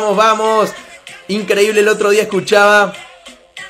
Vamos, 0.00 0.16
vamos. 0.16 0.70
Increíble, 1.26 1.80
el 1.80 1.88
otro 1.88 2.10
día 2.10 2.22
escuchaba 2.22 2.92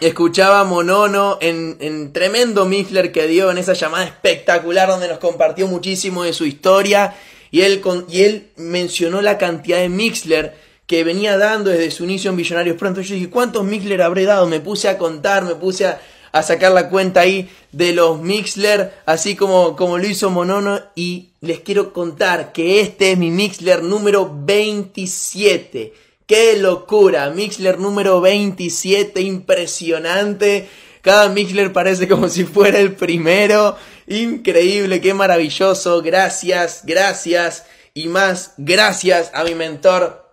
escuchaba 0.02 0.62
Monono 0.64 1.38
en, 1.40 1.78
en, 1.80 2.12
tremendo 2.12 2.66
Mixler 2.66 3.12
que 3.12 3.26
dio 3.26 3.50
en 3.50 3.56
esa 3.56 3.72
llamada 3.72 4.04
espectacular 4.04 4.90
donde 4.90 5.08
nos 5.08 5.20
compartió 5.20 5.66
muchísimo 5.68 6.24
de 6.24 6.34
su 6.34 6.44
historia 6.44 7.16
y 7.50 7.62
él, 7.62 7.82
y 8.10 8.24
él 8.24 8.50
mencionó 8.56 9.22
la 9.22 9.38
cantidad 9.38 9.78
de 9.78 9.88
Mixler 9.88 10.54
que 10.86 11.02
venía 11.02 11.38
dando 11.38 11.70
desde 11.70 11.90
su 11.90 12.04
inicio 12.04 12.28
en 12.30 12.36
Billonarios 12.36 12.76
Pronto. 12.76 13.00
Yo 13.00 13.14
dije, 13.14 13.30
¿cuántos 13.30 13.64
Mixler 13.64 14.02
habré 14.02 14.26
dado? 14.26 14.46
Me 14.46 14.60
puse 14.60 14.90
a 14.90 14.98
contar, 14.98 15.44
me 15.44 15.54
puse 15.54 15.86
a, 15.86 15.98
a 16.32 16.42
sacar 16.42 16.72
la 16.72 16.90
cuenta 16.90 17.20
ahí 17.20 17.48
de 17.72 17.94
los 17.94 18.20
Mixler, 18.20 18.92
así 19.06 19.34
como, 19.34 19.76
como 19.76 19.96
lo 19.96 20.06
hizo 20.06 20.28
Monono 20.28 20.78
y 20.94 21.30
les 21.40 21.60
quiero 21.60 21.94
contar 21.94 22.52
que 22.52 22.82
este 22.82 23.12
es 23.12 23.18
mi 23.18 23.30
Mixler 23.30 23.82
número 23.82 24.30
27 24.30 26.07
¡Qué 26.28 26.58
locura! 26.58 27.30
Mixler 27.30 27.78
número 27.78 28.20
27, 28.20 29.22
impresionante. 29.22 30.68
Cada 31.00 31.30
Mixler 31.30 31.72
parece 31.72 32.06
como 32.06 32.28
si 32.28 32.44
fuera 32.44 32.78
el 32.80 32.92
primero. 32.92 33.78
Increíble, 34.06 35.00
qué 35.00 35.14
maravilloso. 35.14 36.02
Gracias, 36.02 36.82
gracias. 36.84 37.64
Y 37.94 38.08
más, 38.08 38.52
gracias 38.58 39.30
a 39.32 39.42
mi 39.42 39.54
mentor 39.54 40.30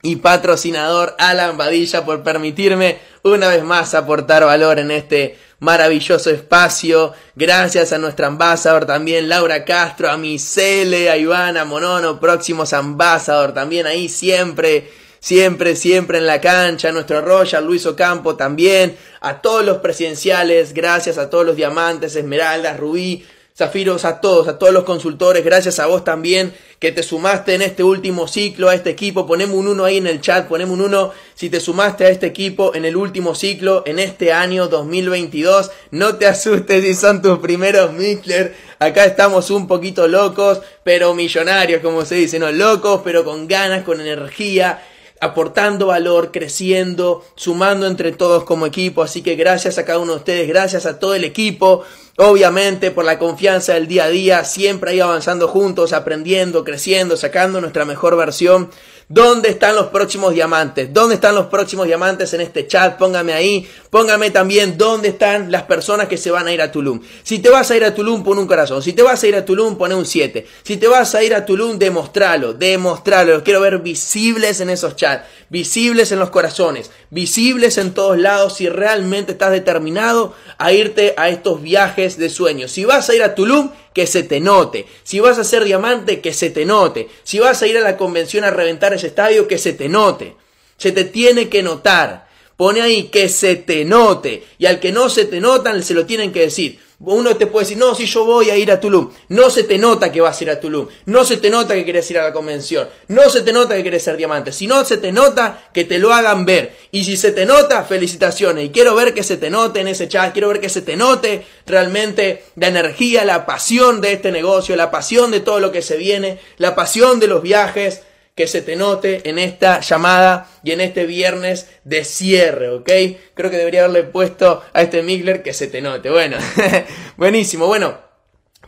y 0.00 0.16
patrocinador 0.16 1.14
Alan 1.18 1.58
Badilla 1.58 2.06
por 2.06 2.22
permitirme 2.22 3.00
una 3.22 3.48
vez 3.48 3.62
más 3.62 3.92
aportar 3.92 4.46
valor 4.46 4.78
en 4.78 4.92
este 4.92 5.38
maravilloso 5.58 6.30
espacio. 6.30 7.12
Gracias 7.34 7.92
a 7.92 7.98
nuestra 7.98 8.28
ambasador 8.28 8.86
también, 8.86 9.28
Laura 9.28 9.66
Castro, 9.66 10.10
a 10.10 10.16
mi 10.16 10.38
Cele, 10.38 11.10
a 11.10 11.18
Ivana 11.18 11.66
Monono, 11.66 12.18
próximos 12.18 12.72
ambasador 12.72 13.52
también 13.52 13.86
ahí 13.86 14.08
siempre 14.08 15.03
siempre, 15.24 15.74
siempre 15.74 16.18
en 16.18 16.26
la 16.26 16.42
cancha, 16.42 16.92
nuestro 16.92 17.22
Royal, 17.22 17.64
Luis 17.64 17.86
Ocampo 17.86 18.36
también, 18.36 18.94
a 19.22 19.40
todos 19.40 19.64
los 19.64 19.78
presidenciales, 19.78 20.74
gracias 20.74 21.16
a 21.16 21.30
todos 21.30 21.46
los 21.46 21.56
diamantes, 21.56 22.14
esmeraldas, 22.14 22.78
rubí, 22.78 23.24
zafiros, 23.56 24.04
a 24.04 24.20
todos, 24.20 24.48
a 24.48 24.58
todos 24.58 24.74
los 24.74 24.84
consultores, 24.84 25.42
gracias 25.42 25.78
a 25.78 25.86
vos 25.86 26.04
también 26.04 26.52
que 26.78 26.92
te 26.92 27.02
sumaste 27.02 27.54
en 27.54 27.62
este 27.62 27.82
último 27.82 28.28
ciclo 28.28 28.68
a 28.68 28.74
este 28.74 28.90
equipo, 28.90 29.26
ponemos 29.26 29.56
un 29.56 29.68
uno 29.68 29.86
ahí 29.86 29.96
en 29.96 30.08
el 30.08 30.20
chat, 30.20 30.46
ponemos 30.46 30.78
un 30.78 30.84
uno 30.84 31.12
si 31.32 31.48
te 31.48 31.58
sumaste 31.58 32.04
a 32.04 32.10
este 32.10 32.26
equipo 32.26 32.74
en 32.74 32.84
el 32.84 32.94
último 32.94 33.34
ciclo, 33.34 33.82
en 33.86 34.00
este 34.00 34.30
año 34.30 34.68
2022, 34.68 35.70
no 35.90 36.16
te 36.16 36.26
asustes 36.26 36.84
si 36.84 36.94
son 36.94 37.22
tus 37.22 37.38
primeros 37.38 37.94
Mixler, 37.94 38.54
acá 38.78 39.06
estamos 39.06 39.50
un 39.50 39.68
poquito 39.68 40.06
locos, 40.06 40.60
pero 40.82 41.14
millonarios, 41.14 41.80
como 41.80 42.04
se 42.04 42.16
dice, 42.16 42.38
no 42.38 42.52
locos, 42.52 43.00
pero 43.02 43.24
con 43.24 43.48
ganas, 43.48 43.84
con 43.84 44.02
energía, 44.02 44.82
aportando 45.24 45.86
valor, 45.86 46.30
creciendo, 46.32 47.24
sumando 47.34 47.86
entre 47.86 48.12
todos 48.12 48.44
como 48.44 48.66
equipo. 48.66 49.02
Así 49.02 49.22
que 49.22 49.36
gracias 49.36 49.78
a 49.78 49.84
cada 49.84 49.98
uno 49.98 50.12
de 50.12 50.18
ustedes, 50.18 50.48
gracias 50.48 50.84
a 50.84 50.98
todo 50.98 51.14
el 51.14 51.24
equipo, 51.24 51.82
obviamente 52.16 52.90
por 52.90 53.04
la 53.04 53.18
confianza 53.18 53.74
del 53.74 53.88
día 53.88 54.04
a 54.04 54.08
día, 54.08 54.44
siempre 54.44 54.90
ahí 54.90 55.00
avanzando 55.00 55.48
juntos, 55.48 55.92
aprendiendo, 55.92 56.62
creciendo, 56.62 57.16
sacando 57.16 57.60
nuestra 57.60 57.84
mejor 57.84 58.16
versión. 58.16 58.70
¿Dónde 59.14 59.50
están 59.50 59.76
los 59.76 59.86
próximos 59.90 60.34
diamantes? 60.34 60.92
¿Dónde 60.92 61.14
están 61.14 61.36
los 61.36 61.46
próximos 61.46 61.86
diamantes 61.86 62.34
en 62.34 62.40
este 62.40 62.66
chat? 62.66 62.98
Póngame 62.98 63.32
ahí. 63.32 63.64
Póngame 63.88 64.32
también 64.32 64.76
dónde 64.76 65.10
están 65.10 65.52
las 65.52 65.62
personas 65.62 66.08
que 66.08 66.16
se 66.16 66.32
van 66.32 66.48
a 66.48 66.52
ir 66.52 66.60
a 66.60 66.72
Tulum. 66.72 67.00
Si 67.22 67.38
te 67.38 67.48
vas 67.48 67.70
a 67.70 67.76
ir 67.76 67.84
a 67.84 67.94
Tulum, 67.94 68.24
pon 68.24 68.40
un 68.40 68.48
corazón. 68.48 68.82
Si 68.82 68.92
te 68.92 69.04
vas 69.04 69.22
a 69.22 69.26
ir 69.28 69.36
a 69.36 69.44
Tulum, 69.44 69.78
pon 69.78 69.92
un 69.92 70.04
7. 70.04 70.44
Si 70.64 70.78
te 70.78 70.88
vas 70.88 71.14
a 71.14 71.22
ir 71.22 71.32
a 71.32 71.46
Tulum, 71.46 71.78
demostralo. 71.78 72.54
Demostralo. 72.54 73.34
Los 73.34 73.42
quiero 73.44 73.60
ver 73.60 73.78
visibles 73.78 74.60
en 74.60 74.68
esos 74.68 74.96
chats. 74.96 75.28
Visibles 75.48 76.10
en 76.10 76.18
los 76.18 76.30
corazones. 76.30 76.90
Visibles 77.10 77.78
en 77.78 77.94
todos 77.94 78.18
lados 78.18 78.56
si 78.56 78.68
realmente 78.68 79.30
estás 79.30 79.52
determinado 79.52 80.34
a 80.58 80.72
irte 80.72 81.14
a 81.16 81.28
estos 81.28 81.62
viajes 81.62 82.18
de 82.18 82.30
sueños. 82.30 82.72
Si 82.72 82.84
vas 82.84 83.08
a 83.10 83.14
ir 83.14 83.22
a 83.22 83.36
Tulum, 83.36 83.70
que 83.94 84.06
se 84.06 84.24
te 84.24 84.40
note. 84.40 84.86
Si 85.04 85.20
vas 85.20 85.38
a 85.38 85.44
ser 85.44 85.64
diamante, 85.64 86.20
que 86.20 86.34
se 86.34 86.50
te 86.50 86.66
note. 86.66 87.08
Si 87.22 87.38
vas 87.38 87.62
a 87.62 87.66
ir 87.66 87.78
a 87.78 87.80
la 87.80 87.96
convención 87.96 88.44
a 88.44 88.50
reventar 88.50 88.92
ese 88.92 89.06
estadio, 89.06 89.48
que 89.48 89.56
se 89.56 89.72
te 89.72 89.88
note. 89.88 90.36
Se 90.76 90.92
te 90.92 91.04
tiene 91.04 91.48
que 91.48 91.62
notar. 91.62 92.28
Pone 92.56 92.82
ahí 92.82 93.04
que 93.04 93.28
se 93.28 93.56
te 93.56 93.84
note. 93.84 94.44
Y 94.58 94.66
al 94.66 94.80
que 94.80 94.92
no 94.92 95.08
se 95.08 95.24
te 95.24 95.40
notan, 95.40 95.82
se 95.82 95.94
lo 95.94 96.04
tienen 96.04 96.32
que 96.32 96.40
decir. 96.40 96.80
Uno 97.00 97.36
te 97.36 97.46
puede 97.46 97.64
decir, 97.64 97.78
no, 97.78 97.94
si 97.94 98.06
yo 98.06 98.24
voy 98.24 98.50
a 98.50 98.56
ir 98.56 98.70
a 98.70 98.80
Tulum. 98.80 99.10
No 99.28 99.50
se 99.50 99.64
te 99.64 99.78
nota 99.78 100.12
que 100.12 100.20
vas 100.20 100.40
a 100.40 100.44
ir 100.44 100.50
a 100.50 100.60
Tulum. 100.60 100.86
No 101.06 101.24
se 101.24 101.36
te 101.36 101.50
nota 101.50 101.74
que 101.74 101.84
quieres 101.84 102.10
ir 102.10 102.18
a 102.18 102.24
la 102.24 102.32
convención. 102.32 102.88
No 103.08 103.28
se 103.30 103.42
te 103.42 103.52
nota 103.52 103.74
que 103.74 103.82
quieres 103.82 104.02
ser 104.02 104.16
diamante. 104.16 104.52
Si 104.52 104.66
no 104.66 104.84
se 104.84 104.96
te 104.96 105.12
nota, 105.12 105.68
que 105.72 105.84
te 105.84 105.98
lo 105.98 106.14
hagan 106.14 106.44
ver. 106.44 106.76
Y 106.92 107.04
si 107.04 107.16
se 107.16 107.32
te 107.32 107.46
nota, 107.46 107.84
felicitaciones. 107.84 108.66
Y 108.66 108.70
quiero 108.70 108.94
ver 108.94 109.12
que 109.12 109.22
se 109.22 109.36
te 109.36 109.50
note 109.50 109.80
en 109.80 109.88
ese 109.88 110.08
chat. 110.08 110.32
Quiero 110.32 110.48
ver 110.48 110.60
que 110.60 110.68
se 110.68 110.82
te 110.82 110.96
note 110.96 111.44
realmente 111.66 112.44
la 112.56 112.68
energía, 112.68 113.24
la 113.24 113.44
pasión 113.44 114.00
de 114.00 114.12
este 114.12 114.30
negocio, 114.30 114.76
la 114.76 114.90
pasión 114.90 115.30
de 115.30 115.40
todo 115.40 115.60
lo 115.60 115.72
que 115.72 115.82
se 115.82 115.96
viene, 115.96 116.38
la 116.58 116.74
pasión 116.74 117.20
de 117.20 117.26
los 117.26 117.42
viajes 117.42 118.02
que 118.34 118.46
se 118.48 118.62
te 118.62 118.76
note 118.76 119.28
en 119.28 119.38
esta 119.38 119.80
llamada 119.80 120.48
y 120.64 120.72
en 120.72 120.80
este 120.80 121.06
viernes 121.06 121.68
de 121.84 122.04
cierre, 122.04 122.70
¿ok? 122.70 122.90
Creo 123.34 123.50
que 123.50 123.58
debería 123.58 123.84
haberle 123.84 124.02
puesto 124.02 124.62
a 124.72 124.82
este 124.82 125.02
Migler 125.02 125.42
que 125.42 125.52
se 125.52 125.68
te 125.68 125.80
note. 125.80 126.10
Bueno, 126.10 126.36
buenísimo. 127.16 127.66
Bueno, 127.66 128.03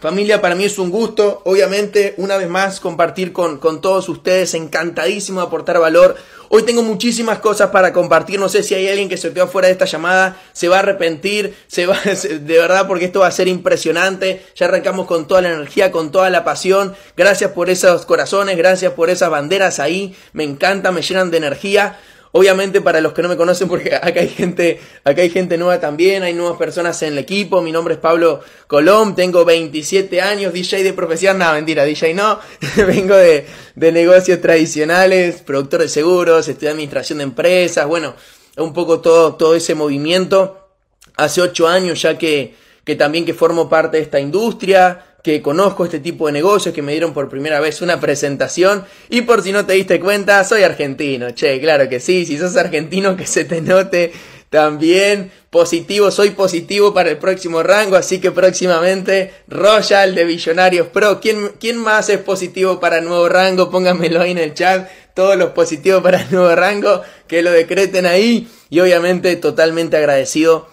Familia, 0.00 0.42
para 0.42 0.54
mí 0.54 0.64
es 0.64 0.78
un 0.78 0.90
gusto, 0.90 1.40
obviamente, 1.44 2.14
una 2.18 2.36
vez 2.36 2.48
más 2.48 2.80
compartir 2.80 3.32
con, 3.32 3.58
con, 3.58 3.80
todos 3.80 4.08
ustedes, 4.10 4.52
encantadísimo 4.52 5.40
de 5.40 5.46
aportar 5.46 5.80
valor. 5.80 6.16
Hoy 6.50 6.62
tengo 6.64 6.82
muchísimas 6.82 7.38
cosas 7.38 7.70
para 7.70 7.94
compartir, 7.94 8.38
no 8.38 8.50
sé 8.50 8.62
si 8.62 8.74
hay 8.74 8.88
alguien 8.88 9.08
que 9.08 9.16
se 9.16 9.32
quedó 9.32 9.48
fuera 9.48 9.68
de 9.68 9.72
esta 9.72 9.86
llamada, 9.86 10.40
se 10.52 10.68
va 10.68 10.76
a 10.76 10.78
arrepentir, 10.80 11.56
se 11.66 11.86
va, 11.86 11.98
de 12.04 12.58
verdad, 12.58 12.86
porque 12.86 13.06
esto 13.06 13.20
va 13.20 13.26
a 13.26 13.32
ser 13.32 13.48
impresionante. 13.48 14.44
Ya 14.54 14.66
arrancamos 14.66 15.06
con 15.06 15.26
toda 15.26 15.40
la 15.40 15.52
energía, 15.52 15.90
con 15.90 16.12
toda 16.12 16.28
la 16.28 16.44
pasión. 16.44 16.94
Gracias 17.16 17.52
por 17.52 17.70
esos 17.70 18.04
corazones, 18.04 18.56
gracias 18.58 18.92
por 18.92 19.08
esas 19.08 19.30
banderas 19.30 19.80
ahí, 19.80 20.14
me 20.34 20.44
encanta, 20.44 20.92
me 20.92 21.00
llenan 21.00 21.30
de 21.30 21.38
energía. 21.38 21.98
Obviamente 22.36 22.82
para 22.82 23.00
los 23.00 23.14
que 23.14 23.22
no 23.22 23.30
me 23.30 23.36
conocen, 23.38 23.66
porque 23.66 23.94
acá 23.94 24.20
hay 24.20 24.28
gente, 24.28 24.78
acá 25.04 25.22
hay 25.22 25.30
gente 25.30 25.56
nueva 25.56 25.80
también, 25.80 26.22
hay 26.22 26.34
nuevas 26.34 26.58
personas 26.58 27.00
en 27.00 27.14
el 27.14 27.19
equipo. 27.19 27.62
Mi 27.62 27.72
nombre 27.72 27.94
es 27.94 28.00
Pablo 28.00 28.42
Colón, 28.66 29.14
tengo 29.14 29.47
27 29.47 30.20
años, 30.20 30.52
DJ 30.52 30.82
de 30.82 30.92
profesión, 30.92 31.38
no, 31.38 31.50
mentira, 31.54 31.84
DJ 31.84 32.12
no, 32.12 32.38
vengo 32.86 33.16
de, 33.16 33.46
de 33.75 33.91
negocios 33.91 34.38
tradicionales, 34.42 35.41
productor 35.41 35.80
de 35.80 35.88
seguros, 35.88 36.46
estudié 36.46 36.69
administración 36.69 37.19
de 37.19 37.25
empresas, 37.25 37.86
bueno, 37.86 38.14
un 38.58 38.75
poco 38.75 39.00
todo, 39.00 39.36
todo 39.36 39.54
ese 39.54 39.75
movimiento. 39.75 40.69
Hace 41.16 41.41
ocho 41.41 41.66
años 41.66 42.02
ya 42.02 42.19
que, 42.19 42.54
que 42.84 42.96
también 42.96 43.25
que 43.25 43.32
formo 43.32 43.70
parte 43.70 43.96
de 43.96 44.02
esta 44.02 44.20
industria, 44.20 45.16
que 45.26 45.42
conozco 45.42 45.84
este 45.84 45.98
tipo 45.98 46.28
de 46.28 46.32
negocios, 46.32 46.72
que 46.72 46.82
me 46.82 46.92
dieron 46.92 47.12
por 47.12 47.28
primera 47.28 47.59
vez 47.59 47.82
una 47.82 47.98
presentación. 47.98 48.84
Y 49.09 49.22
por 49.22 49.42
si 49.42 49.50
no 49.50 49.66
te 49.66 49.72
diste 49.72 49.98
cuenta, 49.98 50.44
soy 50.44 50.62
argentino. 50.62 51.32
Che, 51.32 51.60
claro 51.60 51.88
que 51.88 51.98
sí, 51.98 52.25
si 52.25 52.38
sos 52.38 52.56
argentino, 52.56 53.16
que 53.16 53.26
se 53.26 53.44
te 53.44 53.60
note 53.60 54.12
también 54.50 55.32
positivo, 55.50 56.12
soy 56.12 56.31
positivo 56.31 56.94
para 56.94 57.10
el 57.10 57.19
próximo 57.19 57.64
rango, 57.64 57.97
así 57.97 58.20
que 58.20 58.31
próximamente 58.31 59.34
Royal 59.48 60.14
de 60.14 60.25
Billonarios 60.25 60.87
Pro. 60.87 61.20
¿Quién, 61.20 61.54
¿Quién, 61.58 61.76
más 61.78 62.08
es 62.08 62.19
positivo 62.19 62.78
para 62.78 62.98
el 62.98 63.04
nuevo 63.04 63.28
rango? 63.28 63.69
Pónganmelo 63.69 64.20
ahí 64.20 64.31
en 64.31 64.38
el 64.38 64.54
chat. 64.54 64.88
Todos 65.12 65.37
los 65.37 65.50
positivos 65.50 66.04
para 66.04 66.22
el 66.22 66.31
nuevo 66.31 66.54
rango, 66.54 67.03
que 67.26 67.43
lo 67.43 67.50
decreten 67.50 68.06
ahí. 68.06 68.48
Y 68.70 68.78
obviamente 68.78 69.34
totalmente 69.34 69.97
agradecido 69.97 70.69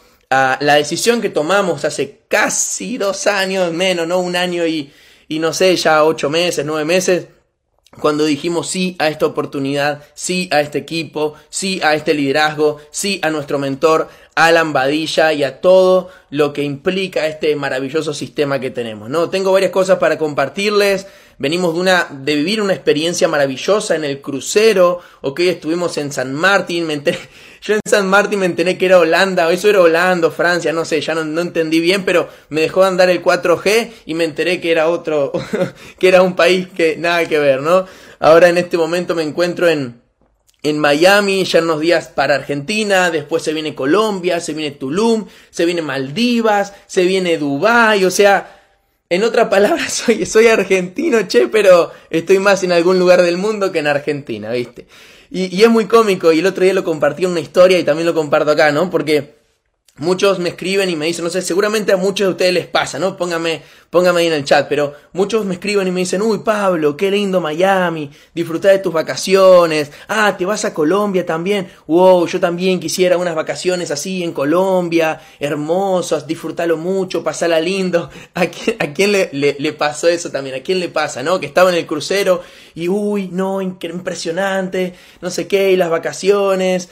la 0.59 0.75
decisión 0.75 1.21
que 1.21 1.29
tomamos 1.29 1.85
hace 1.85 2.22
casi 2.33 2.97
dos 2.97 3.27
años, 3.27 3.71
menos, 3.71 4.07
¿no? 4.07 4.17
Un 4.17 4.35
año 4.35 4.65
y, 4.65 4.91
y 5.27 5.37
no 5.37 5.53
sé, 5.53 5.75
ya 5.75 6.03
ocho 6.03 6.31
meses, 6.31 6.65
nueve 6.65 6.83
meses, 6.83 7.27
cuando 7.99 8.25
dijimos 8.25 8.67
sí 8.67 8.95
a 8.97 9.07
esta 9.09 9.27
oportunidad, 9.27 10.01
sí 10.15 10.49
a 10.51 10.59
este 10.61 10.79
equipo, 10.79 11.35
sí 11.51 11.79
a 11.83 11.93
este 11.93 12.15
liderazgo, 12.15 12.79
sí 12.89 13.19
a 13.21 13.29
nuestro 13.29 13.59
mentor 13.59 14.09
Alan 14.35 14.73
Badilla 14.73 15.33
y 15.33 15.43
a 15.43 15.61
todo 15.61 16.09
lo 16.29 16.53
que 16.53 16.63
implica 16.63 17.27
este 17.27 17.55
maravilloso 17.55 18.13
sistema 18.13 18.59
que 18.59 18.71
tenemos, 18.71 19.09
¿no? 19.09 19.29
Tengo 19.29 19.51
varias 19.51 19.71
cosas 19.71 19.99
para 19.99 20.17
compartirles. 20.17 21.07
Venimos 21.37 21.73
de 21.73 21.79
una 21.79 22.07
de 22.09 22.35
vivir 22.35 22.61
una 22.61 22.73
experiencia 22.73 23.27
maravillosa 23.27 23.95
en 23.95 24.03
el 24.03 24.21
crucero, 24.21 25.01
ok, 25.21 25.39
estuvimos 25.41 25.97
en 25.97 26.11
San 26.11 26.33
Martín, 26.33 26.85
me 26.85 26.93
enteré, 26.93 27.17
yo 27.61 27.73
en 27.73 27.81
San 27.85 28.07
Martín 28.07 28.39
me 28.39 28.45
enteré 28.45 28.77
que 28.77 28.85
era 28.85 28.99
Holanda, 28.99 29.47
o 29.47 29.49
eso 29.49 29.67
era 29.67 29.81
Holanda, 29.81 30.29
Francia, 30.29 30.71
no 30.73 30.85
sé, 30.85 31.01
ya 31.01 31.15
no, 31.15 31.25
no 31.25 31.41
entendí 31.41 31.79
bien, 31.79 32.05
pero 32.05 32.29
me 32.49 32.61
dejó 32.61 32.83
andar 32.83 33.09
el 33.09 33.23
4G 33.23 33.89
y 34.05 34.13
me 34.13 34.25
enteré 34.25 34.61
que 34.61 34.71
era 34.71 34.89
otro, 34.89 35.31
que 35.99 36.07
era 36.07 36.21
un 36.21 36.35
país 36.35 36.67
que 36.67 36.97
nada 36.97 37.25
que 37.27 37.39
ver, 37.39 37.61
¿no? 37.61 37.85
Ahora 38.19 38.47
en 38.47 38.57
este 38.57 38.77
momento 38.77 39.15
me 39.15 39.23
encuentro 39.23 39.67
en, 39.67 40.02
en 40.63 40.79
Miami, 40.79 41.43
ya 41.43 41.61
unos 41.61 41.81
días 41.81 42.07
para 42.07 42.35
Argentina, 42.35 43.11
después 43.11 43.43
se 43.43 43.53
viene 43.53 43.75
Colombia, 43.75 44.39
se 44.39 44.53
viene 44.53 44.75
Tulum, 44.75 45.25
se 45.49 45.65
viene 45.65 45.81
Maldivas, 45.81 46.73
se 46.87 47.03
viene 47.03 47.37
Dubai, 47.37 48.05
o 48.05 48.11
sea, 48.11 48.61
en 49.09 49.23
otras 49.23 49.49
palabras, 49.49 49.93
soy, 50.05 50.25
soy 50.25 50.47
argentino, 50.47 51.27
che, 51.27 51.49
pero 51.49 51.91
estoy 52.09 52.39
más 52.39 52.63
en 52.63 52.71
algún 52.71 52.97
lugar 52.97 53.21
del 53.21 53.37
mundo 53.37 53.71
que 53.73 53.79
en 53.79 53.87
Argentina, 53.87 54.51
¿viste? 54.51 54.87
y, 55.29 55.53
y 55.53 55.63
es 55.63 55.69
muy 55.69 55.85
cómico, 55.87 56.31
y 56.31 56.39
el 56.39 56.45
otro 56.45 56.63
día 56.63 56.73
lo 56.73 56.83
compartí 56.83 57.25
en 57.25 57.31
una 57.31 57.39
historia 57.41 57.77
y 57.77 57.83
también 57.83 58.05
lo 58.05 58.13
comparto 58.13 58.51
acá, 58.51 58.71
¿no? 58.71 58.89
Porque 58.89 59.42
Muchos 59.99 60.39
me 60.39 60.49
escriben 60.49 60.89
y 60.89 60.95
me 60.95 61.05
dicen, 61.05 61.23
no 61.23 61.29
sé, 61.29 61.43
seguramente 61.43 61.91
a 61.91 61.97
muchos 61.97 62.25
de 62.25 62.31
ustedes 62.31 62.51
les 62.51 62.65
pasa, 62.65 62.97
¿no? 62.97 63.15
Póngame, 63.15 63.61
póngame 63.91 64.21
ahí 64.21 64.25
en 64.25 64.33
el 64.33 64.43
chat, 64.43 64.67
pero 64.67 64.95
muchos 65.11 65.45
me 65.45 65.53
escriben 65.53 65.87
y 65.87 65.91
me 65.91 65.99
dicen, 65.99 66.19
uy, 66.23 66.39
Pablo, 66.39 66.97
qué 66.97 67.11
lindo 67.11 67.39
Miami, 67.39 68.09
disfrutar 68.33 68.71
de 68.71 68.79
tus 68.79 68.91
vacaciones, 68.91 69.91
ah, 70.07 70.35
te 70.35 70.47
vas 70.47 70.65
a 70.65 70.73
Colombia 70.73 71.27
también, 71.27 71.69
wow, 71.85 72.25
yo 72.25 72.39
también 72.39 72.79
quisiera 72.79 73.19
unas 73.19 73.35
vacaciones 73.35 73.91
así 73.91 74.23
en 74.23 74.33
Colombia, 74.33 75.21
hermosas, 75.39 76.25
disfrutarlo 76.25 76.77
mucho, 76.77 77.23
pasarla 77.23 77.59
lindo. 77.59 78.09
¿A 78.33 78.47
quién, 78.47 78.77
a 78.79 78.93
quién 78.93 79.11
le, 79.11 79.29
le, 79.31 79.73
pasó 79.73 80.07
eso 80.07 80.31
también? 80.31 80.55
¿A 80.55 80.63
quién 80.63 80.79
le 80.79 80.89
pasa, 80.89 81.21
no? 81.21 81.39
Que 81.39 81.45
estaba 81.45 81.69
en 81.69 81.75
el 81.75 81.85
crucero 81.85 82.41
y, 82.73 82.87
uy, 82.89 83.29
no, 83.31 83.61
impresionante, 83.61 84.95
no 85.21 85.29
sé 85.29 85.47
qué, 85.47 85.71
y 85.71 85.75
las 85.75 85.91
vacaciones. 85.91 86.89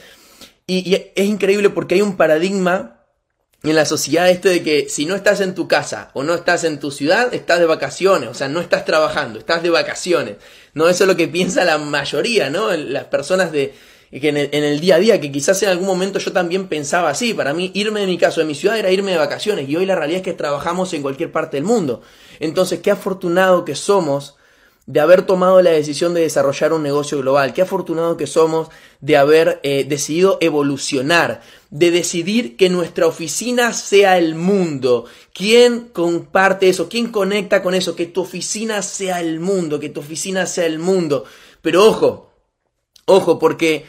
Y, 0.72 0.94
es 1.14 1.26
increíble 1.26 1.68
porque 1.68 1.96
hay 1.96 2.02
un 2.02 2.16
paradigma 2.16 3.04
en 3.62 3.76
la 3.76 3.84
sociedad 3.84 4.30
este 4.30 4.48
de 4.48 4.62
que 4.62 4.88
si 4.88 5.04
no 5.04 5.14
estás 5.14 5.40
en 5.40 5.54
tu 5.54 5.68
casa 5.68 6.10
o 6.14 6.22
no 6.22 6.34
estás 6.34 6.64
en 6.64 6.80
tu 6.80 6.90
ciudad, 6.90 7.32
estás 7.34 7.60
de 7.60 7.66
vacaciones, 7.66 8.30
o 8.30 8.34
sea, 8.34 8.48
no 8.48 8.60
estás 8.60 8.84
trabajando, 8.84 9.38
estás 9.38 9.62
de 9.62 9.70
vacaciones. 9.70 10.36
No, 10.74 10.88
eso 10.88 11.04
es 11.04 11.08
lo 11.08 11.16
que 11.16 11.28
piensa 11.28 11.64
la 11.64 11.76
mayoría, 11.76 12.48
¿no? 12.48 12.72
Las 12.74 13.04
personas 13.04 13.52
de, 13.52 13.74
que 14.10 14.28
en 14.28 14.36
el, 14.36 14.80
día 14.80 14.96
a 14.96 14.98
día, 14.98 15.20
que 15.20 15.30
quizás 15.30 15.62
en 15.62 15.68
algún 15.68 15.86
momento 15.86 16.18
yo 16.18 16.32
también 16.32 16.68
pensaba 16.68 17.10
así. 17.10 17.34
Para 17.34 17.52
mí, 17.52 17.70
irme 17.74 18.00
de 18.00 18.06
mi 18.06 18.16
casa, 18.16 18.40
de 18.40 18.46
mi 18.46 18.54
ciudad, 18.54 18.78
era 18.78 18.90
irme 18.90 19.12
de 19.12 19.18
vacaciones. 19.18 19.68
Y 19.68 19.76
hoy 19.76 19.84
la 19.84 19.94
realidad 19.94 20.18
es 20.18 20.24
que 20.24 20.32
trabajamos 20.32 20.92
en 20.94 21.02
cualquier 21.02 21.30
parte 21.30 21.58
del 21.58 21.64
mundo. 21.64 22.00
Entonces, 22.40 22.80
qué 22.80 22.90
afortunado 22.90 23.64
que 23.64 23.74
somos 23.74 24.36
de 24.86 25.00
haber 25.00 25.22
tomado 25.22 25.62
la 25.62 25.70
decisión 25.70 26.12
de 26.12 26.22
desarrollar 26.22 26.72
un 26.72 26.82
negocio 26.82 27.18
global. 27.18 27.52
Qué 27.52 27.62
afortunado 27.62 28.16
que 28.16 28.26
somos 28.26 28.68
de 29.00 29.16
haber 29.16 29.60
eh, 29.62 29.84
decidido 29.88 30.38
evolucionar, 30.40 31.40
de 31.70 31.90
decidir 31.92 32.56
que 32.56 32.68
nuestra 32.68 33.06
oficina 33.06 33.72
sea 33.74 34.18
el 34.18 34.34
mundo. 34.34 35.04
¿Quién 35.32 35.88
comparte 35.92 36.68
eso? 36.68 36.88
¿Quién 36.88 37.12
conecta 37.12 37.62
con 37.62 37.74
eso? 37.74 37.94
Que 37.94 38.06
tu 38.06 38.22
oficina 38.22 38.82
sea 38.82 39.20
el 39.20 39.38
mundo, 39.38 39.78
que 39.78 39.88
tu 39.88 40.00
oficina 40.00 40.46
sea 40.46 40.66
el 40.66 40.80
mundo. 40.80 41.24
Pero 41.60 41.84
ojo, 41.84 42.32
ojo, 43.06 43.38
porque 43.38 43.86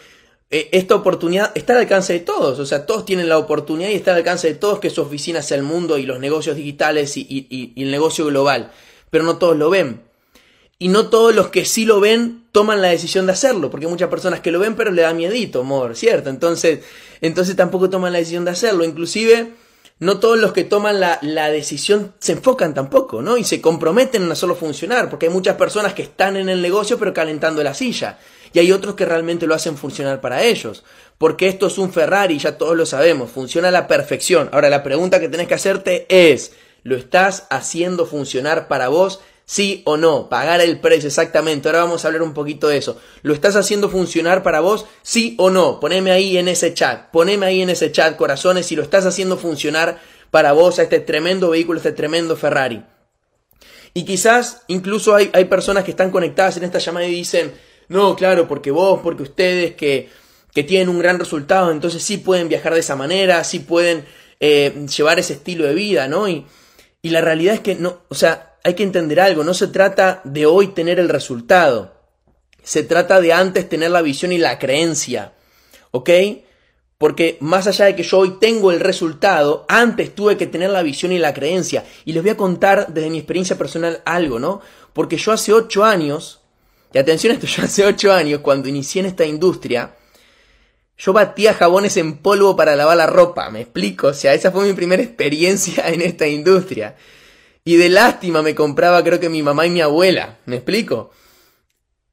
eh, 0.51 0.69
esta 0.73 0.93
oportunidad 0.93 1.51
está 1.55 1.73
al 1.73 1.79
alcance 1.79 2.13
de 2.13 2.19
todos. 2.19 2.59
O 2.59 2.67
sea, 2.67 2.85
todos 2.85 3.03
tienen 3.03 3.29
la 3.29 3.39
oportunidad 3.39 3.89
y 3.89 3.95
está 3.95 4.11
al 4.11 4.17
alcance 4.17 4.47
de 4.47 4.55
todos 4.55 4.79
que 4.79 4.91
su 4.91 5.01
oficina 5.01 5.41
sea 5.41 5.57
el 5.57 5.63
mundo 5.63 5.97
y 5.97 6.03
los 6.03 6.19
negocios 6.19 6.55
digitales 6.55 7.17
y 7.17 7.73
el 7.75 7.89
negocio 7.89 8.27
global. 8.27 8.71
Pero 9.09 9.23
no 9.23 9.37
todos 9.37 9.57
lo 9.57 9.71
ven 9.71 10.12
y 10.83 10.89
no 10.89 11.07
todos 11.07 11.33
los 11.33 11.47
que 11.47 11.63
sí 11.63 11.85
lo 11.85 12.01
ven 12.01 12.43
toman 12.51 12.81
la 12.81 12.89
decisión 12.89 13.25
de 13.25 13.31
hacerlo, 13.31 13.71
porque 13.71 13.85
hay 13.85 13.89
muchas 13.89 14.09
personas 14.09 14.41
que 14.41 14.51
lo 14.51 14.59
ven 14.59 14.75
pero 14.75 14.91
le 14.91 15.03
da 15.03 15.13
miedito, 15.13 15.61
amor, 15.61 15.95
¿cierto? 15.95 16.29
Entonces, 16.29 16.81
entonces 17.21 17.55
tampoco 17.55 17.89
toman 17.89 18.11
la 18.11 18.19
decisión 18.19 18.43
de 18.43 18.51
hacerlo, 18.51 18.83
inclusive 18.83 19.53
no 19.99 20.19
todos 20.19 20.37
los 20.37 20.51
que 20.51 20.65
toman 20.65 20.99
la, 20.99 21.19
la, 21.21 21.49
decisión 21.49 22.13
se 22.19 22.33
enfocan 22.33 22.73
tampoco, 22.73 23.21
¿no? 23.21 23.37
Y 23.37 23.45
se 23.45 23.61
comprometen 23.61 24.29
a 24.29 24.35
solo 24.35 24.55
funcionar, 24.55 25.09
porque 25.09 25.27
hay 25.27 25.31
muchas 25.31 25.55
personas 25.55 25.93
que 25.93 26.01
están 26.01 26.35
en 26.35 26.49
el 26.49 26.61
negocio 26.61 26.99
pero 26.99 27.13
calentando 27.13 27.63
la 27.63 27.73
silla, 27.73 28.19
y 28.51 28.59
hay 28.59 28.73
otros 28.73 28.95
que 28.95 29.05
realmente 29.05 29.47
lo 29.47 29.55
hacen 29.55 29.77
funcionar 29.77 30.19
para 30.19 30.43
ellos, 30.43 30.83
porque 31.17 31.47
esto 31.47 31.67
es 31.67 31.77
un 31.77 31.93
Ferrari, 31.93 32.39
ya 32.39 32.57
todos 32.57 32.75
lo 32.75 32.85
sabemos, 32.85 33.31
funciona 33.31 33.69
a 33.69 33.71
la 33.71 33.87
perfección. 33.87 34.49
Ahora 34.51 34.69
la 34.69 34.83
pregunta 34.83 35.21
que 35.21 35.29
tenés 35.29 35.47
que 35.47 35.53
hacerte 35.53 36.07
es, 36.09 36.51
¿lo 36.83 36.97
estás 36.97 37.47
haciendo 37.49 38.05
funcionar 38.05 38.67
para 38.67 38.89
vos? 38.89 39.21
Sí 39.45 39.81
o 39.85 39.97
no, 39.97 40.29
pagar 40.29 40.61
el 40.61 40.79
precio 40.79 41.07
exactamente. 41.07 41.67
Ahora 41.67 41.83
vamos 41.83 42.03
a 42.03 42.07
hablar 42.07 42.23
un 42.23 42.33
poquito 42.33 42.69
de 42.69 42.77
eso. 42.77 42.99
¿Lo 43.23 43.33
estás 43.33 43.55
haciendo 43.55 43.89
funcionar 43.89 44.41
para 44.41 44.61
vos? 44.61 44.85
Sí 45.01 45.35
o 45.37 45.49
no. 45.49 45.79
Poneme 45.79 46.11
ahí 46.11 46.37
en 46.37 46.47
ese 46.47 46.73
chat. 46.73 47.11
Poneme 47.11 47.45
ahí 47.45 47.61
en 47.61 47.69
ese 47.69 47.91
chat, 47.91 48.15
corazones, 48.15 48.65
si 48.65 48.75
lo 48.75 48.83
estás 48.83 49.05
haciendo 49.05 49.37
funcionar 49.37 49.99
para 50.31 50.53
vos 50.53 50.79
a 50.79 50.83
este 50.83 50.99
tremendo 50.99 51.49
vehículo, 51.49 51.77
este 51.77 51.91
tremendo 51.91 52.35
Ferrari. 52.35 52.83
Y 53.93 54.05
quizás 54.05 54.63
incluso 54.67 55.13
hay, 55.13 55.29
hay 55.33 55.45
personas 55.45 55.83
que 55.83 55.91
están 55.91 56.09
conectadas 56.09 56.57
en 56.57 56.63
esta 56.63 56.79
llamada 56.79 57.05
y 57.05 57.13
dicen, 57.13 57.53
no, 57.89 58.15
claro, 58.15 58.47
porque 58.47 58.71
vos, 58.71 59.01
porque 59.03 59.23
ustedes 59.23 59.75
que, 59.75 60.09
que 60.53 60.63
tienen 60.63 60.89
un 60.89 60.99
gran 60.99 61.19
resultado, 61.19 61.69
entonces 61.69 62.01
sí 62.01 62.17
pueden 62.17 62.49
viajar 62.49 62.73
de 62.73 62.79
esa 62.79 62.95
manera, 62.95 63.43
sí 63.43 63.59
pueden 63.59 64.05
eh, 64.39 64.87
llevar 64.95 65.19
ese 65.19 65.33
estilo 65.33 65.65
de 65.65 65.75
vida, 65.75 66.07
¿no? 66.07 66.27
Y, 66.27 66.45
y 67.01 67.09
la 67.09 67.21
realidad 67.21 67.55
es 67.55 67.59
que 67.59 67.75
no, 67.75 68.01
o 68.09 68.15
sea, 68.15 68.52
hay 68.63 68.75
que 68.75 68.83
entender 68.83 69.19
algo, 69.19 69.43
no 69.43 69.53
se 69.53 69.67
trata 69.67 70.21
de 70.23 70.45
hoy 70.45 70.67
tener 70.67 70.99
el 70.99 71.09
resultado, 71.09 71.93
se 72.63 72.83
trata 72.83 73.19
de 73.19 73.33
antes 73.33 73.67
tener 73.67 73.91
la 73.91 74.01
visión 74.01 74.31
y 74.31 74.37
la 74.37 74.57
creencia, 74.57 75.33
¿ok? 75.91 76.09
Porque 76.97 77.37
más 77.41 77.67
allá 77.67 77.85
de 77.85 77.95
que 77.97 78.03
yo 78.03 78.19
hoy 78.19 78.37
tengo 78.39 78.71
el 78.71 78.79
resultado, 78.79 79.65
antes 79.67 80.15
tuve 80.15 80.37
que 80.37 80.47
tener 80.47 80.69
la 80.69 80.83
visión 80.83 81.11
y 81.11 81.19
la 81.19 81.33
creencia. 81.33 81.83
Y 82.05 82.13
les 82.13 82.23
voy 82.23 82.31
a 82.31 82.37
contar 82.37 82.93
desde 82.93 83.09
mi 83.09 83.17
experiencia 83.17 83.57
personal 83.57 84.01
algo, 84.05 84.39
¿no? 84.39 84.61
Porque 84.93 85.17
yo 85.17 85.33
hace 85.33 85.51
ocho 85.51 85.83
años, 85.83 86.39
y 86.93 86.97
atención 86.97 87.31
a 87.31 87.33
esto, 87.33 87.47
yo 87.57 87.63
hace 87.63 87.85
ocho 87.85 88.13
años, 88.13 88.39
cuando 88.39 88.69
inicié 88.69 89.01
en 89.01 89.07
esta 89.07 89.25
industria, 89.25 89.97
yo 90.97 91.11
batía 91.11 91.53
jabones 91.53 91.97
en 91.97 92.19
polvo 92.19 92.55
para 92.55 92.77
lavar 92.77 92.95
la 92.95 93.07
ropa, 93.07 93.49
me 93.49 93.59
explico, 93.59 94.07
o 94.07 94.13
sea, 94.13 94.33
esa 94.33 94.51
fue 94.53 94.65
mi 94.65 94.71
primera 94.71 95.03
experiencia 95.03 95.89
en 95.89 95.99
esta 95.99 96.27
industria. 96.27 96.95
Y 97.65 97.77
de 97.77 97.89
lástima 97.89 98.41
me 98.41 98.55
compraba 98.55 99.03
creo 99.03 99.19
que 99.19 99.29
mi 99.29 99.41
mamá 99.41 99.65
y 99.65 99.69
mi 99.69 99.81
abuela, 99.81 100.37
¿me 100.45 100.57
explico? 100.57 101.11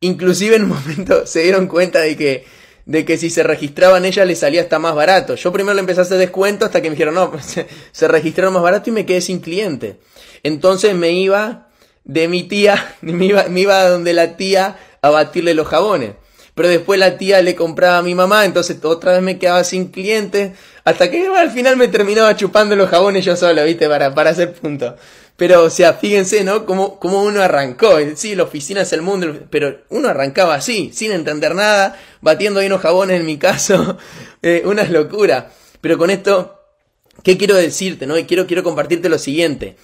Inclusive 0.00 0.56
en 0.56 0.64
un 0.64 0.68
momento 0.80 1.26
se 1.26 1.42
dieron 1.42 1.66
cuenta 1.66 2.00
de 2.00 2.16
que, 2.16 2.44
de 2.86 3.04
que 3.04 3.18
si 3.18 3.30
se 3.30 3.42
registraban 3.42 4.04
ellas 4.04 4.26
les 4.26 4.38
salía 4.38 4.62
hasta 4.62 4.78
más 4.78 4.94
barato. 4.94 5.34
Yo 5.34 5.52
primero 5.52 5.74
le 5.74 5.80
empecé 5.80 6.00
a 6.00 6.02
hacer 6.02 6.18
descuento 6.18 6.64
hasta 6.64 6.80
que 6.80 6.88
me 6.88 6.94
dijeron, 6.94 7.14
no, 7.14 7.32
se, 7.42 7.66
se 7.90 8.08
registraron 8.08 8.54
más 8.54 8.62
barato 8.62 8.90
y 8.90 8.92
me 8.92 9.06
quedé 9.06 9.20
sin 9.20 9.40
cliente. 9.40 9.98
Entonces 10.42 10.94
me 10.94 11.12
iba 11.12 11.68
de 12.04 12.28
mi 12.28 12.44
tía, 12.44 12.96
me 13.00 13.26
iba, 13.26 13.44
me 13.48 13.60
iba 13.60 13.88
donde 13.88 14.12
la 14.12 14.36
tía 14.36 14.78
a 15.02 15.10
batirle 15.10 15.54
los 15.54 15.66
jabones. 15.66 16.14
Pero 16.54 16.68
después 16.68 16.98
la 16.98 17.16
tía 17.16 17.42
le 17.42 17.54
compraba 17.54 17.98
a 17.98 18.02
mi 18.02 18.14
mamá, 18.14 18.44
entonces 18.44 18.78
otra 18.82 19.12
vez 19.12 19.22
me 19.22 19.38
quedaba 19.38 19.64
sin 19.64 19.88
clientes, 19.88 20.52
hasta 20.84 21.10
que 21.10 21.26
al 21.28 21.50
final 21.50 21.76
me 21.76 21.88
terminaba 21.88 22.36
chupando 22.36 22.76
los 22.76 22.90
jabones 22.90 23.24
yo 23.24 23.36
solo, 23.36 23.64
¿viste? 23.64 23.88
Para, 23.88 24.14
para 24.14 24.30
hacer 24.30 24.52
punto. 24.52 24.96
Pero, 25.40 25.64
o 25.64 25.70
sea, 25.70 25.94
fíjense, 25.94 26.44
¿no? 26.44 26.66
Cómo, 26.66 26.98
cómo 27.00 27.22
uno 27.22 27.40
arrancó. 27.40 27.96
Sí, 28.14 28.34
la 28.34 28.42
oficina 28.42 28.82
es 28.82 28.92
el 28.92 29.00
mundo, 29.00 29.46
pero 29.48 29.78
uno 29.88 30.10
arrancaba 30.10 30.54
así, 30.54 30.90
sin 30.92 31.12
entender 31.12 31.54
nada, 31.54 31.98
batiendo 32.20 32.60
ahí 32.60 32.66
unos 32.66 32.82
jabones 32.82 33.18
en 33.18 33.24
mi 33.26 33.38
caso. 33.38 33.96
Eh, 34.42 34.62
una 34.64 34.84
locura. 34.84 35.50
Pero 35.82 35.98
con 35.98 36.08
esto, 36.08 36.58
¿qué 37.22 37.36
quiero 37.36 37.54
decirte, 37.54 38.06
no? 38.06 38.16
Y 38.16 38.24
quiero, 38.24 38.46
quiero 38.46 38.62
compartirte 38.62 39.10
lo 39.10 39.18
siguiente. 39.18 39.76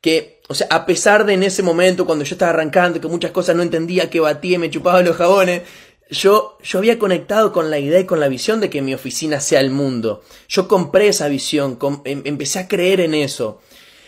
Que, 0.00 0.40
o 0.48 0.54
sea, 0.54 0.66
a 0.70 0.84
pesar 0.84 1.24
de 1.24 1.34
en 1.34 1.44
ese 1.44 1.62
momento, 1.62 2.06
cuando 2.06 2.24
yo 2.24 2.34
estaba 2.34 2.50
arrancando, 2.50 3.00
que 3.00 3.06
muchas 3.06 3.30
cosas 3.30 3.54
no 3.54 3.62
entendía, 3.62 4.10
que 4.10 4.18
batía 4.18 4.56
y 4.56 4.58
me 4.58 4.68
chupaba 4.68 5.00
los 5.02 5.16
jabones, 5.16 5.62
yo, 6.10 6.58
yo 6.62 6.78
había 6.78 6.98
conectado 6.98 7.52
con 7.52 7.70
la 7.70 7.78
idea 7.78 8.00
y 8.00 8.06
con 8.06 8.20
la 8.20 8.28
visión 8.28 8.60
de 8.60 8.68
que 8.68 8.82
mi 8.82 8.94
oficina 8.94 9.40
sea 9.40 9.60
el 9.60 9.70
mundo. 9.70 10.22
Yo 10.48 10.66
compré 10.66 11.08
esa 11.08 11.28
visión, 11.28 11.78
em, 12.04 12.22
empecé 12.24 12.58
a 12.58 12.68
creer 12.68 13.00
en 13.00 13.14
eso. 13.14 13.60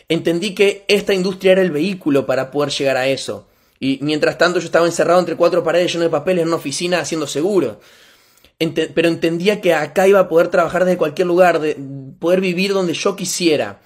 Entendí 0.08 0.54
que 0.54 0.84
esta 0.88 1.14
industria 1.14 1.52
era 1.52 1.62
el 1.62 1.70
vehículo 1.70 2.26
para 2.26 2.50
poder 2.50 2.70
llegar 2.70 2.96
a 2.96 3.06
eso. 3.06 3.46
Y 3.78 3.98
mientras 4.02 4.36
tanto 4.36 4.58
yo 4.58 4.66
estaba 4.66 4.86
encerrado 4.86 5.20
entre 5.20 5.36
cuatro 5.36 5.64
paredes 5.64 5.92
lleno 5.92 6.04
de 6.04 6.10
papeles 6.10 6.42
en 6.42 6.48
una 6.48 6.56
oficina 6.56 7.00
haciendo 7.00 7.26
seguro. 7.26 7.80
pero 8.94 9.08
entendía 9.08 9.60
que 9.60 9.74
acá 9.74 10.06
iba 10.06 10.20
a 10.20 10.28
poder 10.28 10.48
trabajar 10.48 10.84
desde 10.84 10.98
cualquier 10.98 11.26
lugar, 11.26 11.60
de 11.60 11.76
poder 12.20 12.40
vivir 12.40 12.72
donde 12.72 12.94
yo 12.94 13.16
quisiera. 13.16 13.80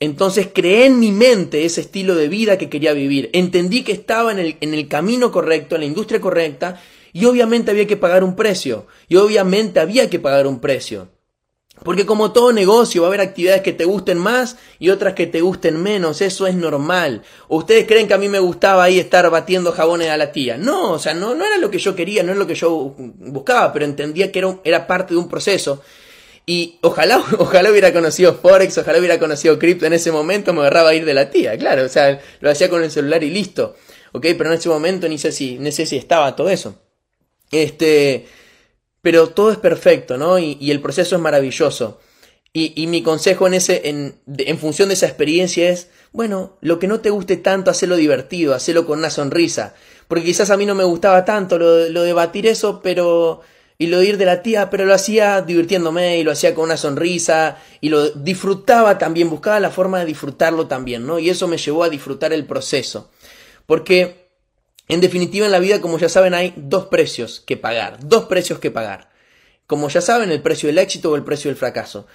Entonces 0.00 0.48
creé 0.52 0.86
en 0.86 1.00
mi 1.00 1.12
mente 1.12 1.64
ese 1.64 1.80
estilo 1.80 2.14
de 2.14 2.28
vida 2.28 2.58
que 2.58 2.68
quería 2.68 2.92
vivir. 2.92 3.30
Entendí 3.32 3.82
que 3.82 3.92
estaba 3.92 4.32
en 4.32 4.38
el, 4.38 4.56
en 4.60 4.74
el 4.74 4.86
camino 4.86 5.32
correcto, 5.32 5.74
en 5.76 5.80
la 5.82 5.86
industria 5.86 6.20
correcta, 6.20 6.80
y 7.14 7.24
obviamente 7.26 7.70
había 7.70 7.86
que 7.86 7.96
pagar 7.96 8.24
un 8.24 8.34
precio. 8.34 8.88
Y 9.08 9.16
obviamente 9.16 9.78
había 9.78 10.10
que 10.10 10.18
pagar 10.18 10.48
un 10.48 10.58
precio. 10.58 11.08
Porque 11.84 12.06
como 12.06 12.32
todo 12.32 12.52
negocio 12.52 13.02
va 13.02 13.08
a 13.08 13.10
haber 13.10 13.20
actividades 13.20 13.62
que 13.62 13.72
te 13.72 13.84
gusten 13.84 14.18
más 14.18 14.56
y 14.80 14.90
otras 14.90 15.14
que 15.14 15.28
te 15.28 15.40
gusten 15.40 15.80
menos, 15.80 16.20
eso 16.20 16.48
es 16.48 16.56
normal. 16.56 17.22
¿O 17.46 17.58
ustedes 17.58 17.86
creen 17.86 18.08
que 18.08 18.14
a 18.14 18.18
mí 18.18 18.28
me 18.28 18.40
gustaba 18.40 18.82
ahí 18.82 18.98
estar 18.98 19.30
batiendo 19.30 19.70
jabones 19.70 20.10
a 20.10 20.16
la 20.16 20.32
tía? 20.32 20.58
No, 20.58 20.90
o 20.90 20.98
sea, 20.98 21.14
no, 21.14 21.36
no 21.36 21.46
era 21.46 21.56
lo 21.58 21.70
que 21.70 21.78
yo 21.78 21.94
quería, 21.94 22.24
no 22.24 22.32
era 22.32 22.38
lo 22.38 22.48
que 22.48 22.56
yo 22.56 22.94
buscaba, 22.96 23.72
pero 23.72 23.84
entendía 23.84 24.32
que 24.32 24.40
era, 24.40 24.58
era 24.64 24.86
parte 24.88 25.14
de 25.14 25.20
un 25.20 25.28
proceso. 25.28 25.82
Y 26.46 26.78
ojalá, 26.82 27.22
ojalá 27.38 27.70
hubiera 27.70 27.92
conocido 27.92 28.34
Forex, 28.34 28.76
ojalá 28.76 28.98
hubiera 28.98 29.20
conocido 29.20 29.56
cripto 29.56 29.86
en 29.86 29.92
ese 29.92 30.10
momento, 30.10 30.52
me 30.52 30.62
agarraba 30.62 30.90
a 30.90 30.94
ir 30.94 31.04
de 31.04 31.14
la 31.14 31.30
tía, 31.30 31.56
claro, 31.56 31.84
o 31.84 31.88
sea, 31.88 32.20
lo 32.40 32.50
hacía 32.50 32.68
con 32.68 32.82
el 32.82 32.90
celular 32.90 33.22
y 33.22 33.30
listo. 33.30 33.76
Ok, 34.10 34.26
pero 34.36 34.50
en 34.50 34.58
ese 34.58 34.68
momento 34.68 35.08
ni 35.08 35.18
sé 35.18 35.30
si, 35.30 35.58
ni 35.58 35.70
sé 35.70 35.86
si 35.86 35.96
estaba 35.96 36.34
todo 36.34 36.50
eso. 36.50 36.80
Este, 37.62 38.26
pero 39.00 39.28
todo 39.28 39.52
es 39.52 39.58
perfecto, 39.58 40.16
¿no? 40.16 40.38
Y, 40.38 40.70
el 40.70 40.80
proceso 40.80 41.14
es 41.16 41.22
maravilloso. 41.22 42.00
Y, 42.52 42.86
mi 42.86 43.02
consejo 43.02 43.46
en, 43.46 43.54
ese, 43.54 43.88
en, 43.88 44.20
en, 44.26 44.58
función 44.58 44.88
de 44.88 44.94
esa 44.94 45.06
experiencia 45.06 45.70
es, 45.70 45.88
bueno, 46.12 46.56
lo 46.60 46.78
que 46.78 46.86
no 46.86 47.00
te 47.00 47.10
guste 47.10 47.36
tanto, 47.36 47.70
hacelo 47.70 47.96
divertido, 47.96 48.54
hacelo 48.54 48.86
con 48.86 49.00
una 49.00 49.10
sonrisa. 49.10 49.74
Porque 50.06 50.24
quizás 50.24 50.50
a 50.50 50.56
mí 50.56 50.64
no 50.64 50.74
me 50.74 50.84
gustaba 50.84 51.24
tanto 51.24 51.58
lo, 51.58 51.88
lo 51.88 52.02
de 52.02 52.12
batir 52.12 52.46
eso, 52.46 52.80
pero, 52.80 53.40
y 53.76 53.88
lo 53.88 53.98
de 53.98 54.06
ir 54.06 54.18
de 54.18 54.24
la 54.24 54.42
tía, 54.42 54.70
pero 54.70 54.84
lo 54.84 54.94
hacía 54.94 55.42
divirtiéndome 55.42 56.18
y 56.18 56.24
lo 56.24 56.30
hacía 56.30 56.54
con 56.54 56.64
una 56.64 56.76
sonrisa 56.76 57.58
y 57.80 57.88
lo 57.88 58.08
disfrutaba 58.10 58.98
también, 58.98 59.30
buscaba 59.30 59.58
la 59.58 59.70
forma 59.70 59.98
de 59.98 60.06
disfrutarlo 60.06 60.68
también, 60.68 61.06
¿no? 61.06 61.18
Y 61.18 61.28
eso 61.28 61.48
me 61.48 61.58
llevó 61.58 61.82
a 61.82 61.88
disfrutar 61.88 62.32
el 62.32 62.46
proceso. 62.46 63.10
Porque, 63.66 64.23
en 64.88 65.00
definitiva, 65.00 65.46
en 65.46 65.52
la 65.52 65.58
vida, 65.58 65.80
como 65.80 65.98
ya 65.98 66.08
saben, 66.08 66.34
hay 66.34 66.52
dos 66.56 66.86
precios 66.86 67.40
que 67.40 67.56
pagar, 67.56 67.98
dos 68.06 68.24
precios 68.24 68.58
que 68.58 68.70
pagar. 68.70 69.10
Como 69.66 69.88
ya 69.88 70.00
saben, 70.00 70.30
el 70.30 70.42
precio 70.42 70.66
del 70.66 70.78
éxito 70.78 71.10
o 71.10 71.16
el 71.16 71.24
precio 71.24 71.50
del 71.50 71.56
fracaso. 71.56 72.06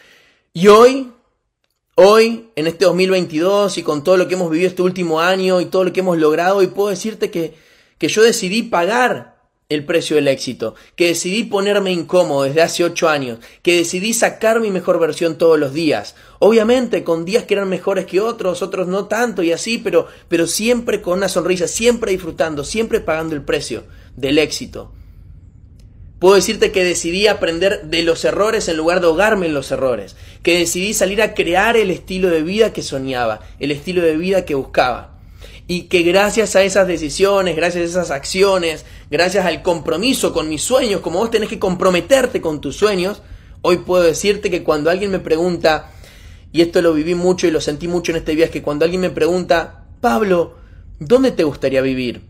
Y 0.53 0.67
hoy, 0.67 1.11
hoy, 1.95 2.51
en 2.55 2.67
este 2.67 2.85
2022 2.85 3.77
y 3.79 3.83
con 3.83 4.03
todo 4.03 4.17
lo 4.17 4.27
que 4.27 4.35
hemos 4.35 4.51
vivido 4.51 4.69
este 4.69 4.83
último 4.83 5.19
año 5.19 5.61
y 5.61 5.65
todo 5.65 5.83
lo 5.83 5.93
que 5.93 6.01
hemos 6.01 6.17
logrado, 6.17 6.57
hoy 6.57 6.67
puedo 6.67 6.89
decirte 6.89 7.31
que, 7.31 7.55
que 7.97 8.07
yo 8.07 8.21
decidí 8.21 8.63
pagar 8.63 9.38
el 9.69 9.85
precio 9.85 10.15
del 10.15 10.27
éxito, 10.27 10.73
que 10.95 11.09
decidí 11.09 11.43
ponerme 11.43 11.91
incómodo 11.91 12.41
desde 12.41 12.63
hace 12.63 12.83
ocho 12.83 13.07
años, 13.07 13.37
que 13.61 13.77
decidí 13.77 14.13
sacar 14.15 14.59
mi 14.59 14.71
mejor 14.71 14.99
versión 14.99 15.37
todos 15.37 15.59
los 15.59 15.75
días. 15.75 16.15
Obviamente 16.39 17.03
con 17.03 17.23
días 17.23 17.43
que 17.43 17.53
eran 17.53 17.69
mejores 17.69 18.07
que 18.07 18.19
otros, 18.19 18.63
otros 18.63 18.87
no 18.87 19.05
tanto 19.05 19.43
y 19.43 19.51
así, 19.51 19.77
pero, 19.77 20.07
pero 20.27 20.47
siempre 20.47 21.01
con 21.01 21.19
una 21.19 21.29
sonrisa, 21.29 21.67
siempre 21.67 22.11
disfrutando, 22.11 22.63
siempre 22.63 22.99
pagando 22.99 23.35
el 23.35 23.43
precio 23.43 23.83
del 24.15 24.39
éxito. 24.39 24.91
Puedo 26.17 26.33
decirte 26.33 26.71
que 26.71 26.83
decidí 26.83 27.27
aprender 27.27 27.83
de 27.83 28.01
los 28.01 28.25
errores 28.25 28.67
en 28.69 28.77
lugar 28.77 29.01
de 29.01 29.05
ahogarme 29.05 29.45
en 29.45 29.53
los 29.53 29.69
errores, 29.69 30.15
que 30.41 30.57
decidí 30.57 30.95
salir 30.95 31.21
a 31.21 31.35
crear 31.35 31.77
el 31.77 31.91
estilo 31.91 32.29
de 32.29 32.41
vida 32.41 32.73
que 32.73 32.81
soñaba, 32.81 33.41
el 33.59 33.69
estilo 33.69 34.01
de 34.01 34.17
vida 34.17 34.45
que 34.45 34.55
buscaba 34.55 35.18
y 35.71 35.83
que 35.83 36.01
gracias 36.01 36.55
a 36.55 36.63
esas 36.63 36.87
decisiones, 36.87 37.55
gracias 37.55 37.83
a 37.83 37.87
esas 37.87 38.09
acciones, 38.09 38.87
gracias 39.11 39.45
al 39.45 39.61
compromiso 39.61 40.33
con 40.33 40.49
mis 40.49 40.63
sueños, 40.63 41.01
como 41.01 41.19
vos 41.19 41.29
tenés 41.29 41.47
que 41.47 41.59
comprometerte 41.59 42.41
con 42.41 42.59
tus 42.59 42.75
sueños, 42.75 43.21
hoy 43.61 43.77
puedo 43.77 44.01
decirte 44.01 44.49
que 44.49 44.63
cuando 44.63 44.89
alguien 44.89 45.11
me 45.11 45.19
pregunta, 45.19 45.91
y 46.51 46.61
esto 46.61 46.81
lo 46.81 46.95
viví 46.95 47.13
mucho 47.13 47.45
y 47.45 47.51
lo 47.51 47.61
sentí 47.61 47.87
mucho 47.87 48.11
en 48.11 48.17
este 48.17 48.33
viaje, 48.33 48.51
que 48.51 48.63
cuando 48.63 48.83
alguien 48.83 49.01
me 49.01 49.11
pregunta, 49.11 49.85
Pablo, 50.01 50.55
¿dónde 50.97 51.31
te 51.31 51.43
gustaría 51.43 51.83
vivir? 51.83 52.23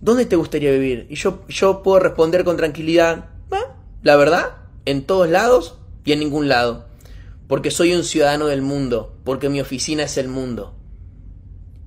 ¿Dónde 0.00 0.24
te 0.24 0.36
gustaría 0.36 0.70
vivir? 0.70 1.06
Y 1.10 1.16
yo, 1.16 1.42
yo 1.48 1.82
puedo 1.82 1.98
responder 1.98 2.44
con 2.44 2.56
tranquilidad, 2.56 3.26
ah, 3.50 3.76
la 4.02 4.16
verdad, 4.16 4.56
en 4.86 5.04
todos 5.04 5.28
lados 5.28 5.74
y 6.06 6.12
en 6.12 6.20
ningún 6.20 6.48
lado. 6.48 6.86
Porque 7.46 7.70
soy 7.70 7.94
un 7.94 8.04
ciudadano 8.04 8.46
del 8.46 8.62
mundo, 8.62 9.18
porque 9.22 9.50
mi 9.50 9.60
oficina 9.60 10.04
es 10.04 10.16
el 10.16 10.28
mundo 10.28 10.75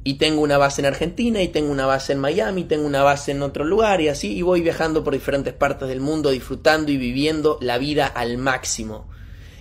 y 0.09 0.15
tengo 0.15 0.41
una 0.41 0.57
base 0.57 0.81
en 0.81 0.87
Argentina 0.87 1.39
y 1.43 1.49
tengo 1.49 1.71
una 1.71 1.85
base 1.85 2.13
en 2.13 2.19
Miami, 2.19 2.63
tengo 2.63 2.87
una 2.87 3.03
base 3.03 3.29
en 3.29 3.43
otro 3.43 3.63
lugar 3.63 4.01
y 4.01 4.07
así, 4.07 4.35
y 4.35 4.41
voy 4.41 4.59
viajando 4.61 5.03
por 5.03 5.13
diferentes 5.13 5.53
partes 5.53 5.87
del 5.87 6.01
mundo, 6.01 6.31
disfrutando 6.31 6.91
y 6.91 6.97
viviendo 6.97 7.59
la 7.61 7.77
vida 7.77 8.07
al 8.07 8.39
máximo 8.39 9.07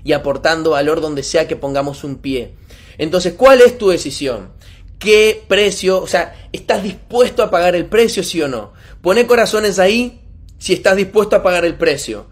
y 0.05 0.15
aportando 0.15 0.71
valor 0.71 1.03
donde 1.03 1.23
sea 1.23 1.47
que 1.47 1.57
pongamos 1.57 2.03
un 2.03 2.17
pie. 2.17 2.55
Entonces, 2.97 3.35
¿cuál 3.35 3.61
es 3.61 3.77
tu 3.77 3.91
decisión? 3.91 4.53
¿Qué 4.99 5.45
precio? 5.47 6.01
O 6.01 6.07
sea, 6.07 6.35
¿estás 6.51 6.83
dispuesto 6.83 7.43
a 7.43 7.51
pagar 7.51 7.77
el 7.77 7.85
precio, 7.85 8.23
sí 8.25 8.41
o 8.41 8.49
no? 8.49 8.73
Pone 9.03 9.27
corazones 9.27 9.79
ahí 9.79 10.23
si 10.57 10.73
estás 10.73 10.97
dispuesto 10.97 11.37
a 11.37 11.43
pagar 11.43 11.67
el 11.67 11.75
precio. 11.75 12.27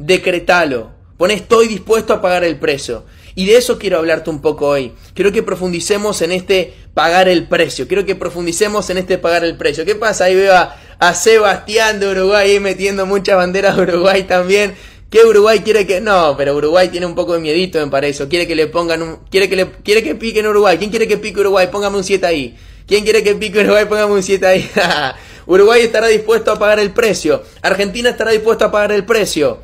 Decretalo. 0.00 0.90
Pone 1.16 1.34
estoy 1.34 1.68
dispuesto 1.68 2.12
a 2.12 2.20
pagar 2.20 2.42
el 2.42 2.58
precio. 2.58 3.04
Y 3.34 3.46
de 3.46 3.56
eso 3.56 3.78
quiero 3.78 3.98
hablarte 3.98 4.30
un 4.30 4.40
poco 4.40 4.68
hoy. 4.68 4.92
Quiero 5.14 5.32
que 5.32 5.42
profundicemos 5.42 6.20
en 6.22 6.32
este 6.32 6.74
pagar 6.94 7.28
el 7.28 7.48
precio. 7.48 7.86
Quiero 7.88 8.04
que 8.04 8.14
profundicemos 8.14 8.88
en 8.90 8.98
este 8.98 9.18
pagar 9.18 9.44
el 9.44 9.56
precio. 9.56 9.84
¿Qué 9.84 9.94
pasa? 9.94 10.24
Ahí 10.24 10.34
veo 10.34 10.54
a, 10.54 11.14
Sebastián 11.14 11.98
de 11.98 12.08
Uruguay 12.08 12.52
ahí 12.52 12.60
metiendo 12.60 13.06
muchas 13.06 13.36
banderas 13.36 13.76
de 13.76 13.82
Uruguay 13.82 14.22
también. 14.24 14.74
¿Qué 15.10 15.24
Uruguay 15.24 15.60
quiere 15.60 15.86
que.? 15.86 16.00
No, 16.00 16.36
pero 16.36 16.56
Uruguay 16.56 16.88
tiene 16.88 17.06
un 17.06 17.14
poco 17.14 17.34
de 17.34 17.40
miedito, 17.40 17.78
me 17.78 17.90
parece. 17.90 18.26
Quiere 18.28 18.46
que 18.46 18.54
le 18.54 18.68
pongan 18.68 19.02
un. 19.02 19.16
Quiere 19.30 19.48
que 19.48 19.56
le. 19.56 19.70
Quiere 19.82 20.02
que 20.02 20.14
pique 20.14 20.40
en 20.40 20.46
Uruguay. 20.46 20.78
¿Quién 20.78 20.90
quiere 20.90 21.08
que 21.08 21.18
pique 21.18 21.40
Uruguay? 21.40 21.68
Póngame 21.70 21.98
un 21.98 22.04
7 22.04 22.24
ahí. 22.24 22.56
¿Quién 22.86 23.04
quiere 23.04 23.22
que 23.22 23.34
pique 23.34 23.60
Uruguay? 23.60 23.84
Póngame 23.86 24.14
un 24.14 24.22
7 24.22 24.46
ahí. 24.46 24.70
Uruguay 25.46 25.82
estará 25.82 26.06
dispuesto 26.06 26.52
a 26.52 26.58
pagar 26.58 26.78
el 26.78 26.92
precio. 26.92 27.42
Argentina 27.62 28.10
estará 28.10 28.30
dispuesto 28.30 28.64
a 28.64 28.70
pagar 28.70 28.92
el 28.92 29.04
precio. 29.04 29.60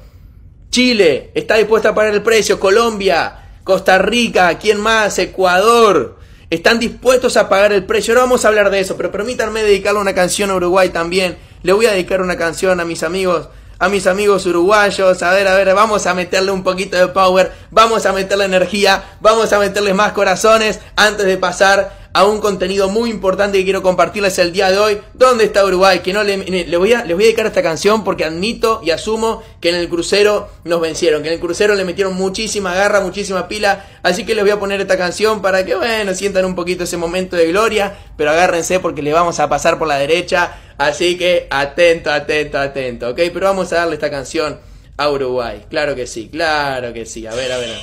Chile 0.71 1.31
está 1.35 1.57
dispuesto 1.57 1.89
a 1.89 1.95
pagar 1.95 2.15
el 2.15 2.23
precio. 2.23 2.59
Colombia. 2.61 3.48
Costa 3.69 3.99
Rica, 3.99 4.57
¿quién 4.57 4.81
más? 4.81 5.19
Ecuador. 5.19 6.17
Están 6.49 6.79
dispuestos 6.79 7.37
a 7.37 7.51
pagar 7.51 7.71
el 7.75 7.85
precio. 7.85 8.15
Ahora 8.15 8.23
vamos 8.23 8.43
a 8.43 8.49
hablar 8.49 8.71
de 8.71 8.81
eso, 8.81 8.97
pero 8.97 9.13
permítanme 9.13 9.63
dedicarle 9.63 10.01
una 10.01 10.15
canción 10.15 10.49
a 10.49 10.55
Uruguay 10.55 10.89
también. 10.89 11.37
Le 11.63 11.75
voy 11.75 11.85
a 11.85 11.91
dedicar 11.91 12.23
una 12.23 12.39
canción 12.39 12.81
a 12.81 12.87
mis 12.87 13.03
amigos, 13.03 13.51
a 13.79 13.91
mis 13.91 14.07
amigos 14.07 14.47
uruguayos. 14.47 15.23
A 15.23 15.33
ver, 15.35 15.47
a 15.49 15.55
ver, 15.55 15.75
vamos 15.75 16.07
a 16.07 16.15
meterle 16.15 16.51
un 16.51 16.65
poquito 16.65 16.97
de 16.97 17.09
power, 17.09 17.53
vamos 17.71 18.07
a 18.07 18.15
meterle 18.15 18.47
energía, 18.47 19.19
vamos 19.21 19.53
a 19.53 19.59
meterle 19.59 19.93
más 19.93 20.13
corazones 20.13 20.81
antes 20.97 21.27
de 21.27 21.37
pasar 21.37 21.98
a 22.12 22.25
un 22.25 22.41
contenido 22.41 22.88
muy 22.88 23.11
importante 23.11 23.59
que 23.59 23.65
quiero 23.65 23.83
compartirles 23.83 24.38
el 24.38 24.53
día 24.53 24.71
de 24.71 24.79
hoy. 24.79 24.99
¿Dónde 25.15 25.45
está 25.45 25.65
Uruguay? 25.65 26.00
Que 26.00 26.12
no 26.12 26.23
le, 26.25 26.37
voy 26.77 26.93
a, 26.93 27.05
les 27.05 27.15
voy 27.15 27.25
a 27.25 27.27
dedicar 27.27 27.47
esta 27.47 27.62
canción 27.62 28.05
porque 28.05 28.25
admito 28.25 28.81
y 28.83 28.91
asumo 28.91 29.43
que 29.61 29.71
en 29.71 29.77
el 29.77 29.88
crucero 29.88 30.49
nos 30.65 30.81
vencieron, 30.81 31.23
que 31.23 31.29
en 31.29 31.35
el 31.35 31.41
crucero 31.41 31.75
le 31.75 31.85
metieron 31.85 32.15
muchísima 32.15 32.75
garra, 32.75 33.00
muchísima 33.00 33.49
pila. 33.49 33.87
Así 34.03 34.25
que 34.25 34.35
les 34.35 34.45
voy 34.45 34.50
a 34.50 34.59
poner 34.59 34.81
esta 34.81 34.97
canción 34.97 35.43
para 35.43 35.65
que, 35.65 35.75
bueno, 35.75 36.15
sientan 36.15 36.45
un 36.45 36.55
poquito 36.55 36.85
ese 36.85 36.97
momento 36.97 37.37
de 37.37 37.47
gloria, 37.49 37.97
pero 38.17 38.31
agárrense 38.31 38.81
porque 38.81 39.03
le 39.03 39.12
vamos 39.12 39.41
a 39.41 39.49
pasar 39.49 39.79
por 39.79 39.88
la 39.88 39.99
derecha. 39.99 40.57
Así 40.79 41.19
que 41.19 41.47
atento, 41.50 42.11
atento, 42.11 42.59
atento, 42.59 43.09
¿ok? 43.11 43.17
Pero 43.17 43.47
vamos 43.47 43.73
a 43.73 43.77
darle 43.77 43.95
esta 43.95 44.11
canción 44.11 44.59
a 44.97 45.11
Uruguay. 45.11 45.67
Claro 45.71 45.95
que 45.95 46.07
sí, 46.07 46.29
claro 46.29 46.93
que 46.93 47.07
sí. 47.07 47.27
A 47.27 47.35
ver, 47.35 47.53
a 47.53 47.59
ver. 47.59 47.77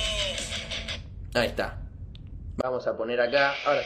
Ahí 1.34 1.48
está. 1.48 1.78
Vamos 2.56 2.86
a 2.86 2.96
poner 2.96 3.20
acá. 3.20 3.54
Ahora. 3.66 3.82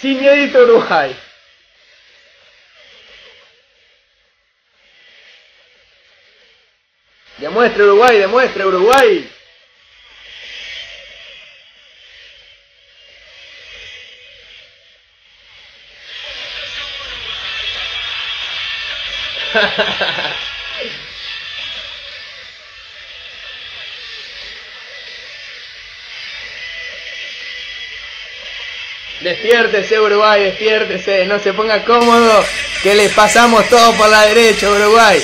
Sin 0.00 0.20
miedito 0.20 0.62
Uruguay. 0.62 1.16
Demuestre 7.38 7.82
Uruguay, 7.82 8.18
demuestre 8.18 8.66
Uruguay. 8.66 9.30
Despiértese 29.26 29.98
Uruguay, 29.98 30.44
despiértese, 30.44 31.26
no 31.26 31.40
se 31.40 31.52
ponga 31.52 31.84
cómodo, 31.84 32.44
que 32.80 32.94
les 32.94 33.12
pasamos 33.12 33.68
todo 33.68 33.92
por 33.94 34.08
la 34.08 34.22
derecha 34.22 34.70
Uruguay. 34.70 35.20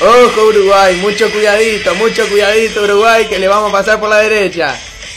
Ojo 0.00 0.46
Uruguay, 0.46 0.96
mucho 1.02 1.30
cuidadito, 1.30 1.94
mucho 1.96 2.26
cuidadito 2.30 2.82
Uruguay, 2.82 3.26
que 3.26 3.38
le 3.38 3.46
vamos 3.46 3.68
a 3.68 3.72
pasar 3.72 4.00
por 4.00 4.08
la 4.08 4.20
derecha. 4.20 4.74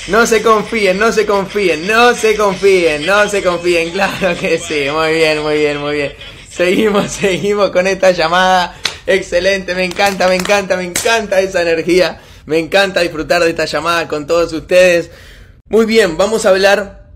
No 0.10 0.28
se 0.28 0.42
confíen, 0.42 1.00
no 1.00 1.14
se 1.14 1.26
confíen, 1.26 1.88
no 1.88 2.14
se 2.14 2.36
confíen, 2.36 3.06
no 3.06 3.30
se 3.30 3.42
confíen, 3.42 3.92
claro 3.94 4.38
que 4.38 4.58
sí, 4.58 4.90
muy 4.92 5.14
bien, 5.14 5.42
muy 5.42 5.58
bien, 5.58 5.78
muy 5.78 5.96
bien. 5.96 6.14
Seguimos, 6.50 7.10
seguimos 7.22 7.72
con 7.72 7.88
esta 7.88 8.12
llamada. 8.12 8.76
Excelente, 9.06 9.74
me 9.76 9.86
encanta, 9.86 10.28
me 10.28 10.36
encanta, 10.36 10.76
me 10.76 10.84
encanta 10.84 11.40
esa 11.40 11.62
energía. 11.62 12.20
Me 12.48 12.60
encanta 12.60 13.00
disfrutar 13.00 13.42
de 13.42 13.52
esta 13.52 13.64
llamada 13.64 14.10
con 14.10 14.28
todos 14.28 14.52
ustedes. 14.52 15.10
Muy 15.70 15.86
bien, 15.86 16.18
vamos 16.18 16.46
a 16.46 16.50
hablar 16.50 17.07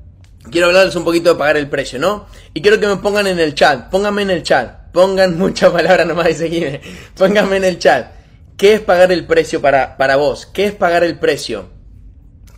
quiero 0.50 0.68
hablarles 0.68 0.96
un 0.96 1.04
poquito 1.04 1.34
de 1.34 1.40
pagar 1.40 1.58
el 1.58 1.70
precio, 1.70 2.00
¿no? 2.00 2.28
Y 2.54 2.62
quiero 2.62 2.80
que 2.80 2.88
me 2.88 2.98
pongan 2.98 3.28
en 3.28 3.40
el 3.40 3.54
chat, 3.54 3.90
pónganme 3.90 4.24
en 4.24 4.32
el 4.32 4.44
chat, 4.44 4.92
pongan 4.92 5.38
muchas 5.38 5.72
palabras 5.72 6.08
nomás 6.08 6.30
y 6.30 6.34
seguime, 6.34 6.82
pónganme 7.16 7.58
en 7.58 7.66
el 7.66 7.80
chat. 7.80 8.14
¿Qué 8.58 8.76
es 8.76 8.80
pagar 8.80 9.12
el 9.12 9.26
precio 9.26 9.62
para, 9.62 9.98
para 9.98 10.18
vos? 10.18 10.46
¿Qué 10.46 10.66
es 10.66 10.74
pagar 10.74 11.04
el 11.04 11.18
precio? 11.18 11.70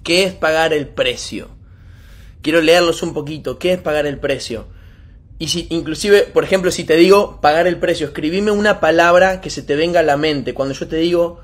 ¿Qué 0.04 0.26
es 0.26 0.34
pagar 0.34 0.74
el 0.74 0.88
precio? 0.88 1.50
Quiero 2.42 2.60
leerlos 2.60 3.04
un 3.04 3.14
poquito. 3.14 3.58
¿Qué 3.58 3.72
es 3.72 3.80
pagar 3.80 4.06
el 4.06 4.20
precio? 4.20 4.68
Y 5.40 5.48
si, 5.48 5.68
inclusive, 5.70 6.24
por 6.24 6.44
ejemplo, 6.44 6.72
si 6.72 6.84
te 6.84 6.98
digo 6.98 7.40
pagar 7.40 7.68
el 7.68 7.78
precio, 7.78 8.08
escribime 8.08 8.52
una 8.52 8.82
palabra 8.82 9.40
que 9.40 9.50
se 9.50 9.62
te 9.62 9.78
venga 9.78 10.02
a 10.02 10.04
la 10.04 10.18
mente. 10.18 10.54
Cuando 10.54 10.74
yo 10.74 10.90
te 10.90 10.98
digo 10.98 11.40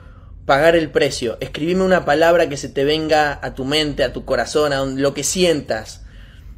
pagar 0.46 0.76
el 0.76 0.92
precio, 0.92 1.38
escribime 1.40 1.84
una 1.84 2.04
palabra 2.04 2.50
que 2.50 2.58
se 2.58 2.68
te 2.68 2.84
venga 2.84 3.40
a 3.42 3.56
tu 3.56 3.64
mente, 3.64 4.04
a 4.04 4.12
tu 4.12 4.26
corazón, 4.26 4.74
a 4.74 4.84
lo 4.84 5.14
que 5.14 5.24
sientas 5.24 6.02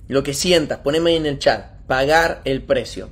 lo 0.08 0.24
que 0.24 0.34
sientas, 0.34 0.80
poneme 0.80 1.12
ahí 1.12 1.18
en 1.18 1.26
el 1.26 1.40
chat, 1.40 1.72
pagar 1.88 2.42
el 2.46 2.62
precio. 2.64 3.10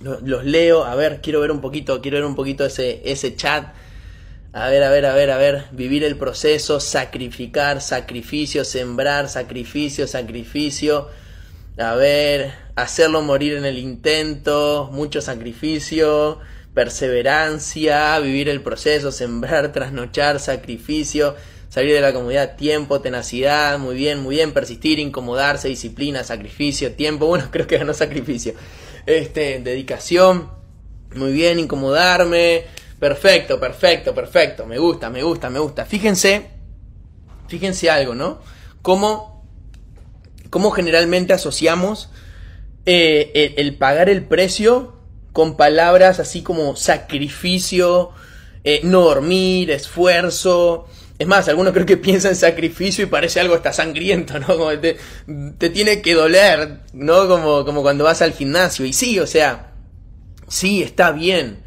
Los, 0.00 0.44
leo, 0.44 0.84
a 0.84 0.94
ver, 0.94 1.20
quiero 1.22 1.40
ver 1.40 1.50
un 1.50 1.60
poquito, 1.60 2.02
quiero 2.02 2.18
ver 2.18 2.26
un 2.26 2.34
poquito 2.34 2.66
ese, 2.66 3.00
ese 3.04 3.34
chat. 3.34 3.74
A 4.52 4.68
ver, 4.68 4.82
a 4.82 4.90
ver, 4.90 5.06
a 5.06 5.14
ver, 5.14 5.30
a 5.30 5.36
ver, 5.36 5.64
vivir 5.72 6.04
el 6.04 6.16
proceso, 6.16 6.80
sacrificar, 6.80 7.80
sacrificio, 7.80 8.64
sembrar, 8.64 9.28
sacrificio, 9.28 10.06
sacrificio. 10.06 11.08
A 11.78 11.94
ver, 11.94 12.52
hacerlo 12.74 13.20
morir 13.20 13.54
en 13.54 13.66
el 13.66 13.78
intento, 13.78 14.88
mucho 14.92 15.20
sacrificio, 15.20 16.38
perseverancia, 16.72 18.18
vivir 18.18 18.48
el 18.48 18.62
proceso, 18.62 19.12
sembrar, 19.12 19.72
trasnochar, 19.74 20.40
sacrificio, 20.40 21.34
salir 21.76 21.92
de 21.92 22.00
la 22.00 22.14
comunidad, 22.14 22.56
tiempo, 22.56 23.02
tenacidad, 23.02 23.78
muy 23.78 23.96
bien, 23.96 24.20
muy 24.20 24.36
bien, 24.36 24.52
persistir, 24.54 24.98
incomodarse, 24.98 25.68
disciplina, 25.68 26.24
sacrificio, 26.24 26.94
tiempo, 26.94 27.26
bueno, 27.26 27.48
creo 27.50 27.66
que 27.66 27.76
ganó 27.76 27.92
sacrificio. 27.92 28.54
Este, 29.04 29.60
dedicación, 29.60 30.50
muy 31.14 31.34
bien, 31.34 31.58
incomodarme, 31.58 32.64
perfecto, 32.98 33.60
perfecto, 33.60 34.14
perfecto, 34.14 34.64
me 34.64 34.78
gusta, 34.78 35.10
me 35.10 35.22
gusta, 35.22 35.50
me 35.50 35.58
gusta. 35.58 35.84
Fíjense, 35.84 36.46
fíjense 37.46 37.90
algo, 37.90 38.14
¿no? 38.14 38.38
Cómo, 38.80 39.44
cómo 40.48 40.70
generalmente 40.70 41.34
asociamos 41.34 42.08
eh, 42.86 43.52
el, 43.58 43.76
pagar 43.76 44.08
el 44.08 44.24
precio 44.24 44.96
con 45.34 45.58
palabras 45.58 46.20
así 46.20 46.40
como 46.40 46.74
sacrificio, 46.74 48.12
eh, 48.64 48.80
no 48.82 49.02
dormir, 49.02 49.70
esfuerzo, 49.70 50.88
es 51.18 51.26
más, 51.26 51.48
algunos 51.48 51.72
creo 51.72 51.86
que 51.86 51.96
piensan 51.96 52.32
en 52.32 52.36
sacrificio 52.36 53.04
y 53.04 53.08
parece 53.08 53.40
algo 53.40 53.54
hasta 53.54 53.72
sangriento, 53.72 54.38
¿no? 54.38 54.46
Como 54.46 54.78
te, 54.78 54.96
te 55.58 55.70
tiene 55.70 56.02
que 56.02 56.14
doler, 56.14 56.80
¿no? 56.92 57.26
Como, 57.26 57.64
como 57.64 57.82
cuando 57.82 58.04
vas 58.04 58.20
al 58.22 58.32
gimnasio. 58.32 58.84
Y 58.84 58.92
sí, 58.92 59.18
o 59.18 59.26
sea, 59.26 59.72
sí, 60.48 60.82
está 60.82 61.12
bien, 61.12 61.62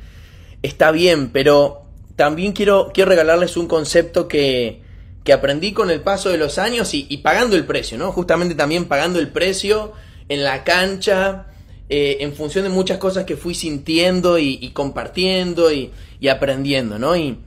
está 0.62 0.91
bien, 0.91 1.29
pero 1.32 1.86
también 2.15 2.53
quiero, 2.53 2.91
quiero 2.94 3.10
regalarles 3.10 3.58
un 3.58 3.68
concepto 3.68 4.27
que, 4.27 4.82
que 5.24 5.34
aprendí 5.34 5.72
con 5.72 5.89
el 5.89 6.01
paso 6.01 6.29
de 6.29 6.38
los 6.38 6.60
años 6.60 6.94
y, 6.94 7.18
pagando 7.18 7.56
el 7.56 7.65
precio, 7.65 7.98
¿no? 7.98 8.12
Justamente 8.12 8.53
también 8.53 8.86
pagando 8.86 9.20
el 9.20 9.29
precio 9.29 9.94
en 10.27 10.44
la 10.44 10.63
cancha, 10.63 11.48
eh, 11.89 12.18
en 12.20 12.34
función 12.36 12.65
de 12.65 12.70
muchas 12.70 13.00
cosas 13.00 13.25
que 13.25 13.36
fui 13.36 13.56
sintiendo 13.56 14.38
y, 14.38 14.70
compartiendo 14.74 15.72
y, 15.72 15.91
y 16.20 16.27
aprendiendo, 16.27 17.00
¿no? 17.00 17.15
Y, 17.15 17.39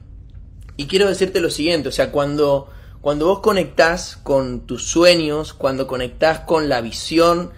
y 0.77 0.87
quiero 0.87 1.07
decirte 1.07 1.39
lo 1.39 1.49
siguiente, 1.49 1.89
o 1.89 1.91
sea, 1.91 2.11
cuando, 2.11 2.69
cuando 3.01 3.27
vos 3.27 3.39
conectás 3.39 4.17
con 4.17 4.65
tus 4.65 4.83
sueños, 4.83 5.53
cuando 5.53 5.87
conectás 5.87 6.39
con 6.39 6.69
la 6.69 6.81
visión 6.81 7.51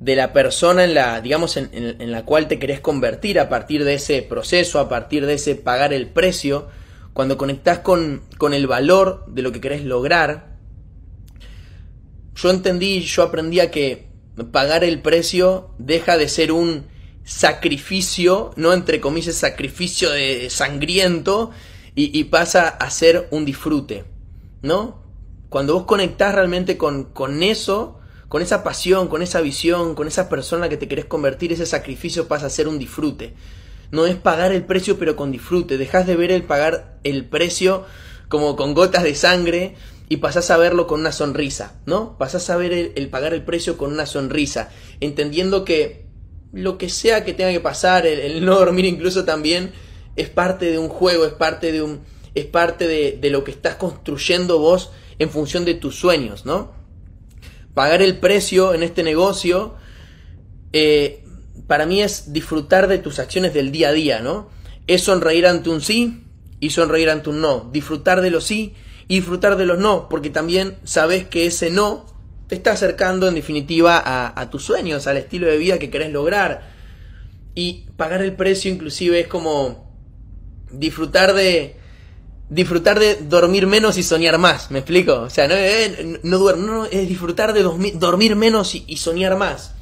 de 0.00 0.16
la 0.16 0.32
persona 0.32 0.84
en 0.84 0.94
la, 0.94 1.20
digamos, 1.20 1.56
en, 1.56 1.70
en, 1.72 2.12
la 2.12 2.24
cual 2.24 2.48
te 2.48 2.58
querés 2.58 2.80
convertir 2.80 3.40
a 3.40 3.48
partir 3.48 3.84
de 3.84 3.94
ese 3.94 4.22
proceso, 4.22 4.78
a 4.78 4.88
partir 4.88 5.26
de 5.26 5.34
ese 5.34 5.54
pagar 5.54 5.92
el 5.92 6.08
precio, 6.08 6.68
cuando 7.12 7.38
conectás 7.38 7.78
con, 7.78 8.22
con 8.38 8.54
el 8.54 8.66
valor 8.66 9.24
de 9.28 9.42
lo 9.42 9.52
que 9.52 9.60
querés 9.60 9.84
lograr, 9.84 10.54
yo 12.34 12.50
entendí, 12.50 13.00
yo 13.00 13.22
aprendí 13.22 13.60
a 13.60 13.70
que 13.70 14.08
pagar 14.50 14.82
el 14.84 15.00
precio 15.00 15.70
deja 15.78 16.16
de 16.16 16.28
ser 16.28 16.50
un 16.50 16.86
sacrificio, 17.24 18.52
no 18.56 18.72
entre 18.72 19.00
comillas 19.00 19.36
sacrificio 19.36 20.10
de 20.10 20.50
sangriento, 20.50 21.52
y, 21.96 22.24
pasa 22.24 22.68
a 22.68 22.90
ser 22.90 23.28
un 23.30 23.44
disfrute, 23.44 24.04
¿no? 24.62 25.02
Cuando 25.48 25.74
vos 25.74 25.84
conectás 25.84 26.34
realmente 26.34 26.76
con, 26.76 27.04
con 27.04 27.44
eso, 27.44 28.00
con 28.28 28.42
esa 28.42 28.64
pasión, 28.64 29.06
con 29.06 29.22
esa 29.22 29.40
visión, 29.40 29.94
con 29.94 30.08
esa 30.08 30.28
persona 30.28 30.68
que 30.68 30.76
te 30.76 30.88
querés 30.88 31.04
convertir, 31.04 31.52
ese 31.52 31.66
sacrificio 31.66 32.26
pasa 32.26 32.46
a 32.46 32.50
ser 32.50 32.66
un 32.66 32.80
disfrute. 32.80 33.34
No 33.92 34.06
es 34.06 34.16
pagar 34.16 34.50
el 34.50 34.64
precio 34.64 34.98
pero 34.98 35.14
con 35.14 35.30
disfrute. 35.30 35.78
Dejas 35.78 36.04
de 36.08 36.16
ver 36.16 36.32
el 36.32 36.42
pagar 36.42 36.98
el 37.04 37.26
precio 37.26 37.84
como 38.28 38.56
con 38.56 38.74
gotas 38.74 39.04
de 39.04 39.14
sangre 39.14 39.76
y 40.08 40.16
pasás 40.16 40.50
a 40.50 40.56
verlo 40.56 40.88
con 40.88 40.98
una 40.98 41.12
sonrisa, 41.12 41.80
¿no? 41.86 42.18
Pasás 42.18 42.50
a 42.50 42.56
ver 42.56 42.72
el, 42.72 43.08
pagar 43.08 43.34
el 43.34 43.44
precio 43.44 43.78
con 43.78 43.92
una 43.92 44.06
sonrisa, 44.06 44.70
entendiendo 44.98 45.64
que 45.64 46.06
lo 46.52 46.76
que 46.76 46.88
sea 46.88 47.24
que 47.24 47.34
tenga 47.34 47.52
que 47.52 47.60
pasar, 47.60 48.04
el 48.04 48.44
no 48.44 48.56
dormir 48.56 48.84
incluso 48.84 49.24
también, 49.24 49.72
es 50.16 50.28
parte 50.28 50.70
de 50.70 50.78
un 50.78 50.88
juego, 50.88 51.26
es 51.26 51.32
parte 51.32 51.72
de 51.72 51.82
un 51.82 52.00
es 52.34 52.46
parte 52.46 52.88
de, 52.88 53.30
lo 53.30 53.44
que 53.44 53.52
estás 53.52 53.76
construyendo 53.76 54.58
vos 54.58 54.90
en 55.18 55.30
función 55.30 55.64
de 55.64 55.74
tus 55.74 55.94
sueños, 55.94 56.44
¿no? 56.44 56.72
Pagar 57.74 58.02
el 58.02 58.18
precio 58.18 58.74
en 58.74 58.82
este 58.82 59.02
negocio 59.02 59.76
eh, 60.72 61.24
para 61.68 61.86
mí 61.86 62.02
es 62.02 62.32
disfrutar 62.32 62.88
de 62.88 62.98
tus 62.98 63.20
acciones 63.20 63.54
del 63.54 63.70
día 63.70 63.90
a 63.90 63.92
día, 63.92 64.20
¿no? 64.20 64.50
Es 64.86 65.02
sonreír 65.02 65.46
ante 65.46 65.70
un 65.70 65.80
sí 65.80 66.24
y 66.58 66.70
sonreír 66.70 67.08
ante 67.10 67.30
un 67.30 67.40
no. 67.40 67.70
Disfrutar 67.72 68.20
de 68.20 68.30
los 68.30 68.44
sí 68.44 68.74
y 69.06 69.16
disfrutar 69.16 69.56
de 69.56 69.66
los 69.66 69.78
no, 69.78 70.08
porque 70.08 70.30
también 70.30 70.76
sabes 70.82 71.26
que 71.26 71.46
ese 71.46 71.70
no 71.70 72.06
te 72.48 72.56
está 72.56 72.72
acercando 72.72 73.28
en 73.28 73.36
definitiva 73.36 73.96
a, 73.96 74.40
a 74.40 74.50
tus 74.50 74.64
sueños, 74.64 75.06
al 75.06 75.18
estilo 75.18 75.46
de 75.46 75.56
vida 75.56 75.78
que 75.78 75.90
querés 75.90 76.10
lograr. 76.10 76.74
Y 77.54 77.86
pagar 77.96 78.22
el 78.22 78.34
precio 78.34 78.72
inclusive 78.72 79.20
es 79.20 79.28
como 79.28 79.83
disfrutar 80.78 81.34
de 81.34 81.76
disfrutar 82.48 82.98
de 83.00 83.16
dormir 83.16 83.66
menos 83.66 83.96
y 83.98 84.02
soñar 84.02 84.38
más, 84.38 84.70
¿me 84.70 84.80
explico? 84.80 85.22
O 85.22 85.30
sea, 85.30 85.48
no, 85.48 85.54
eh, 85.54 86.20
no 86.22 86.38
duermo, 86.38 86.86
es 86.90 87.08
disfrutar 87.08 87.52
de 87.52 87.62
dormir, 87.62 88.36
menos 88.36 88.74
y, 88.74 88.96
soñar 88.96 89.36
más. 89.36 89.74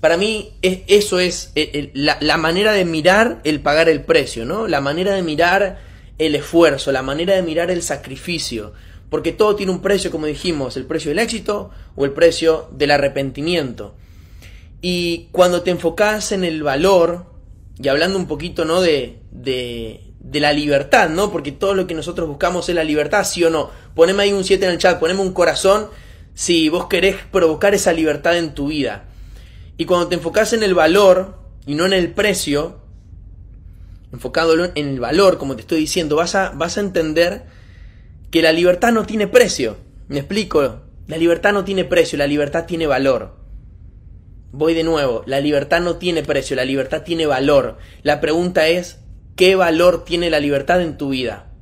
Para 0.00 0.16
mí 0.16 0.52
es, 0.62 0.80
eso 0.88 1.18
es 1.18 1.52
eh, 1.54 1.90
la, 1.94 2.18
la, 2.20 2.36
manera 2.36 2.72
de 2.72 2.84
mirar 2.84 3.40
el 3.44 3.60
pagar 3.60 3.88
el 3.88 4.02
precio, 4.04 4.44
¿no? 4.44 4.66
La 4.68 4.80
manera 4.80 5.14
de 5.14 5.22
mirar 5.22 5.80
el 6.18 6.34
esfuerzo, 6.34 6.92
la 6.92 7.02
manera 7.02 7.34
de 7.34 7.42
mirar 7.42 7.70
el 7.70 7.82
sacrificio. 7.82 8.72
Porque 9.10 9.32
todo 9.32 9.54
tiene 9.54 9.72
un 9.72 9.82
precio, 9.82 10.10
como 10.10 10.26
dijimos, 10.26 10.76
el 10.76 10.84
precio 10.84 11.10
del 11.10 11.20
éxito 11.20 11.70
o 11.94 12.04
el 12.04 12.12
precio 12.12 12.68
del 12.72 12.90
arrepentimiento. 12.90 13.94
Y 14.82 15.28
cuando 15.32 15.62
te 15.62 15.70
enfocas 15.70 16.32
en 16.32 16.44
el 16.44 16.62
valor, 16.62 17.26
y 17.78 17.88
hablando 17.88 18.18
un 18.18 18.26
poquito, 18.26 18.64
¿no? 18.64 18.80
De, 18.80 19.18
de, 19.30 20.40
la 20.40 20.52
libertad, 20.52 21.08
¿no? 21.08 21.30
Porque 21.30 21.52
todo 21.52 21.74
lo 21.74 21.86
que 21.86 21.94
nosotros 21.94 22.28
buscamos 22.28 22.68
es 22.68 22.74
la 22.74 22.84
libertad, 22.84 23.24
sí 23.24 23.42
o 23.44 23.50
no. 23.50 23.70
Poneme 23.94 24.24
ahí 24.24 24.32
un 24.32 24.44
7 24.44 24.66
en 24.66 24.72
el 24.72 24.78
chat, 24.78 24.98
poneme 24.98 25.20
un 25.20 25.32
corazón 25.32 25.88
si 26.34 26.68
vos 26.68 26.88
querés 26.88 27.16
provocar 27.32 27.74
esa 27.74 27.92
libertad 27.92 28.36
en 28.36 28.54
tu 28.54 28.68
vida. 28.68 29.04
Y 29.78 29.86
cuando 29.86 30.08
te 30.08 30.14
enfocas 30.14 30.52
en 30.52 30.62
el 30.62 30.74
valor 30.74 31.38
y 31.66 31.74
no 31.74 31.86
en 31.86 31.94
el 31.94 32.12
precio, 32.12 32.80
enfocado 34.12 34.54
en 34.74 34.88
el 34.88 35.00
valor, 35.00 35.38
como 35.38 35.56
te 35.56 35.62
estoy 35.62 35.80
diciendo, 35.80 36.16
vas 36.16 36.34
a, 36.34 36.50
vas 36.50 36.76
a 36.76 36.80
entender 36.80 37.44
que 38.30 38.42
la 38.42 38.52
libertad 38.52 38.92
no 38.92 39.06
tiene 39.06 39.26
precio. 39.26 39.76
¿Me 40.08 40.18
explico? 40.18 40.82
La 41.06 41.16
libertad 41.16 41.52
no 41.52 41.64
tiene 41.64 41.84
precio, 41.84 42.18
la 42.18 42.26
libertad 42.26 42.66
tiene 42.66 42.86
valor. 42.86 43.45
Voy 44.58 44.72
de 44.72 44.84
nuevo, 44.84 45.22
la 45.26 45.38
libertad 45.40 45.82
no 45.82 45.96
tiene 45.96 46.22
precio, 46.22 46.56
la 46.56 46.64
libertad 46.64 47.02
tiene 47.02 47.26
valor. 47.26 47.76
La 48.02 48.22
pregunta 48.22 48.68
es, 48.68 49.00
¿qué 49.36 49.54
valor 49.54 50.06
tiene 50.06 50.30
la 50.30 50.40
libertad 50.40 50.80
en 50.80 50.96
tu 50.96 51.10
vida? 51.10 51.52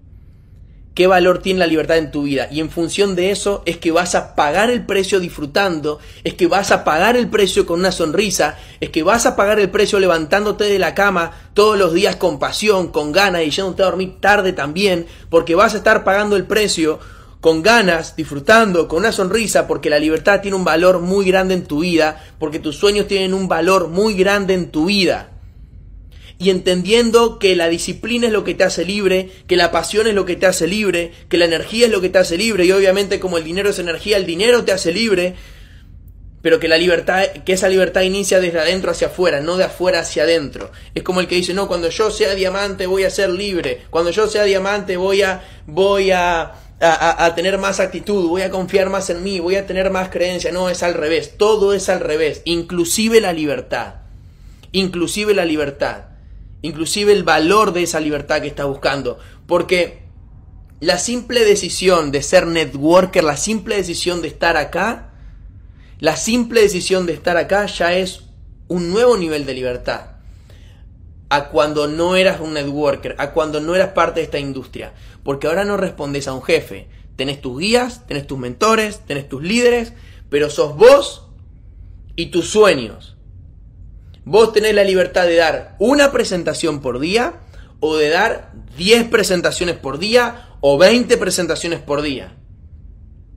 ¿Qué 0.95 1.09
valor 1.09 1.41
tiene 1.41 1.59
la 1.59 1.67
libertad 1.67 1.99
en 1.99 2.13
tu 2.13 2.23
vida? 2.23 2.47
Y 2.53 2.61
en 2.61 2.71
función 2.71 3.17
de 3.17 3.33
eso 3.33 3.65
es 3.67 3.79
que 3.79 3.91
vas 3.91 4.15
a 4.15 4.37
pagar 4.37 4.71
el 4.71 4.87
precio 4.87 5.19
disfrutando, 5.19 5.99
es 6.23 6.35
que 6.35 6.47
vas 6.47 6.71
a 6.71 6.85
pagar 6.85 7.17
el 7.17 7.27
precio 7.27 7.67
con 7.67 7.81
una 7.81 7.91
sonrisa, 7.91 8.59
es 8.79 8.91
que 8.91 9.03
vas 9.03 9.27
a 9.27 9.35
pagar 9.35 9.59
el 9.59 9.71
precio 9.71 9.99
levantándote 9.99 10.63
de 10.63 10.79
la 10.79 10.95
cama 10.95 11.33
todos 11.53 11.77
los 11.77 11.95
días 11.95 12.15
con 12.15 12.39
pasión, 12.39 12.93
con 12.93 13.11
ganas 13.11 13.43
y 13.43 13.51
yéndote 13.51 13.83
a 13.83 13.87
dormir 13.87 14.21
tarde 14.21 14.53
también, 14.53 15.09
porque 15.31 15.57
vas 15.57 15.75
a 15.75 15.79
estar 15.79 16.05
pagando 16.05 16.37
el 16.37 16.45
precio 16.45 17.01
con 17.45 17.63
ganas, 17.63 18.17
disfrutando, 18.17 18.89
con 18.89 19.01
una 19.01 19.13
sonrisa, 19.13 19.67
porque 19.67 19.91
la 19.91 19.99
libertad 19.99 20.41
tiene 20.41 20.57
un 20.57 20.65
valor 20.65 21.01
muy 21.01 21.27
grande 21.27 21.53
en 21.53 21.65
tu 21.65 21.81
vida, 21.81 22.25
porque 22.39 22.59
tus 22.59 22.77
sueños 22.77 23.07
tienen 23.07 23.35
un 23.35 23.49
valor 23.49 23.89
muy 23.89 24.15
grande 24.15 24.55
en 24.55 24.71
tu 24.71 24.87
vida. 24.87 25.29
Y 26.39 26.49
entendiendo 26.49 27.39
que 27.39 27.55
la 27.55 27.69
disciplina 27.69 28.29
es 28.29 28.33
lo 28.33 28.45
que 28.45 28.55
te 28.55 28.65
hace 28.65 28.87
libre, 28.87 29.29
que 29.47 29.59
la 29.59 29.71
pasión 29.71 30.07
es 30.07 30.15
lo 30.15 30.25
que 30.25 30.37
te 30.37 30.47
hace 30.47 30.67
libre, 30.67 31.13
que 31.29 31.37
la 31.37 31.45
energía 31.45 31.85
es 31.85 31.93
lo 31.93 32.01
que 32.01 32.09
te 32.09 32.17
hace 32.17 32.39
libre, 32.39 32.65
y 32.65 32.73
obviamente 32.73 33.21
como 33.21 33.37
el 33.37 33.45
dinero 33.45 33.69
es 33.69 33.79
energía, 33.79 34.17
el 34.17 34.25
dinero 34.25 34.65
te 34.65 34.73
hace 34.73 34.91
libre, 34.91 35.35
pero 36.41 36.59
que 36.59 36.69
la 36.69 36.79
libertad, 36.79 37.25
que 37.45 37.53
esa 37.53 37.69
libertad 37.69 38.01
inicia 38.01 38.41
desde 38.41 38.61
adentro 38.61 38.91
hacia 38.91 39.09
afuera, 39.09 39.41
no 39.41 39.59
de 39.59 39.65
afuera 39.65 40.01
hacia 40.01 40.23
adentro. 40.23 40.73
Es 40.95 41.03
como 41.03 41.21
el 41.21 41.27
que 41.27 41.35
dice, 41.35 41.53
no, 41.53 41.69
cuando 41.69 41.91
yo 41.91 42.11
sea 42.11 42.35
diamante 42.35 42.87
voy 42.87 43.05
a 43.05 43.11
ser 43.11 43.29
libre, 43.29 43.83
cuando 43.91 44.11
yo 44.13 44.29
sea 44.29 44.45
diamante 44.45 44.97
voy 44.97 45.21
a, 45.21 45.43
voy 45.67 46.11
a, 46.11 46.64
a, 46.81 47.35
tener 47.35 47.59
más 47.59 47.81
actitud, 47.81 48.29
voy 48.29 48.43
a 48.43 48.51
confiar 48.51 48.91
más 48.91 49.09
en 49.11 49.23
mí, 49.23 49.41
voy 49.41 49.57
a 49.57 49.67
tener 49.67 49.91
más 49.91 50.09
creencia. 50.09 50.53
No, 50.53 50.69
es 50.69 50.83
al 50.83 50.95
revés, 50.95 51.37
todo 51.39 51.73
es 51.73 51.89
al 51.89 52.01
revés, 52.01 52.43
inclusive 52.45 53.21
la 53.21 53.33
libertad, 53.33 53.95
inclusive 54.73 55.35
la 55.35 55.45
libertad, 55.45 56.07
inclusive 56.63 57.13
el 57.13 57.25
valor 57.25 57.73
de 57.73 57.85
esa 57.85 58.01
libertad 58.01 58.41
que 58.41 58.49
está 58.49 58.65
buscando, 58.65 59.19
porque 59.47 60.03
la 60.81 60.99
simple 60.99 61.45
decisión 61.45 62.11
de 62.11 62.23
ser 62.23 62.47
networker, 62.47 63.25
la 63.25 63.37
simple 63.37 63.77
decisión 63.77 64.21
de 64.21 64.29
estar 64.29 64.57
acá, 64.57 65.13
la 66.01 66.17
simple 66.17 66.61
decisión 66.61 67.07
de 67.07 67.15
estar 67.15 67.37
acá 67.37 67.67
ya 67.67 67.95
es 67.95 68.25
un 68.69 68.91
nuevo 68.91 69.17
nivel 69.17 69.47
de 69.47 69.55
libertad. 69.55 70.14
A 71.35 71.49
cuando 71.49 71.89
no 71.89 72.15
eras 72.15 72.41
un 72.41 72.55
networker, 72.55 73.17
a 73.19 73.33
cuando 73.33 73.61
no 73.61 73.75
eras 73.75 73.89
parte 73.89 74.21
de 74.21 74.25
esta 74.25 74.39
industria. 74.39 74.93
Porque 75.25 75.49
ahora 75.49 75.65
no 75.65 75.77
respondes 75.77 76.29
a 76.29 76.33
un 76.33 76.43
jefe. 76.43 76.87
Tenés 77.17 77.41
tus 77.41 77.59
guías, 77.59 78.07
tenés 78.07 78.29
tus 78.29 78.39
mentores, 78.39 79.01
tenés 79.01 79.29
tus 79.29 79.43
líderes, 79.43 79.95
pero 80.31 80.49
sos 80.49 80.77
vos 80.77 81.27
y 82.15 82.27
tus 82.27 82.49
sueños. 82.51 83.17
Vos 84.25 84.53
tenés 84.53 84.77
la 84.77 84.85
libertad 84.85 85.27
de 85.27 85.35
dar 85.35 85.75
una 85.81 86.13
presentación 86.13 86.81
por 86.81 87.01
día 87.01 87.41
o 87.81 87.97
de 87.97 88.11
dar 88.11 88.53
10 88.77 89.09
presentaciones 89.09 89.75
por 89.75 89.99
día 89.99 90.51
o 90.61 90.79
20 90.79 91.17
presentaciones 91.17 91.81
por 91.81 92.01
día. 92.01 92.37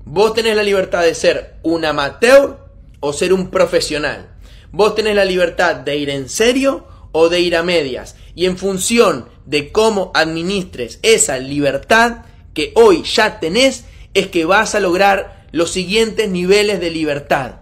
Vos 0.05 0.35
tenés 0.35 0.55
la 0.55 0.61
libertad 0.61 1.01
de 1.01 1.15
ser 1.15 1.55
un 1.63 1.83
amateur 1.83 2.59
o 2.99 3.11
ser 3.11 3.33
un 3.33 3.49
profesional. 3.49 4.35
Vos 4.71 4.93
tenés 4.93 5.15
la 5.15 5.25
libertad 5.25 5.77
de 5.77 5.97
ir 5.97 6.11
en 6.11 6.29
serio 6.29 6.85
o 7.19 7.29
de 7.29 7.39
ir 7.39 7.55
a 7.55 7.63
medias. 7.63 8.15
Y 8.35 8.45
en 8.45 8.57
función 8.57 9.27
de 9.47 9.71
cómo 9.71 10.11
administres 10.13 10.99
esa 11.01 11.39
libertad 11.39 12.25
que 12.53 12.73
hoy 12.75 13.01
ya 13.03 13.39
tenés, 13.39 13.85
es 14.13 14.27
que 14.27 14.45
vas 14.45 14.75
a 14.75 14.79
lograr 14.79 15.47
los 15.51 15.71
siguientes 15.71 16.29
niveles 16.29 16.79
de 16.79 16.91
libertad. 16.91 17.61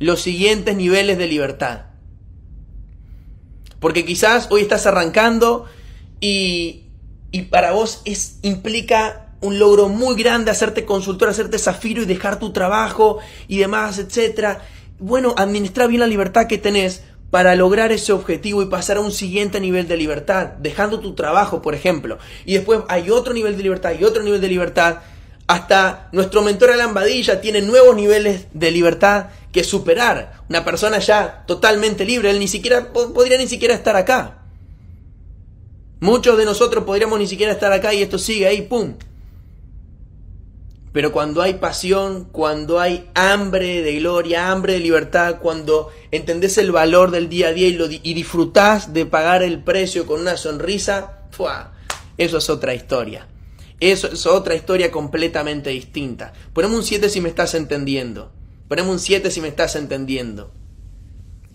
Los 0.00 0.20
siguientes 0.20 0.76
niveles 0.76 1.18
de 1.18 1.28
libertad. 1.28 1.86
Porque 3.78 4.04
quizás 4.04 4.48
hoy 4.50 4.62
estás 4.62 4.86
arrancando 4.86 5.66
y, 6.20 6.86
y 7.30 7.42
para 7.42 7.72
vos 7.72 8.02
es, 8.04 8.38
implica 8.42 9.36
un 9.40 9.60
logro 9.60 9.88
muy 9.88 10.16
grande 10.16 10.50
hacerte 10.50 10.84
consultor, 10.84 11.28
hacerte 11.28 11.58
zafiro 11.58 12.02
y 12.02 12.06
dejar 12.06 12.40
tu 12.40 12.52
trabajo 12.52 13.18
y 13.46 13.58
demás, 13.58 13.98
etc. 13.98 14.58
Bueno, 14.98 15.34
administrar 15.36 15.88
bien 15.88 16.00
la 16.00 16.06
libertad 16.08 16.48
que 16.48 16.58
tenés 16.58 17.04
para 17.34 17.56
lograr 17.56 17.90
ese 17.90 18.12
objetivo 18.12 18.62
y 18.62 18.66
pasar 18.66 18.96
a 18.96 19.00
un 19.00 19.10
siguiente 19.10 19.58
nivel 19.58 19.88
de 19.88 19.96
libertad, 19.96 20.50
dejando 20.60 21.00
tu 21.00 21.16
trabajo, 21.16 21.62
por 21.62 21.74
ejemplo. 21.74 22.16
Y 22.44 22.54
después 22.54 22.82
hay 22.86 23.10
otro 23.10 23.34
nivel 23.34 23.56
de 23.56 23.64
libertad 23.64 23.90
y 23.98 24.04
otro 24.04 24.22
nivel 24.22 24.40
de 24.40 24.46
libertad. 24.46 24.98
Hasta 25.48 26.10
nuestro 26.12 26.42
mentor 26.42 26.70
Alan 26.70 26.94
Badilla 26.94 27.40
tiene 27.40 27.60
nuevos 27.60 27.96
niveles 27.96 28.46
de 28.52 28.70
libertad 28.70 29.30
que 29.50 29.64
superar. 29.64 30.44
Una 30.48 30.64
persona 30.64 31.00
ya 31.00 31.42
totalmente 31.44 32.04
libre, 32.04 32.30
él 32.30 32.38
ni 32.38 32.46
siquiera 32.46 32.92
podría 32.92 33.36
ni 33.36 33.48
siquiera 33.48 33.74
estar 33.74 33.96
acá. 33.96 34.44
Muchos 35.98 36.38
de 36.38 36.44
nosotros 36.44 36.84
podríamos 36.84 37.18
ni 37.18 37.26
siquiera 37.26 37.50
estar 37.50 37.72
acá 37.72 37.92
y 37.92 38.02
esto 38.02 38.16
sigue 38.16 38.46
ahí, 38.46 38.62
¡pum! 38.62 38.94
Pero 40.94 41.10
cuando 41.10 41.42
hay 41.42 41.54
pasión, 41.54 42.28
cuando 42.30 42.78
hay 42.78 43.10
hambre 43.14 43.82
de 43.82 43.96
gloria, 43.96 44.52
hambre 44.52 44.74
de 44.74 44.78
libertad, 44.78 45.40
cuando 45.42 45.90
entendés 46.12 46.56
el 46.56 46.70
valor 46.70 47.10
del 47.10 47.28
día 47.28 47.48
a 47.48 47.52
día 47.52 47.66
y, 47.66 47.72
lo, 47.72 47.88
disfrutás 47.88 48.92
de 48.92 49.04
pagar 49.04 49.42
el 49.42 49.60
precio 49.64 50.06
con 50.06 50.20
una 50.20 50.36
sonrisa, 50.36 51.18
eso 52.16 52.38
es 52.38 52.48
otra 52.48 52.74
historia. 52.74 53.26
Eso 53.80 54.06
es 54.06 54.24
otra 54.24 54.54
historia 54.54 54.92
completamente 54.92 55.70
distinta. 55.70 56.32
Ponemos 56.52 56.76
un 56.76 56.84
7 56.84 57.08
si 57.08 57.20
me 57.20 57.28
estás 57.28 57.54
entendiendo. 57.54 58.30
Ponemos 58.68 58.92
un 58.92 59.00
7 59.00 59.32
si 59.32 59.40
me 59.40 59.48
estás 59.48 59.74
entendiendo. 59.74 60.52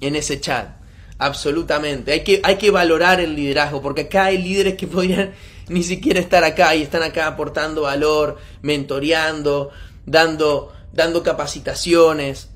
En 0.01 0.17
ese 0.17 0.41
chat. 0.41 0.81
Absolutamente. 1.17 2.11
Hay 2.11 2.25
que, 2.25 2.41
hay 2.43 2.57
que 2.57 2.71
valorar 2.71 3.21
el 3.21 3.37
liderazgo, 3.37 3.81
porque 3.81 4.01
acá 4.01 4.25
hay 4.25 4.37
líderes 4.37 4.75
que 4.75 4.87
podrían 4.87 5.31
ni 5.69 5.83
siquiera 5.83 6.19
estar 6.19 6.43
acá 6.43 6.75
y 6.75 6.81
están 6.81 7.03
acá 7.03 7.27
aportando 7.27 7.83
valor, 7.83 8.37
mentoreando, 8.61 9.69
dando, 10.05 10.73
dando 10.91 11.23
capacitaciones 11.23 12.49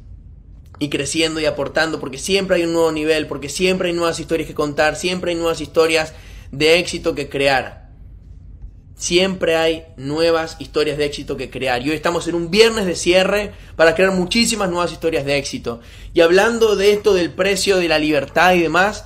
y 0.79 0.89
creciendo 0.89 1.39
y 1.39 1.45
aportando, 1.45 1.99
porque 1.99 2.17
siempre 2.17 2.57
hay 2.57 2.63
un 2.63 2.73
nuevo 2.73 2.91
nivel, 2.91 3.27
porque 3.27 3.49
siempre 3.49 3.89
hay 3.89 3.95
nuevas 3.95 4.19
historias 4.19 4.47
que 4.47 4.55
contar, 4.55 4.95
siempre 4.95 5.31
hay 5.31 5.37
nuevas 5.37 5.61
historias 5.61 6.13
de 6.51 6.79
éxito 6.79 7.15
que 7.15 7.29
crear. 7.29 7.83
Siempre 8.95 9.55
hay 9.55 9.85
nuevas 9.97 10.55
historias 10.59 10.97
de 10.97 11.05
éxito 11.05 11.35
que 11.35 11.49
crear. 11.49 11.81
Y 11.81 11.89
hoy 11.89 11.95
estamos 11.95 12.27
en 12.27 12.35
un 12.35 12.51
viernes 12.51 12.85
de 12.85 12.95
cierre 12.95 13.51
para 13.75 13.95
crear 13.95 14.11
muchísimas 14.11 14.69
nuevas 14.69 14.91
historias 14.91 15.25
de 15.25 15.37
éxito. 15.37 15.81
Y 16.13 16.21
hablando 16.21 16.75
de 16.75 16.93
esto 16.93 17.13
del 17.13 17.31
precio 17.31 17.77
de 17.77 17.87
la 17.87 17.99
libertad 17.99 18.53
y 18.53 18.61
demás, 18.61 19.05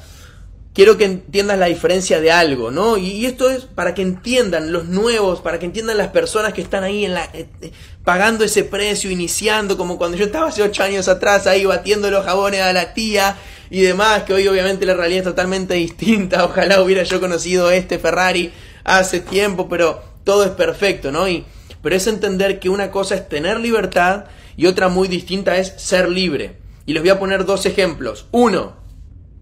quiero 0.78 0.96
que 0.96 1.06
entiendas 1.06 1.58
la 1.58 1.66
diferencia 1.66 2.22
de 2.22 2.32
algo, 2.32 2.70
¿no? 2.70 2.98
Y, 2.98 3.26
esto 3.26 3.50
es 3.50 3.66
para 3.66 3.96
que 3.96 4.04
entiendan 4.04 4.72
los 4.72 4.86
nuevos, 4.86 5.42
para 5.42 5.58
que 5.58 5.66
entiendan 5.66 5.98
las 5.98 6.10
personas 6.10 6.54
que 6.54 6.62
están 6.62 6.84
ahí 6.84 7.04
en 7.04 7.16
la, 7.16 7.26
eh, 7.34 7.48
eh, 7.62 7.72
pagando 8.04 8.46
ese 8.46 8.64
precio, 8.64 9.10
iniciando, 9.10 9.76
como 9.76 9.98
cuando 9.98 10.18
yo 10.18 10.26
estaba 10.26 10.50
hace 10.50 10.62
ocho 10.62 10.84
años 10.84 11.08
atrás 11.08 11.48
ahí 11.48 11.66
batiendo 11.66 12.12
los 12.12 12.24
jabones 12.24 12.62
a 12.62 12.74
la 12.74 12.94
tía 12.94 13.38
y 13.72 13.82
demás, 13.82 14.22
que 14.22 14.36
hoy 14.36 14.48
obviamente 14.48 14.86
la 14.86 14.94
realidad 14.94 15.22
es 15.22 15.24
totalmente 15.32 15.74
distinta. 15.74 16.46
Ojalá 16.46 16.80
hubiera 16.80 17.02
yo 17.02 17.20
conocido 17.20 17.72
este 17.72 17.98
Ferrari 17.98 18.54
hace 18.84 19.20
tiempo, 19.20 19.68
pero 19.68 20.04
todo 20.24 20.44
es 20.44 20.52
perfecto, 20.52 21.12
¿no? 21.12 21.28
Y, 21.28 21.44
pero 21.82 21.96
es 21.96 22.06
entender 22.06 22.60
que 22.60 22.70
una 22.70 22.92
cosa 22.92 23.16
es 23.16 23.28
tener 23.28 23.60
libertad 23.60 24.26
y 24.56 24.68
otra 24.68 24.90
muy 24.90 25.08
distinta 25.08 25.58
es 25.58 25.74
ser 25.78 26.08
libre. 26.08 26.60
Y 26.86 26.94
les 26.94 27.02
voy 27.02 27.10
a 27.10 27.18
poner 27.18 27.46
dos 27.46 27.66
ejemplos. 27.66 28.28
Uno, 28.30 28.77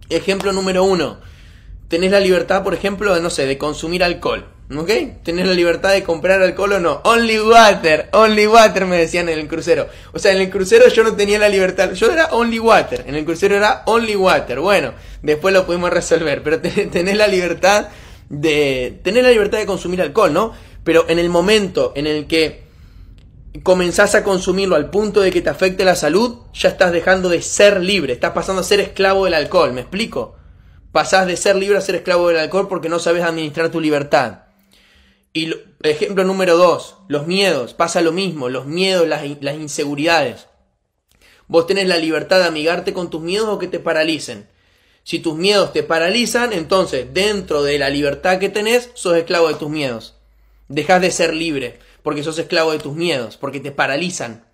ejemplo 0.10 0.52
número 0.52 0.84
uno, 0.84 1.20
tenés 1.88 2.12
la 2.12 2.20
libertad, 2.20 2.64
por 2.64 2.74
ejemplo, 2.74 3.14
de, 3.14 3.22
no 3.22 3.30
sé, 3.30 3.46
de 3.46 3.58
consumir 3.58 4.04
alcohol. 4.04 4.46
¿Ok? 4.76 4.90
Tenés 5.24 5.46
la 5.46 5.54
libertad 5.54 5.92
de 5.92 6.04
comprar 6.04 6.42
alcohol 6.42 6.74
o 6.74 6.80
no. 6.80 7.02
Only 7.04 7.40
water, 7.40 8.10
only 8.14 8.48
water 8.48 8.86
me 8.88 8.98
decían 8.98 9.30
en 9.30 9.38
el 9.38 9.48
crucero. 9.48 9.88
O 10.12 10.18
sea, 10.18 10.32
en 10.32 10.42
el 10.42 10.50
crucero 10.50 10.88
yo 10.88 11.04
no 11.04 11.16
tenía 11.16 11.38
la 11.38 11.50
libertad. 11.50 11.92
Yo 11.94 12.12
era 12.12 12.30
only 12.32 12.58
water. 12.58 13.04
En 13.06 13.14
el 13.14 13.26
crucero 13.26 13.56
era 13.56 13.84
only 13.86 14.16
water. 14.16 14.60
Bueno, 14.60 14.94
después 15.22 15.54
lo 15.54 15.68
pudimos 15.68 15.92
resolver. 15.92 16.42
Pero 16.42 16.60
tenés 16.92 17.16
la 17.16 17.28
libertad 17.28 17.90
de 18.30 19.00
tener 19.04 19.24
la 19.24 19.30
libertad 19.30 19.60
de 19.60 19.68
consumir 19.68 20.02
alcohol, 20.02 20.34
¿no? 20.34 20.54
Pero 20.84 21.06
en 21.10 21.20
el 21.20 21.30
momento 21.30 21.94
en 21.96 22.08
el 22.08 22.26
que 22.26 22.65
comenzás 23.64 24.16
a 24.16 24.24
consumirlo 24.24 24.76
al 24.76 24.90
punto 24.90 25.22
de 25.22 25.32
que 25.32 25.42
te 25.42 25.50
afecte 25.50 25.86
la 25.86 25.96
salud, 25.96 26.40
ya 26.54 26.70
estás 26.70 26.92
dejando 26.92 27.30
de 27.30 27.42
ser 27.42 27.82
libre, 27.82 28.14
estás 28.14 28.32
pasando 28.32 28.62
a 28.62 28.66
ser 28.66 28.80
esclavo 28.80 29.26
del 29.26 29.34
alcohol, 29.34 29.74
¿me 29.74 29.82
explico? 29.82 30.36
Pasás 30.92 31.28
de 31.28 31.38
ser 31.38 31.56
libre 31.56 31.78
a 31.78 31.82
ser 31.82 31.96
esclavo 31.96 32.28
del 32.28 32.40
alcohol 32.40 32.68
porque 32.68 32.90
no 32.90 33.00
sabes 33.00 33.24
administrar 33.24 33.70
tu 33.70 33.80
libertad. 33.80 34.44
Y 35.34 35.54
ejemplo 35.84 36.24
número 36.24 36.58
dos, 36.58 36.98
los 37.08 37.28
miedos, 37.28 37.74
pasa 37.74 38.02
lo 38.02 38.12
mismo, 38.12 38.50
los 38.50 38.66
miedos, 38.66 39.08
las, 39.08 39.24
las 39.42 39.56
inseguridades. 39.56 40.48
Vos 41.48 41.68
tenés 41.68 41.88
la 41.88 41.98
libertad 41.98 42.40
de 42.40 42.46
amigarte 42.46 42.94
con 42.94 43.10
tus 43.10 43.22
miedos 43.22 43.50
o 43.50 43.60
que 43.60 43.68
te 43.68 43.80
paralicen. 43.80 44.50
Si 45.04 45.20
tus 45.20 45.36
miedos 45.36 45.72
te 45.72 45.84
paralizan, 45.84 46.54
entonces 46.54 47.08
dentro 47.14 47.62
de 47.62 47.78
la 47.78 47.90
libertad 47.90 48.40
que 48.40 48.50
tenés, 48.50 48.90
sos 48.96 49.16
esclavo 49.18 49.50
de 49.50 49.56
tus 49.56 49.70
miedos. 49.70 50.16
Dejas 50.68 51.02
de 51.02 51.12
ser 51.12 51.36
libre 51.36 51.80
porque 52.06 52.22
sos 52.22 52.38
esclavo 52.38 52.72
de 52.72 52.78
tus 52.78 52.96
miedos, 52.96 53.36
porque 53.36 53.60
te 53.60 53.72
paralizan. 53.72 54.46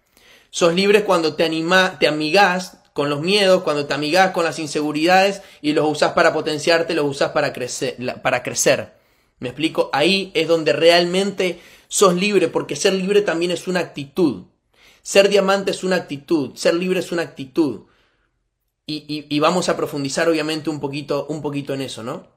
Sos 0.52 0.74
libre 0.74 1.04
cuando 1.04 1.36
te 1.36 1.44
anima, 1.44 2.00
te 2.00 2.08
amigás 2.08 2.78
con 2.94 3.10
los 3.10 3.20
miedos, 3.20 3.64
cuando 3.64 3.88
te 3.88 3.94
amigás 3.94 4.32
con 4.32 4.46
las 4.46 4.58
inseguridades 4.58 5.42
y 5.62 5.74
los 5.74 5.86
usás 5.86 6.14
para 6.14 6.32
potenciarte, 6.32 6.94
los 6.94 7.04
usás 7.04 7.32
para 7.32 7.52
crecer, 7.52 7.98
para 8.22 8.42
crecer. 8.42 8.94
¿Me 9.40 9.50
explico? 9.50 9.90
Ahí 9.92 10.32
es 10.34 10.48
donde 10.48 10.72
realmente 10.72 11.60
sos 11.90 12.16
libre, 12.16 12.48
porque 12.48 12.78
ser 12.78 12.94
libre 12.94 13.22
también 13.22 13.52
es 13.52 13.68
una 13.68 13.82
actitud. 13.82 14.46
Ser 15.02 15.28
diamante 15.28 15.72
es 15.72 15.84
una 15.84 15.98
actitud, 15.98 16.56
ser 16.56 16.76
libre 16.76 17.02
es 17.02 17.12
una 17.12 17.24
actitud. 17.24 17.82
Y, 18.88 19.40
vamos 19.42 19.68
a 19.68 19.76
profundizar 19.76 20.30
obviamente 20.30 20.70
un 20.70 20.80
poquito, 20.80 21.26
un 21.28 21.42
poquito 21.42 21.74
en 21.74 21.82
eso, 21.82 22.02
¿no? 22.02 22.28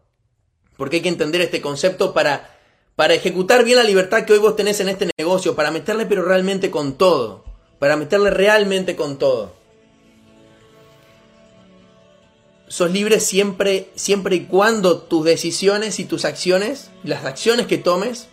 Porque 0.77 0.97
hay 0.97 1.03
que 1.03 1.09
entender 1.09 1.41
este 1.41 1.61
concepto 1.61 2.13
para, 2.13 2.54
para 2.97 3.15
ejecutar 3.15 3.65
bien 3.65 3.79
la 3.79 3.85
libertad 3.85 4.25
que 4.25 4.33
hoy 4.33 4.39
vos 4.39 4.57
tenés 4.57 4.81
en 4.81 4.89
este 4.89 5.11
negocio, 5.19 5.55
para 5.55 5.71
meterle 5.71 6.07
pero 6.07 6.23
realmente 6.23 6.71
con 6.71 6.95
todo, 6.95 7.45
para 7.79 7.97
meterle 7.97 8.31
realmente 8.31 8.97
con 8.97 9.19
todo. 9.19 9.53
Sos 12.69 12.91
libre 12.91 13.21
siempre, 13.21 13.91
siempre 13.95 14.37
y 14.37 14.45
cuando 14.47 15.03
tus 15.03 15.25
decisiones 15.25 15.99
y 16.01 16.05
tus 16.05 16.25
acciones, 16.25 16.91
las 17.03 17.25
acciones 17.25 17.67
que 17.67 17.79
tomes, 17.79 18.29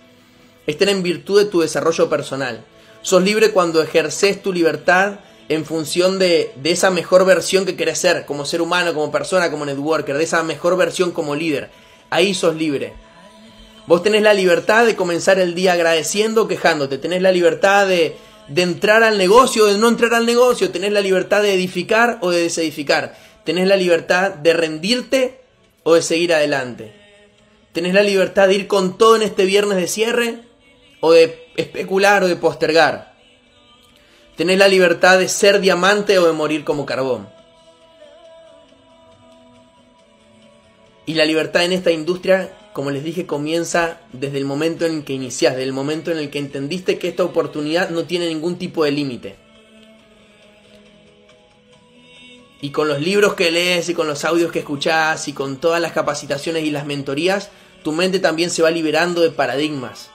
estén 0.67 0.89
en 0.89 1.04
virtud 1.04 1.39
de 1.39 1.50
tu 1.50 1.62
desarrollo 1.62 2.10
personal. 2.10 2.63
Sos 3.02 3.24
libre 3.24 3.52
cuando 3.52 3.82
ejerces 3.82 4.41
tu 4.41 4.54
libertad 4.54 5.19
en 5.50 5.65
función 5.65 6.17
de, 6.17 6.54
esa 6.63 6.91
mejor 6.91 7.26
versión 7.26 7.65
que 7.65 7.76
querés 7.76 8.00
ser, 8.00 8.26
como 8.26 8.45
ser 8.45 8.62
humano, 8.62 8.93
como 8.93 9.12
persona, 9.12 9.52
como 9.52 9.65
networker, 9.65 10.17
de 10.17 10.24
esa 10.24 10.43
mejor 10.43 10.78
versión 10.78 11.12
como 11.12 11.36
líder. 11.36 11.69
Ahí 12.10 12.34
sos 12.34 12.56
libre. 12.56 12.93
Vos 13.88 14.04
tenés 14.04 14.22
la 14.22 14.34
libertad 14.34 14.86
de 14.86 14.96
comenzar 14.96 15.39
el 15.39 15.56
día 15.56 15.74
agradeciendo 15.74 16.48
quejándote. 16.48 16.98
Tenés 16.98 17.22
la 17.22 17.32
libertad 17.32 17.88
de, 17.88 18.15
de 18.48 18.62
entrar 18.62 19.04
al 19.04 19.17
negocio 19.17 19.63
o 19.63 19.67
de 19.67 19.78
no 19.78 19.88
entrar 19.88 20.13
al 20.13 20.26
negocio. 20.26 20.70
Tenés 20.72 20.91
la 20.91 21.02
libertad 21.02 21.41
de 21.41 21.54
edificar 21.54 22.20
o 22.22 22.30
de 22.30 22.44
desedificar. 22.44 23.15
Tenés 23.44 23.67
la 23.67 23.76
libertad 23.76 24.32
de 24.36 24.54
rendirte 24.54 25.41
o 25.84 25.96
de 25.96 26.02
seguir 26.02 26.34
adelante. 26.34 26.94
Tenés 27.74 27.94
la 27.94 28.04
libertad 28.04 28.48
de 28.48 28.56
ir 28.56 28.67
con 28.67 28.98
todo 28.98 29.15
en 29.15 29.22
este 29.22 29.46
viernes 29.46 29.78
de 29.78 29.88
cierre 29.88 30.41
o 31.00 31.12
de 31.12 31.48
especular 31.56 32.24
o 32.24 32.28
de 32.28 32.36
postergar. 32.36 33.13
Tenés 34.36 34.58
la 34.58 34.67
libertad 34.67 35.20
de 35.20 35.28
ser 35.28 35.62
diamante 35.62 36.20
o 36.20 36.28
de 36.28 36.34
morir 36.34 36.63
como 36.63 36.86
carbón. 36.86 37.30
Y 41.06 41.13
la 41.15 41.26
libertad 41.26 41.63
en 41.63 41.74
esta 41.74 41.91
industria, 41.91 42.54
como 42.73 42.91
les 42.91 43.03
dije, 43.03 43.25
comienza 43.25 43.99
desde 44.13 44.38
el 44.38 44.45
momento 44.45 44.86
en 44.86 44.97
el 44.97 45.03
que 45.03 45.13
inicias, 45.13 45.53
desde 45.53 45.65
el 45.65 45.73
momento 45.73 46.12
en 46.12 46.17
el 46.17 46.29
que 46.29 46.39
entendiste 46.39 46.97
que 46.97 47.10
esta 47.10 47.23
oportunidad 47.23 47.89
no 47.89 48.05
tiene 48.05 48.27
ningún 48.27 48.57
tipo 48.57 48.84
de 48.86 48.91
límite. 48.91 49.36
Y 52.62 52.69
con 52.69 52.88
los 52.88 53.01
libros 53.01 53.34
que 53.34 53.51
lees 53.51 53.89
y 53.89 53.93
con 53.93 54.07
los 54.07 54.23
audios 54.23 54.51
que 54.51 54.60
escuchás 54.60 55.27
y 55.27 55.34
con 55.34 55.57
todas 55.57 55.81
las 55.81 55.91
capacitaciones 55.91 56.63
y 56.63 56.71
las 56.71 56.86
mentorías, 56.86 57.49
tu 57.84 57.91
mente 57.91 58.19
también 58.19 58.51
se 58.51 58.62
va 58.62 58.69
liberando 58.69 59.21
de 59.21 59.31
paradigmas, 59.31 60.12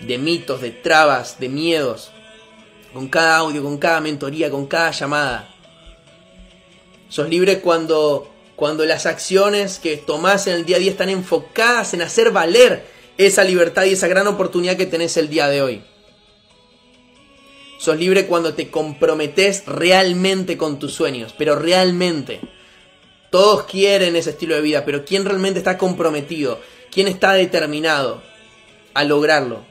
de 0.00 0.18
mitos, 0.18 0.60
de 0.60 0.70
trabas, 0.70 1.38
de 1.38 1.48
miedos. 1.48 2.10
Con 2.92 3.08
cada 3.08 3.36
audio, 3.36 3.62
con 3.62 3.78
cada 3.78 4.00
mentoría, 4.00 4.50
con 4.50 4.66
cada 4.66 4.90
llamada. 4.90 5.54
Sos 7.08 7.28
libre 7.28 7.60
cuando, 7.60 8.28
cuando 8.60 8.84
las 8.84 9.06
acciones 9.06 9.78
que 9.78 9.96
tomás 9.96 10.46
en 10.46 10.52
el 10.52 10.66
día 10.66 10.76
a 10.76 10.80
día 10.80 10.90
están 10.90 11.08
enfocadas 11.08 11.94
en 11.94 12.02
hacer 12.02 12.30
valer 12.30 12.84
esa 13.16 13.42
libertad 13.42 13.84
y 13.84 13.92
esa 13.92 14.06
gran 14.06 14.26
oportunidad 14.26 14.76
que 14.76 14.84
tenés 14.84 15.16
el 15.16 15.30
día 15.30 15.48
de 15.48 15.62
hoy. 15.62 15.82
Sos 17.78 17.98
libre 17.98 18.26
cuando 18.26 18.52
te 18.52 18.70
comprometes 18.70 19.64
realmente 19.64 20.58
con 20.58 20.78
tus 20.78 20.92
sueños, 20.92 21.34
pero 21.38 21.56
realmente. 21.56 22.42
Todos 23.30 23.62
quieren 23.62 24.14
ese 24.14 24.28
estilo 24.28 24.56
de 24.56 24.60
vida, 24.60 24.84
pero 24.84 25.06
¿quién 25.06 25.24
realmente 25.24 25.58
está 25.58 25.78
comprometido? 25.78 26.60
¿Quién 26.90 27.08
está 27.08 27.32
determinado 27.32 28.22
a 28.92 29.04
lograrlo? 29.04 29.64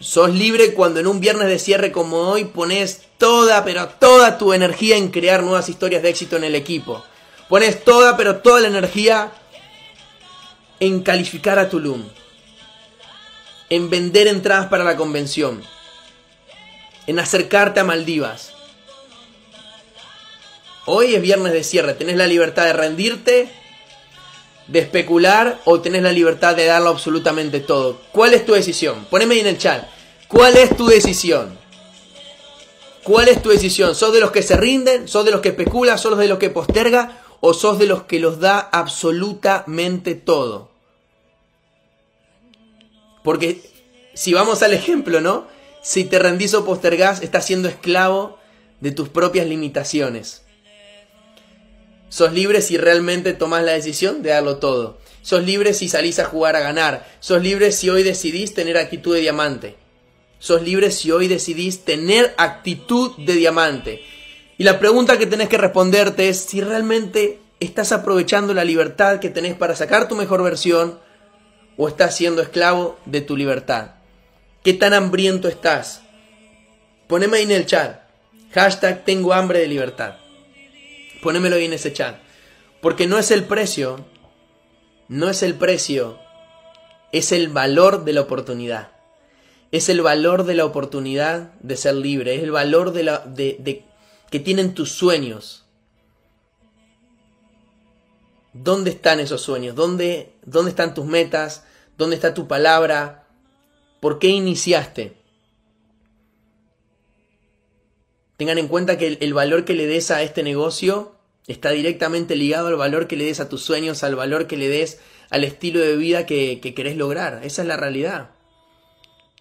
Sos 0.00 0.34
libre 0.34 0.74
cuando 0.74 1.00
en 1.00 1.06
un 1.06 1.20
viernes 1.20 1.48
de 1.48 1.58
cierre 1.58 1.92
como 1.92 2.18
hoy 2.18 2.44
pones 2.44 3.04
toda, 3.16 3.64
pero 3.64 3.88
toda 3.88 4.36
tu 4.36 4.52
energía 4.52 4.98
en 4.98 5.08
crear 5.08 5.42
nuevas 5.42 5.70
historias 5.70 6.02
de 6.02 6.10
éxito 6.10 6.36
en 6.36 6.44
el 6.44 6.54
equipo. 6.54 7.02
Pones 7.52 7.84
toda, 7.84 8.16
pero 8.16 8.36
toda 8.36 8.62
la 8.62 8.68
energía 8.68 9.30
en 10.80 11.02
calificar 11.02 11.58
a 11.58 11.68
Tulum. 11.68 12.02
En 13.68 13.90
vender 13.90 14.26
entradas 14.26 14.68
para 14.68 14.84
la 14.84 14.96
convención 14.96 15.62
en 17.06 17.18
acercarte 17.18 17.80
a 17.80 17.84
Maldivas. 17.84 18.54
Hoy 20.86 21.14
es 21.14 21.20
viernes 21.20 21.52
de 21.52 21.62
cierre, 21.62 21.92
tenés 21.92 22.16
la 22.16 22.26
libertad 22.26 22.64
de 22.64 22.72
rendirte, 22.72 23.50
de 24.68 24.78
especular 24.78 25.60
o 25.66 25.82
tenés 25.82 26.00
la 26.00 26.12
libertad 26.12 26.56
de 26.56 26.64
darlo 26.64 26.88
absolutamente 26.88 27.60
todo. 27.60 28.00
¿Cuál 28.12 28.32
es 28.32 28.46
tu 28.46 28.54
decisión? 28.54 29.04
Poneme 29.10 29.34
ahí 29.34 29.40
en 29.40 29.48
el 29.48 29.58
chat. 29.58 29.84
¿Cuál 30.26 30.56
es 30.56 30.74
tu 30.74 30.86
decisión? 30.86 31.58
¿Cuál 33.02 33.28
es 33.28 33.42
tu 33.42 33.50
decisión? 33.50 33.94
¿Sos 33.94 34.14
de 34.14 34.20
los 34.20 34.30
que 34.30 34.42
se 34.42 34.56
rinden? 34.56 35.06
¿Sos 35.06 35.26
de 35.26 35.32
los 35.32 35.42
que 35.42 35.50
especulan? 35.50 35.98
¿Sos 35.98 36.16
de 36.16 36.28
los 36.28 36.38
que 36.38 36.48
posterga? 36.48 37.21
¿O 37.44 37.54
sos 37.54 37.80
de 37.80 37.86
los 37.86 38.04
que 38.04 38.20
los 38.20 38.38
da 38.38 38.60
absolutamente 38.60 40.14
todo? 40.14 40.70
Porque 43.24 43.60
si 44.14 44.32
vamos 44.32 44.62
al 44.62 44.72
ejemplo, 44.72 45.20
¿no? 45.20 45.48
Si 45.82 46.04
te 46.04 46.20
rendís 46.20 46.54
o 46.54 46.64
postergás, 46.64 47.20
estás 47.20 47.44
siendo 47.44 47.68
esclavo 47.68 48.38
de 48.80 48.92
tus 48.92 49.08
propias 49.08 49.48
limitaciones. 49.48 50.42
Sos 52.10 52.32
libre 52.32 52.62
si 52.62 52.76
realmente 52.76 53.32
tomás 53.32 53.64
la 53.64 53.72
decisión 53.72 54.22
de 54.22 54.30
darlo 54.30 54.58
todo. 54.58 54.98
Sos 55.22 55.42
libre 55.42 55.74
si 55.74 55.88
salís 55.88 56.20
a 56.20 56.26
jugar 56.26 56.54
a 56.54 56.60
ganar. 56.60 57.10
Sos 57.18 57.42
libre 57.42 57.72
si 57.72 57.90
hoy 57.90 58.04
decidís 58.04 58.54
tener 58.54 58.76
actitud 58.76 59.16
de 59.16 59.20
diamante. 59.20 59.74
Sos 60.38 60.62
libre 60.62 60.92
si 60.92 61.10
hoy 61.10 61.26
decidís 61.26 61.84
tener 61.84 62.34
actitud 62.36 63.16
de 63.16 63.32
diamante. 63.32 64.04
Y 64.58 64.64
la 64.64 64.78
pregunta 64.78 65.18
que 65.18 65.26
tenés 65.26 65.48
que 65.48 65.58
responderte 65.58 66.28
es 66.28 66.40
si 66.40 66.60
realmente 66.60 67.40
estás 67.60 67.92
aprovechando 67.92 68.54
la 68.54 68.64
libertad 68.64 69.20
que 69.20 69.30
tenés 69.30 69.54
para 69.54 69.76
sacar 69.76 70.08
tu 70.08 70.16
mejor 70.16 70.42
versión 70.42 70.98
o 71.76 71.88
estás 71.88 72.16
siendo 72.16 72.42
esclavo 72.42 72.98
de 73.06 73.20
tu 73.20 73.36
libertad. 73.36 73.92
¿Qué 74.62 74.74
tan 74.74 74.94
hambriento 74.94 75.48
estás? 75.48 76.02
Poneme 77.08 77.38
ahí 77.38 77.44
en 77.44 77.50
el 77.50 77.66
chat. 77.66 78.00
Hashtag 78.52 79.04
tengo 79.04 79.32
hambre 79.32 79.58
de 79.60 79.66
libertad. 79.66 80.16
Ponémelo 81.22 81.56
ahí 81.56 81.64
en 81.64 81.72
ese 81.72 81.92
chat. 81.92 82.16
Porque 82.80 83.06
no 83.06 83.18
es 83.18 83.30
el 83.30 83.44
precio. 83.44 84.04
No 85.08 85.30
es 85.30 85.42
el 85.42 85.54
precio. 85.54 86.18
Es 87.10 87.32
el 87.32 87.48
valor 87.48 88.04
de 88.04 88.12
la 88.12 88.20
oportunidad. 88.20 88.90
Es 89.70 89.88
el 89.88 90.02
valor 90.02 90.44
de 90.44 90.54
la 90.54 90.64
oportunidad 90.64 91.52
de 91.60 91.76
ser 91.76 91.94
libre. 91.94 92.36
Es 92.36 92.42
el 92.42 92.50
valor 92.50 92.92
de 92.92 93.02
la, 93.04 93.18
de, 93.18 93.84
que 94.32 94.40
tienen 94.40 94.72
tus 94.72 94.90
sueños. 94.90 95.66
¿Dónde 98.54 98.90
están 98.90 99.20
esos 99.20 99.42
sueños? 99.42 99.76
¿Dónde, 99.76 100.32
¿Dónde 100.46 100.70
están 100.70 100.94
tus 100.94 101.04
metas? 101.04 101.64
¿Dónde 101.98 102.16
está 102.16 102.32
tu 102.32 102.48
palabra? 102.48 103.28
¿Por 104.00 104.18
qué 104.18 104.28
iniciaste? 104.28 105.18
Tengan 108.38 108.56
en 108.56 108.68
cuenta 108.68 108.96
que 108.96 109.18
el, 109.20 109.34
valor 109.34 109.66
que 109.66 109.74
le 109.74 109.86
des 109.86 110.10
a 110.10 110.22
este 110.22 110.42
negocio 110.42 111.14
está 111.46 111.70
directamente 111.70 112.34
ligado 112.34 112.68
al 112.68 112.76
valor 112.76 113.08
que 113.08 113.16
le 113.16 113.26
des 113.26 113.38
a 113.38 113.50
tus 113.50 113.62
sueños, 113.62 114.02
al 114.02 114.16
valor 114.16 114.46
que 114.46 114.56
le 114.56 114.68
des 114.68 114.98
al 115.28 115.44
estilo 115.44 115.78
de 115.78 115.96
vida 115.96 116.24
que, 116.24 116.58
que 116.60 116.72
querés 116.72 116.96
lograr. 116.96 117.40
Esa 117.44 117.60
es 117.60 117.68
la 117.68 117.76
realidad. 117.76 118.30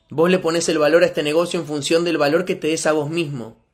Vos 0.10 0.30
le 0.30 0.40
pones 0.40 0.68
el 0.68 0.80
valor 0.80 1.04
a 1.04 1.06
este 1.06 1.24
negocio 1.24 1.62
en 1.62 1.66
función 1.66 2.04
del 2.04 2.18
valor 2.18 2.44
que 2.44 2.56
te 2.56 2.68
des 2.68 2.86
a 2.86 2.92
vos 2.92 3.10
mismo. 3.10 3.71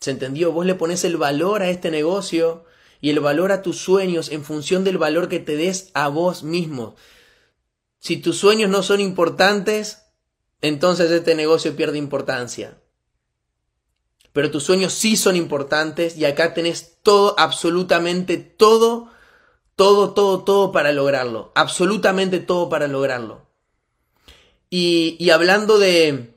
¿Se 0.00 0.10
entendió? 0.10 0.52
Vos 0.52 0.66
le 0.66 0.74
pones 0.74 1.04
el 1.04 1.16
valor 1.16 1.62
a 1.62 1.70
este 1.70 1.90
negocio 1.90 2.64
y 3.00 3.10
el 3.10 3.20
valor 3.20 3.52
a 3.52 3.62
tus 3.62 3.78
sueños 3.78 4.30
en 4.30 4.44
función 4.44 4.84
del 4.84 4.98
valor 4.98 5.28
que 5.28 5.40
te 5.40 5.56
des 5.56 5.90
a 5.94 6.08
vos 6.08 6.42
mismo. 6.42 6.96
Si 7.98 8.16
tus 8.16 8.38
sueños 8.38 8.70
no 8.70 8.82
son 8.82 9.00
importantes, 9.00 10.02
entonces 10.60 11.10
este 11.10 11.34
negocio 11.34 11.76
pierde 11.76 11.98
importancia. 11.98 12.78
Pero 14.32 14.50
tus 14.50 14.64
sueños 14.64 14.92
sí 14.92 15.16
son 15.16 15.34
importantes 15.34 16.16
y 16.16 16.26
acá 16.26 16.52
tenés 16.52 16.98
todo, 17.02 17.34
absolutamente 17.38 18.36
todo, 18.36 19.10
todo, 19.76 20.12
todo, 20.12 20.44
todo 20.44 20.72
para 20.72 20.92
lograrlo. 20.92 21.52
Absolutamente 21.54 22.38
todo 22.40 22.68
para 22.68 22.86
lograrlo. 22.86 23.46
Y, 24.68 25.30
hablando 25.30 25.78
de, 25.78 26.35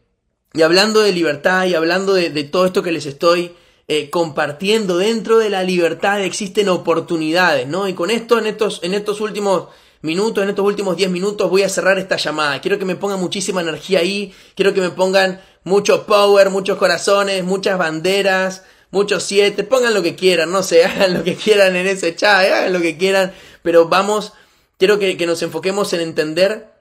y 0.54 0.62
hablando 0.64 1.02
de 1.02 1.12
libertad 1.12 1.66
y 1.66 1.76
hablando 1.76 2.14
de, 2.14 2.44
todo 2.46 2.66
esto 2.66 2.82
que 2.82 2.92
les 2.92 3.06
estoy 3.06 3.52
eh, 3.88 4.10
compartiendo, 4.10 4.98
dentro 4.98 5.38
de 5.38 5.50
la 5.50 5.64
libertad 5.64 6.24
existen 6.24 6.70
oportunidades, 6.70 7.68
¿no? 7.68 7.88
Y 7.88 7.94
con 7.94 8.10
esto, 8.10 8.40
en 8.40 8.48
estos, 8.48 8.80
en 8.84 8.94
estos 8.94 9.22
últimos 9.22 9.68
minutos, 10.02 10.44
en 10.44 10.50
estos 10.50 10.66
últimos 10.66 10.98
10 10.98 11.10
minutos 11.12 11.50
voy 11.50 11.64
a 11.64 11.70
cerrar 11.70 12.00
esta 12.00 12.16
llamada. 12.16 12.62
Quiero 12.62 12.80
que 12.80 12.86
me 12.86 12.96
pongan 12.96 13.20
muchísima 13.20 13.62
energía 13.62 14.00
ahí, 14.00 14.34
quiero 14.56 14.74
que 14.74 14.82
me 14.82 14.90
pongan 14.90 15.42
mucho 15.64 16.06
power, 16.06 16.50
muchos 16.50 16.78
corazones, 16.78 17.44
muchas 17.44 17.78
banderas, 17.78 18.64
muchos 18.92 19.24
siete, 19.24 19.64
pongan 19.64 19.94
lo 19.94 20.02
que 20.02 20.16
quieran, 20.16 20.52
no 20.52 20.64
sé, 20.64 20.86
hagan 20.86 21.14
lo 21.14 21.24
que 21.24 21.36
quieran 21.36 21.76
en 21.76 21.88
ese 21.88 22.16
chat, 22.16 22.46
hagan 22.46 22.74
lo 22.74 22.82
que 22.82 22.98
quieran, 22.98 23.34
pero 23.62 23.88
vamos, 23.88 24.34
quiero 24.78 24.98
que, 24.98 25.16
que 25.18 25.28
nos 25.28 25.42
enfoquemos 25.44 25.94
en 25.94 26.02
entender 26.02 26.79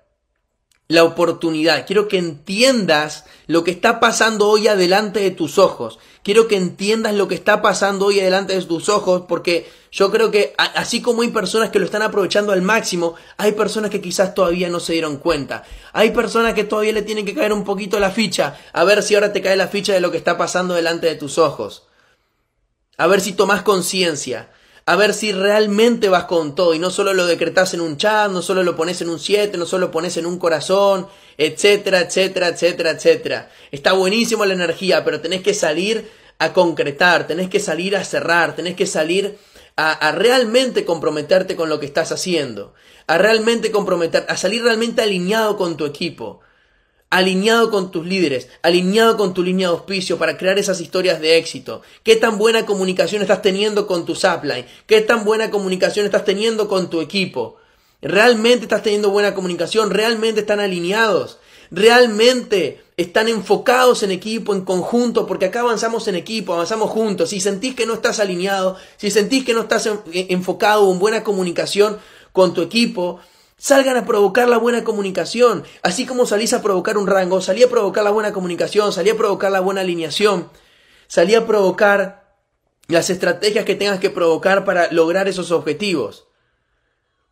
la 0.89 1.05
oportunidad. 1.05 1.87
Quiero 1.87 2.09
que 2.09 2.17
entiendas 2.17 3.27
lo 3.47 3.63
que 3.63 3.71
está 3.71 4.01
pasando 4.01 4.49
hoy 4.49 4.69
adelante 4.69 5.21
de 5.21 5.31
tus 5.31 5.59
ojos. 5.59 5.99
Quiero 6.23 6.49
que 6.49 6.57
entiendas 6.57 7.15
lo 7.15 7.29
que 7.29 7.35
está 7.35 7.61
pasando 7.61 8.07
hoy 8.07 8.21
adelante 8.21 8.55
de 8.55 8.65
tus 8.65 8.89
ojos 8.89 9.25
porque 9.29 9.71
yo 9.93 10.11
creo 10.11 10.31
que 10.31 10.55
así 10.57 11.03
como 11.03 11.23
hay 11.23 11.29
personas 11.29 11.69
que 11.69 11.79
lo 11.79 11.85
están 11.85 12.01
aprovechando 12.01 12.53
al 12.53 12.63
máximo, 12.63 13.15
hay 13.37 13.53
personas 13.53 13.91
que 13.91 14.01
quizás 14.01 14.35
todavía 14.35 14.71
no 14.71 14.81
se 14.81 14.95
dieron 14.95 15.19
cuenta. 15.19 15.63
Hay 15.93 16.11
personas 16.11 16.55
que 16.55 16.65
todavía 16.65 16.93
le 16.95 17.03
tienen 17.03 17.27
que 17.27 17.35
caer 17.35 17.53
un 17.53 17.65
poquito 17.65 18.01
la 18.01 18.11
ficha, 18.11 18.59
a 18.73 18.85
ver 18.85 19.03
si 19.03 19.15
ahora 19.15 19.33
te 19.33 19.43
cae 19.43 19.57
la 19.57 19.69
ficha 19.69 19.93
de 19.93 20.01
lo 20.01 20.11
que 20.11 20.19
está 20.19 20.39
pasando 20.39 20.75
delante 20.75 21.07
de 21.07 21.17
tus 21.17 21.37
ojos. 21.37 21.85
A 22.97 23.07
ver 23.07 23.21
si 23.21 23.33
tomas 23.33 23.63
conciencia 23.63 24.51
a 24.89 24.97
ver 24.97 25.13
si 25.13 25.33
realmente 25.33 26.09
vas 26.09 26.25
con 26.25 26.55
todo 26.55 26.73
y 26.73 26.79
no 26.79 26.89
solo 26.89 27.13
lo 27.13 27.27
decretas 27.27 27.75
en 27.75 27.83
un 27.83 27.99
chat, 27.99 28.31
no 28.31 28.41
solo 28.41 28.63
lo 28.63 28.75
pones 28.75 29.03
en 29.03 29.11
un 29.11 29.19
7, 29.19 29.59
no 29.59 29.67
solo 29.67 29.89
lo 29.89 29.91
pones 29.91 30.17
en 30.17 30.25
un 30.25 30.39
corazón, 30.39 31.09
etcétera, 31.37 32.01
etcétera, 32.01 32.49
etcétera, 32.49 32.93
etcétera. 32.93 33.51
Está 33.71 33.93
buenísimo 33.93 34.47
la 34.47 34.55
energía, 34.55 35.05
pero 35.05 35.21
tenés 35.21 35.43
que 35.43 35.53
salir 35.53 36.11
a 36.39 36.55
concretar, 36.55 37.27
tenés 37.27 37.51
que 37.51 37.61
salir 37.61 37.97
a 37.97 38.05
cerrar, 38.05 38.57
tenés 38.57 38.77
que 38.77 38.87
salir 38.87 39.37
a, 39.77 39.93
a 39.93 40.13
realmente 40.13 40.87
comprometerte 40.87 41.55
con 41.55 41.69
lo 41.69 41.79
que 41.81 41.85
estás 41.85 42.11
haciendo, 42.11 42.73
a 43.07 43.19
realmente 43.19 43.71
comprometer, 43.71 44.25
a 44.27 44.39
salir 44.39 44.63
realmente 44.63 45.03
alineado 45.03 45.59
con 45.59 45.77
tu 45.77 45.85
equipo 45.85 46.41
alineado 47.11 47.71
con 47.71 47.91
tus 47.91 48.07
líderes, 48.07 48.49
alineado 48.63 49.17
con 49.17 49.35
tu 49.35 49.43
línea 49.43 49.69
de 49.69 49.75
auspicio 49.75 50.19
para 50.19 50.37
crear 50.37 50.59
esas 50.59 50.81
historias 50.81 51.21
de 51.21 51.39
éxito. 51.39 51.83
¿Qué 52.03 52.17
tan 52.17 52.39
buena 52.39 52.67
comunicación 52.67 53.23
estás 53.23 53.43
teniendo 53.43 53.87
con 53.87 54.05
tu 54.05 54.13
upline? 54.13 54.67
¿Qué 54.87 55.01
tan 55.01 55.25
buena 55.25 55.51
comunicación 55.51 56.07
estás 56.07 56.25
teniendo 56.25 56.69
con 56.69 56.91
tu 56.91 57.01
equipo? 57.01 57.57
¿Realmente 58.03 58.65
estás 58.65 58.83
teniendo 58.83 59.11
buena 59.11 59.35
comunicación? 59.35 59.91
¿Realmente 59.91 60.41
están 60.41 60.61
alineados? 60.61 61.39
realmente 61.71 62.83
están 62.97 63.29
enfocados 63.29 64.03
en 64.03 64.11
equipo, 64.11 64.55
en 64.55 64.63
conjunto, 64.63 65.27
porque 65.27 65.47
acá 65.47 65.61
avanzamos 65.61 66.09
en 66.09 66.17
equipo, 66.17 66.55
avanzamos 66.55 66.91
juntos. 66.91 67.31
Si 67.31 67.41
sentís 67.41 67.75
que 67.75 67.87
no 67.87 67.95
estás 67.95 68.19
alineado, 68.19 68.77
si 68.97 69.11
sentís 69.11 69.45
que 69.45 69.55
no 69.55 69.63
estás 69.63 69.89
enfocado 70.13 70.91
en 70.91 70.99
buena 70.99 71.23
comunicación 71.23 71.99
con 72.33 72.55
tu 72.55 72.63
equipo, 72.63 73.21
salgan 73.59 73.99
a 73.99 74.07
provocar 74.07 74.49
la 74.49 74.57
buena 74.57 74.85
comunicación. 74.85 75.65
Así 75.83 76.07
como 76.07 76.25
salís 76.25 76.55
a 76.55 76.63
provocar 76.63 76.97
un 76.97 77.07
rango, 77.07 77.43
salí 77.43 77.63
a 77.63 77.69
provocar 77.69 78.05
la 78.05 78.11
buena 78.11 78.33
comunicación, 78.33 78.93
salí 78.93 79.11
a 79.11 79.17
provocar 79.17 79.53
la 79.53 79.61
buena 79.61 79.83
alineación, 79.83 80.49
salí 81.07 81.35
a 81.35 81.47
provocar 81.47 82.39
las 82.87 83.11
estrategias 83.11 83.67
que 83.67 83.75
tengas 83.75 84.01
que 84.01 84.09
provocar 84.09 84.65
para 84.65 84.91
lograr 84.91 85.29
esos 85.29 85.51
objetivos 85.51 86.29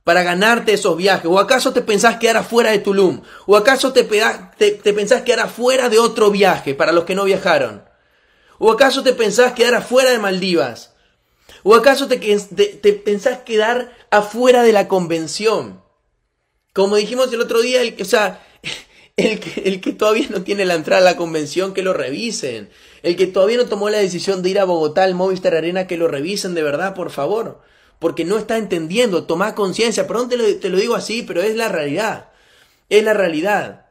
para 0.07 0.23
ganarte 0.23 0.73
esos 0.73 0.97
viajes? 0.97 1.27
¿O 1.27 1.41
acaso 1.41 1.73
te 1.73 1.83
pensás 1.83 2.19
quedar 2.19 2.37
afuera 2.37 2.71
de 2.71 2.79
Tulum? 2.79 3.23
¿O 3.45 3.57
acaso 3.57 3.93
te, 3.93 4.05
te, 4.05 4.93
pensás 4.93 5.23
quedar 5.23 5.41
afuera 5.41 5.89
de 5.89 5.99
otro 5.99 6.31
viaje 6.31 6.77
para 6.77 6.93
los 6.93 7.03
que 7.03 7.17
no 7.17 7.25
viajaron? 7.25 7.83
¿O 8.61 8.71
acaso 8.71 9.03
te 9.03 9.15
pensás 9.15 9.55
quedar 9.55 9.75
afuera 9.75 10.13
de 10.13 10.21
Maldivas? 10.21 10.95
¿O 11.65 11.75
acaso 11.75 12.07
te, 12.07 12.19
te, 12.19 12.93
pensás 12.93 13.39
quedar 13.39 13.97
afuera 14.13 14.63
de 14.63 14.73
la 14.73 14.87
convención? 14.87 15.83
Como 16.77 16.95
dijimos 16.97 17.33
el 17.33 17.41
otro 17.41 17.61
día, 17.63 17.81
el, 17.81 17.97
o 18.01 18.05
sea, 18.05 18.47
el 19.17 19.41
que, 19.41 19.63
el 19.63 19.81
que 19.81 19.93
todavía 19.93 20.29
no 20.29 20.43
tiene 20.43 20.65
la 20.65 20.75
entrada 20.75 21.01
a 21.01 21.13
la 21.13 21.17
convención, 21.17 21.75
que 21.75 21.83
lo 21.83 21.95
revisen. 21.95 22.69
El 23.03 23.17
que 23.17 23.27
todavía 23.27 23.57
no 23.57 23.67
tomó 23.67 23.89
la 23.89 23.99
decisión 23.99 24.43
de 24.43 24.51
ir 24.51 24.61
a 24.61 24.65
Bogotá, 24.65 25.05
al 25.05 25.15
Movistar 25.15 25.55
Arena, 25.55 25.87
que 25.87 25.97
lo 25.97 26.07
revisen 26.07 26.55
de 26.55 26.63
verdad, 26.63 26.95
por 26.95 27.11
favor 27.11 27.63
porque 27.99 28.25
no 28.25 28.37
está 28.37 28.59
entendiendo, 28.59 29.25
toma 29.25 29.55
conciencia, 29.55 30.07
perdón 30.07 30.29
te 30.29 30.37
lo, 30.37 30.57
te 30.57 30.69
lo 30.69 30.77
digo 30.79 30.95
así, 30.95 31.23
pero 31.23 31.43
es 31.43 31.57
la 31.57 31.69
realidad, 31.69 32.29
es 32.89 33.03
la 33.03 33.15
realidad. 33.15 33.87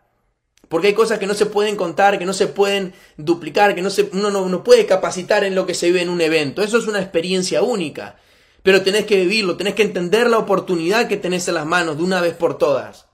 Porque 0.69 0.87
hay 0.87 0.93
cosas 0.93 1.19
que 1.19 1.27
no 1.27 1.35
se 1.35 1.45
pueden 1.45 1.75
contar, 1.75 2.17
que 2.17 2.25
no 2.25 2.33
se 2.33 2.47
pueden 2.47 2.93
duplicar, 3.17 3.75
que 3.75 3.81
no 3.81 3.89
se, 3.89 4.09
uno 4.13 4.31
no, 4.31 4.47
no 4.49 4.63
puede 4.63 4.85
capacitar 4.85 5.43
en 5.43 5.53
lo 5.55 5.65
que 5.65 5.75
se 5.75 5.87
vive 5.87 6.01
en 6.01 6.09
un 6.09 6.21
evento. 6.21 6.63
Eso 6.63 6.77
es 6.77 6.87
una 6.87 7.01
experiencia 7.01 7.61
única. 7.61 8.17
Pero 8.65 8.81
tenés 8.81 9.05
que 9.05 9.17
vivirlo, 9.17 9.57
tenés 9.57 9.75
que 9.75 9.83
entender 9.83 10.27
la 10.27 10.39
oportunidad 10.39 11.07
que 11.07 11.17
tenés 11.17 11.47
en 11.47 11.53
las 11.53 11.67
manos 11.67 11.97
de 11.97 12.03
una 12.03 12.19
vez 12.19 12.33
por 12.33 12.57
todas. 12.57 13.05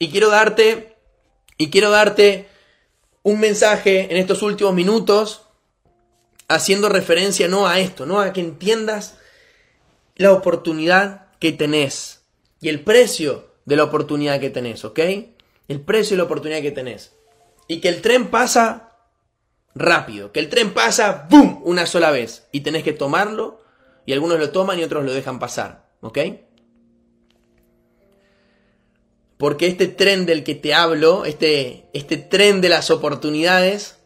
Y 0.00 0.10
quiero 0.10 0.30
darte, 0.30 0.96
y 1.56 1.70
quiero 1.70 1.90
darte 1.90 2.48
un 3.22 3.38
mensaje 3.38 4.08
en 4.10 4.16
estos 4.16 4.42
últimos 4.42 4.74
minutos, 4.74 5.42
haciendo 6.48 6.88
referencia 6.88 7.46
no 7.46 7.68
a 7.68 7.78
esto, 7.78 8.04
no 8.04 8.20
a 8.20 8.32
que 8.32 8.40
entiendas 8.40 9.18
la 10.16 10.32
oportunidad 10.32 11.28
que 11.38 11.52
tenés 11.52 12.22
y 12.60 12.68
el 12.68 12.80
precio 12.80 13.52
de 13.64 13.76
la 13.76 13.84
oportunidad 13.84 14.40
que 14.40 14.50
tenés, 14.50 14.84
¿ok? 14.84 14.98
El 15.68 15.82
precio 15.82 16.16
de 16.16 16.18
la 16.18 16.24
oportunidad 16.24 16.62
que 16.62 16.72
tenés. 16.72 17.12
Y 17.68 17.80
que 17.80 17.90
el 17.90 18.02
tren 18.02 18.26
pasa 18.26 18.96
rápido, 19.76 20.32
que 20.32 20.40
el 20.40 20.48
tren 20.48 20.74
pasa, 20.74 21.28
¡boom!, 21.30 21.60
una 21.62 21.86
sola 21.86 22.10
vez. 22.10 22.48
Y 22.50 22.62
tenés 22.62 22.82
que 22.82 22.92
tomarlo, 22.92 23.67
y 24.08 24.14
algunos 24.14 24.38
lo 24.38 24.48
toman 24.52 24.78
y 24.78 24.84
otros 24.84 25.04
lo 25.04 25.12
dejan 25.12 25.38
pasar, 25.38 25.90
¿ok? 26.00 26.18
Porque 29.36 29.66
este 29.66 29.86
tren 29.86 30.24
del 30.24 30.44
que 30.44 30.54
te 30.54 30.72
hablo, 30.72 31.26
este, 31.26 31.90
este 31.92 32.16
tren 32.16 32.62
de 32.62 32.70
las 32.70 32.90
oportunidades, 32.90 33.98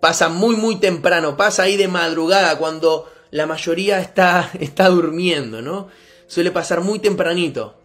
pasa 0.00 0.30
muy, 0.30 0.56
muy 0.56 0.76
temprano, 0.76 1.36
pasa 1.36 1.64
ahí 1.64 1.76
de 1.76 1.86
madrugada, 1.86 2.56
cuando 2.56 3.12
la 3.30 3.44
mayoría 3.44 4.00
está, 4.00 4.50
está 4.58 4.88
durmiendo, 4.88 5.60
¿no? 5.60 5.88
Suele 6.26 6.50
pasar 6.50 6.80
muy 6.80 6.98
tempranito. 6.98 7.78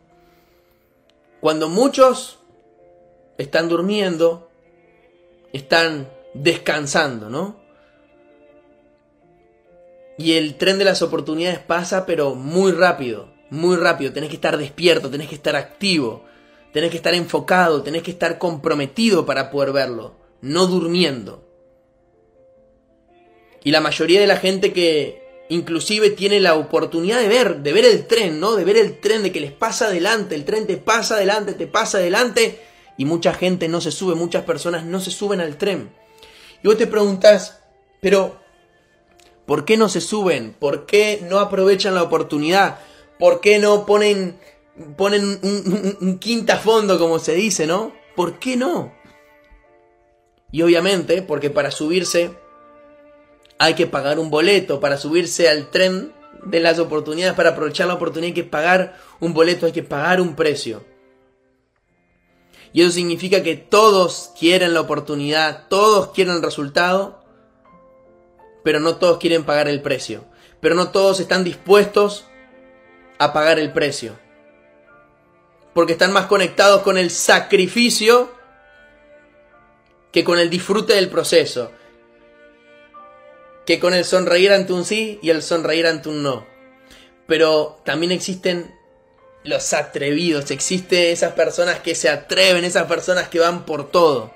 Cuando 1.41 1.67
muchos 1.67 2.39
están 3.37 3.67
durmiendo, 3.67 4.49
están 5.51 6.09
descansando, 6.33 7.29
¿no? 7.29 7.60
Y 10.21 10.33
el 10.33 10.53
tren 10.53 10.77
de 10.77 10.85
las 10.85 11.01
oportunidades 11.01 11.57
pasa, 11.57 12.05
pero 12.05 12.35
muy 12.35 12.73
rápido, 12.73 13.33
muy 13.49 13.75
rápido. 13.75 14.13
Tenés 14.13 14.29
que 14.29 14.35
estar 14.35 14.55
despierto, 14.55 15.09
tenés 15.09 15.27
que 15.27 15.33
estar 15.33 15.55
activo, 15.55 16.25
tenés 16.71 16.91
que 16.91 16.97
estar 16.97 17.15
enfocado, 17.15 17.81
tenés 17.81 18.03
que 18.03 18.11
estar 18.11 18.37
comprometido 18.37 19.25
para 19.25 19.49
poder 19.49 19.73
verlo, 19.73 20.13
no 20.41 20.67
durmiendo. 20.67 21.43
Y 23.63 23.71
la 23.71 23.81
mayoría 23.81 24.21
de 24.21 24.27
la 24.27 24.37
gente 24.37 24.71
que, 24.73 25.47
inclusive 25.49 26.11
tiene 26.11 26.39
la 26.39 26.53
oportunidad 26.53 27.19
de 27.19 27.27
ver, 27.27 27.63
de 27.63 27.73
ver 27.73 27.85
el 27.85 28.05
tren, 28.05 28.39
¿no? 28.39 28.55
De 28.55 28.63
ver 28.63 28.77
el 28.77 28.99
tren, 28.99 29.23
de 29.23 29.31
que 29.31 29.41
les 29.41 29.51
pasa 29.51 29.87
adelante, 29.87 30.35
el 30.35 30.45
tren 30.45 30.67
te 30.67 30.77
pasa 30.77 31.15
adelante, 31.15 31.53
te 31.53 31.65
pasa 31.65 31.97
adelante, 31.97 32.59
y 32.95 33.05
mucha 33.05 33.33
gente 33.33 33.67
no 33.67 33.81
se 33.81 33.91
sube, 33.91 34.13
muchas 34.13 34.43
personas 34.43 34.85
no 34.85 34.99
se 34.99 35.09
suben 35.09 35.41
al 35.41 35.57
tren. 35.57 35.89
Y 36.63 36.67
vos 36.67 36.77
te 36.77 36.85
preguntas, 36.85 37.59
pero 38.01 38.40
¿por 39.51 39.65
qué 39.65 39.75
no 39.75 39.89
se 39.89 39.99
suben? 39.99 40.55
¿Por 40.57 40.85
qué 40.85 41.25
no 41.29 41.39
aprovechan 41.39 41.93
la 41.93 42.03
oportunidad? 42.03 42.79
¿Por 43.19 43.41
qué 43.41 43.59
no 43.59 43.85
ponen, 43.85 44.39
ponen 44.95 45.25
un, 45.25 45.97
un 45.99 46.19
quinta 46.19 46.55
fondo, 46.55 46.97
como 46.97 47.19
se 47.19 47.33
dice, 47.33 47.67
¿no? 47.67 47.91
¿Por 48.15 48.39
qué 48.39 48.55
no? 48.55 48.93
Y 50.53 50.61
obviamente, 50.61 51.21
porque 51.21 51.49
para 51.49 51.69
subirse 51.69 52.31
hay 53.57 53.73
que 53.73 53.87
pagar 53.87 54.19
un 54.19 54.29
boleto 54.29 54.79
para 54.79 54.95
subirse 54.95 55.49
al 55.49 55.69
tren 55.69 56.13
de 56.45 56.61
las 56.61 56.79
oportunidades, 56.79 57.35
para 57.35 57.49
aprovechar 57.49 57.87
la 57.87 57.95
oportunidad 57.95 58.27
hay 58.27 58.43
que 58.43 58.49
pagar 58.49 58.97
un 59.19 59.33
boleto, 59.33 59.65
hay 59.65 59.73
que 59.73 59.83
pagar 59.83 60.21
un 60.21 60.37
precio. 60.37 60.85
Y 62.71 62.83
eso 62.83 62.91
significa 62.91 63.43
que 63.43 63.57
todos 63.57 64.31
quieren 64.39 64.73
la 64.73 64.79
oportunidad, 64.79 65.67
todos 65.67 66.11
quieren 66.11 66.35
el 66.35 66.41
resultado, 66.41 67.20
pero 68.63 68.79
no 68.79 68.97
todos 68.97 69.17
quieren 69.17 69.43
pagar 69.43 69.67
el 69.67 69.81
precio. 69.81 70.25
Pero 70.59 70.75
no 70.75 70.89
todos 70.89 71.19
están 71.19 71.43
dispuestos 71.43 72.25
a 73.17 73.33
pagar 73.33 73.59
el 73.59 73.71
precio. 73.71 74.17
Porque 75.73 75.93
están 75.93 76.13
más 76.13 76.25
conectados 76.25 76.81
con 76.81 76.97
el 76.97 77.09
sacrificio 77.09 78.31
que 80.11 80.23
con 80.23 80.39
el 80.39 80.49
disfrute 80.49 80.93
del 80.93 81.09
proceso 81.09 81.71
que 83.65 83.79
con 83.79 83.93
el 83.93 84.05
sonreír 84.05 84.51
ante 84.51 84.73
un 84.73 84.85
sí 84.85 85.19
y 85.21 85.29
el 85.29 85.41
sonreír 85.41 85.87
ante 85.87 86.09
un 86.09 86.23
no. 86.23 86.45
Pero 87.27 87.79
también 87.85 88.11
existen 88.11 88.75
los 89.43 89.73
atrevidos, 89.73 90.51
existen 90.51 91.11
esas 91.11 91.33
personas 91.33 91.79
que 91.79 91.95
se 91.95 92.09
atreven, 92.09 92.63
esas 92.63 92.87
personas 92.87 93.29
que 93.29 93.39
van 93.39 93.65
por 93.65 93.89
todo. 93.89 94.33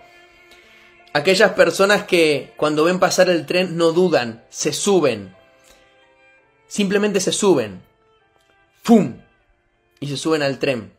Aquellas 1.15 1.53
personas 1.53 2.03
que 2.03 2.53
cuando 2.57 2.83
ven 2.83 2.99
pasar 2.99 3.29
el 3.29 3.45
tren 3.45 3.77
no 3.77 3.93
dudan, 3.93 4.43
se 4.49 4.73
suben. 4.73 5.33
Simplemente 6.67 7.21
se 7.21 7.31
suben. 7.31 7.81
¡Fum! 8.83 9.15
Y 10.01 10.07
se 10.07 10.17
suben 10.17 10.41
al 10.41 10.59
tren. 10.59 10.91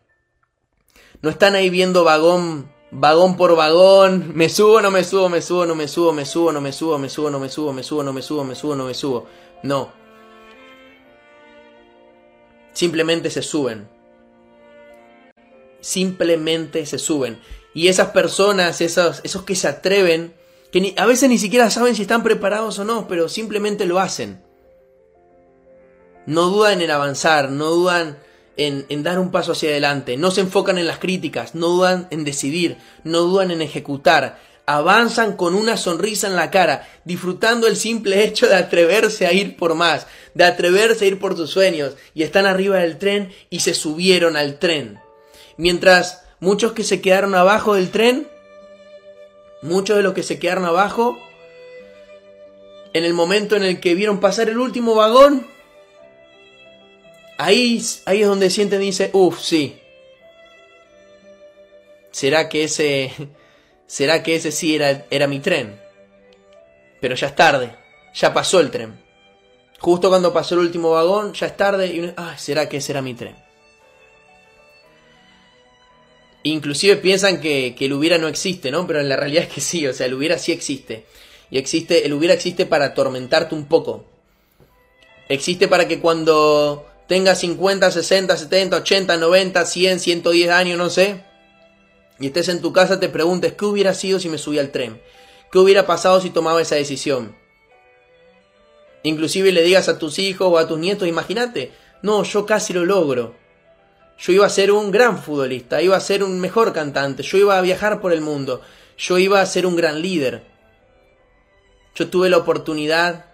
No 1.20 1.29
están 1.29 1.55
ahí 1.55 1.68
viendo 1.68 2.02
vagón 2.02 2.70
vagón 2.90 3.37
por 3.37 3.55
vagón, 3.57 4.33
me 4.35 4.48
subo, 4.48 4.81
no 4.81 4.90
me 4.90 5.05
subo, 5.05 5.29
me 5.29 5.42
subo, 5.42 5.66
no 5.66 5.74
me 5.74 5.87
subo, 5.87 6.14
me 6.14 6.24
subo, 6.24 6.50
no 6.50 6.62
me 6.62 6.72
subo, 6.72 6.98
me 6.98 7.11
subo, 7.11 7.31
no 7.31 7.38
me 7.38 7.50
subo, 7.50 7.72
me 7.74 7.83
subo, 7.83 8.02
no 8.02 8.12
me 8.14 8.22
subo, 8.22 8.44
me 8.44 8.55
subo, 8.55 8.74
no 8.74 8.85
me 8.87 8.94
subo. 8.94 9.26
No. 9.64 9.92
Simplemente 12.72 13.29
se 13.29 13.42
suben. 13.42 13.87
Simplemente 15.81 16.87
se 16.87 16.98
suben. 16.98 17.38
Y 17.77 17.89
esas 17.89 18.09
personas, 18.09 18.81
esos, 18.81 19.21
esos 19.23 19.43
que 19.43 19.55
se 19.55 19.69
atreven, 19.69 20.33
que 20.73 20.95
a 20.97 21.05
veces 21.05 21.29
ni 21.29 21.37
siquiera 21.37 21.69
saben 21.69 21.95
si 21.95 22.01
están 22.01 22.23
preparados 22.23 22.79
o 22.79 22.87
no, 22.87 23.07
pero 23.07 23.29
simplemente 23.29 23.85
lo 23.85 24.01
hacen. 24.01 24.43
No 26.25 26.49
dudan 26.49 26.81
en 26.81 26.91
avanzar, 26.91 27.51
no 27.51 27.67
dudan 27.67 28.17
en, 28.57 29.03
dar 29.03 29.19
un 29.19 29.31
paso 29.31 29.53
hacia 29.53 29.69
adelante, 29.69 30.17
no 30.17 30.31
se 30.31 30.41
enfocan 30.41 30.79
en 30.79 30.87
las 30.87 31.01
críticas, 31.01 31.55
no 31.55 31.67
dudan 31.67 32.09
en 32.11 32.25
decidir, 32.25 32.79
no 33.05 33.21
dudan 33.21 33.51
en 33.51 33.61
ejecutar, 33.61 34.41
avanzan 34.65 35.37
con 35.37 35.55
una 35.55 35.77
sonrisa 35.77 36.29
en 36.29 36.37
la 36.37 36.51
cara, 36.51 36.89
disfrutando 37.05 37.67
el 37.67 37.77
simple 37.77 38.25
hecho 38.25 38.49
de 38.49 38.57
atreverse 38.57 39.27
a 39.27 39.35
ir 39.35 39.59
por 39.59 39.75
más, 39.75 40.07
de 40.33 40.45
atreverse 40.45 41.05
a 41.05 41.09
ir 41.09 41.19
por 41.19 41.37
sus 41.37 41.51
sueños, 41.51 41.93
y 42.15 42.23
están 42.23 42.47
arriba 42.47 42.79
del 42.79 42.97
tren 42.97 43.35
y 43.51 43.61
se 43.61 43.75
subieron 43.75 44.35
al 44.35 44.59
tren. 44.59 44.99
Mientras 45.59 46.26
muchos 46.41 46.72
que 46.72 46.84
se 46.84 47.01
quedaron 47.01 47.34
abajo 47.34 47.74
del 47.74 47.91
tren, 47.91 48.28
muchos 49.62 49.97
de 49.97 50.03
los 50.03 50.14
que 50.14 50.22
se 50.22 50.39
quedaron 50.39 50.64
abajo, 50.64 51.18
en 52.93 53.05
el 53.05 53.14
momento 53.14 53.57
en 53.57 53.62
el 53.62 53.80
que 53.80 53.95
vieron 53.95 54.20
pasar 54.20 54.49
el 54.49 54.59
último 54.59 54.95
vagón, 54.95 55.47
Ahí, 57.39 57.82
ahí 58.07 58.22
es 58.22 58.28
donde 58.28 58.51
sienten 58.51 58.82
y 58.82 58.87
dice, 58.87 59.11
uff, 59.12 59.41
sí. 59.41 59.78
¿Será 62.11 62.49
que 62.49 62.64
ese, 62.64 63.12
será 63.87 64.22
que 64.22 64.37
ese 64.37 64.53
sí 64.53 64.74
era, 64.74 65.07
era 65.11 65.26
mi 65.26 65.41
tren? 65.41 65.80
Pero 67.01 67.14
ya 67.14 67.26
es 67.28 67.37
tarde, 67.37 67.76
ya 68.14 68.32
pasó 68.32 68.61
el 68.61 68.70
tren. 68.70 69.05
Justo 69.78 70.09
cuando 70.09 70.32
pasó 70.32 70.55
el 70.55 70.62
último 70.62 70.91
vagón, 70.91 71.34
ya 71.34 71.47
es 71.47 71.57
tarde 71.57 71.89
y, 71.89 72.14
ah, 72.16 72.37
¿será 72.39 72.68
que 72.68 72.78
ese 72.78 72.93
era 72.93 73.03
mi 73.03 73.12
tren? 73.12 73.37
Inclusive 76.49 76.97
piensan 76.99 77.40
que, 77.40 77.74
el 77.76 77.92
hubiera 77.92 78.18
no 78.18 78.28
existe, 78.28 78.70
¿no? 78.70 78.86
Pero 78.86 79.01
en 79.01 79.09
la 79.09 79.16
realidad 79.16 79.42
es 79.42 79.53
que 79.53 79.61
sí, 79.61 79.84
o 79.86 79.92
sea, 79.92 80.07
el 80.07 80.14
hubiera 80.14 80.38
sí 80.38 80.53
existe. 80.53 81.05
Y 81.51 81.59
existe, 81.59 82.07
el 82.07 82.12
hubiera 82.12 82.34
existe 82.34 82.66
para 82.66 82.86
atormentarte 82.86 83.55
un 83.57 83.66
poco. 83.66 84.05
Existe 85.28 85.66
para 85.66 85.88
que 85.88 85.99
cuando 85.99 86.86
tengas 87.09 87.40
50, 87.40 87.90
60, 87.90 88.36
70, 88.36 88.76
80, 88.76 89.16
90, 89.16 89.66
100, 89.66 89.99
110 89.99 90.51
años, 90.51 90.78
no 90.78 90.88
sé, 90.88 91.24
y 92.20 92.26
estés 92.28 92.49
en 92.49 92.62
tu 92.62 92.72
casa 92.72 93.01
te 93.01 93.09
preguntes, 93.09 93.55
¿qué 93.55 93.64
hubiera 93.64 93.92
sido 93.92 94.20
si 94.20 94.28
me 94.28 94.38
subía 94.38 94.61
al 94.61 94.70
tren? 94.70 95.03
¿Qué 95.51 95.59
hubiera 95.59 95.84
pasado 95.84 96.20
si 96.20 96.30
tomaba 96.30 96.62
esa 96.62 96.76
decisión? 96.76 97.36
Inclusive 99.03 99.51
le 99.51 99.64
digas 99.64 99.88
a 99.88 99.99
tus 99.99 100.20
hijos 100.20 100.47
o 100.49 100.59
a 100.59 100.68
tus 100.68 100.78
nietos, 100.78 101.09
imagínate, 101.09 101.72
no, 102.03 102.22
yo 102.22 102.47
casi 102.47 102.72
lo 102.72 102.84
logro. 102.84 103.34
Yo 104.19 104.33
iba 104.33 104.47
a 104.47 104.51
ser 104.51 104.73
un 104.73 104.91
gran 104.91 105.19
futbolista, 105.19 105.83
iba 105.83 105.97
a 105.97 106.01
ser 106.01 106.25
un 106.25 106.41
mejor 106.41 106.73
cantante, 106.73 107.23
yo 107.23 107.39
iba 107.39 107.59
a 107.59 107.61
viajar 107.61 108.01
por 108.01 108.12
el 108.12 108.23
mundo, 108.23 108.62
yo 108.97 109.19
iba 109.19 109.41
a 109.41 109.47
ser 109.47 109.67
un 109.67 109.77
gran 109.77 110.01
líder. 110.01 110.47
Yo 111.95 112.09
tuve 112.09 112.31
la 112.31 112.39
oportunidad 112.39 113.27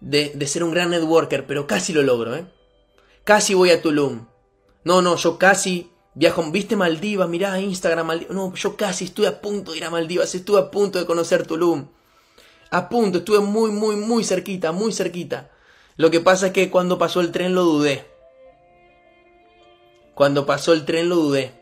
de, 0.00 0.32
de 0.34 0.46
ser 0.46 0.64
un 0.64 0.72
gran 0.72 0.90
networker, 0.90 1.46
pero 1.46 1.66
casi 1.66 1.92
lo 1.92 2.02
logro, 2.02 2.36
¿eh? 2.36 2.46
Casi 3.24 3.54
voy 3.54 3.70
a 3.70 3.82
Tulum. 3.82 4.26
No, 4.84 5.02
no, 5.02 5.16
yo 5.16 5.38
casi 5.38 5.90
viajo, 6.14 6.48
¿viste 6.50 6.76
Maldivas? 6.76 7.28
Mirá 7.28 7.58
Instagram, 7.58 8.06
Maldivas. 8.06 8.34
No, 8.34 8.54
yo 8.54 8.76
casi 8.76 9.06
estuve 9.06 9.26
a 9.26 9.40
punto 9.40 9.72
de 9.72 9.78
ir 9.78 9.84
a 9.84 9.90
Maldivas, 9.90 10.34
estuve 10.34 10.60
a 10.60 10.70
punto 10.70 10.98
de 10.98 11.06
conocer 11.06 11.46
Tulum. 11.46 11.88
A 12.70 12.88
punto, 12.88 13.18
estuve 13.18 13.40
muy, 13.40 13.70
muy, 13.70 13.96
muy 13.96 14.24
cerquita, 14.24 14.72
muy 14.72 14.92
cerquita. 14.92 15.50
Lo 15.96 16.10
que 16.10 16.20
pasa 16.20 16.48
es 16.48 16.52
que 16.52 16.70
cuando 16.70 16.98
pasó 16.98 17.20
el 17.20 17.32
tren 17.32 17.54
lo 17.54 17.62
dudé. 17.62 18.06
Cuando 20.16 20.46
pasó 20.46 20.72
el 20.72 20.86
tren 20.86 21.10
lo 21.10 21.16
dudé. 21.16 21.52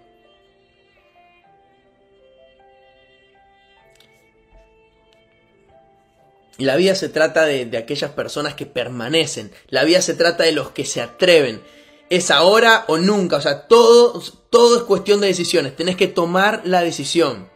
La 6.58 6.76
vida 6.76 6.94
se 6.94 7.08
trata 7.08 7.46
de, 7.46 7.66
de, 7.66 7.78
aquellas 7.78 8.12
personas 8.12 8.54
que 8.54 8.64
permanecen. 8.64 9.50
La 9.70 9.82
vida 9.82 10.00
se 10.00 10.14
trata 10.14 10.44
de 10.44 10.52
los 10.52 10.70
que 10.70 10.84
se 10.84 11.00
atreven. 11.00 11.64
Es 12.10 12.30
ahora 12.30 12.84
o 12.86 12.96
nunca. 12.96 13.38
O 13.38 13.40
sea, 13.40 13.66
todo, 13.66 14.22
todo 14.50 14.76
es 14.76 14.82
cuestión 14.84 15.20
de 15.20 15.26
decisiones. 15.26 15.74
Tenés 15.74 15.96
que 15.96 16.06
tomar 16.06 16.62
la 16.64 16.82
decisión. 16.82 17.50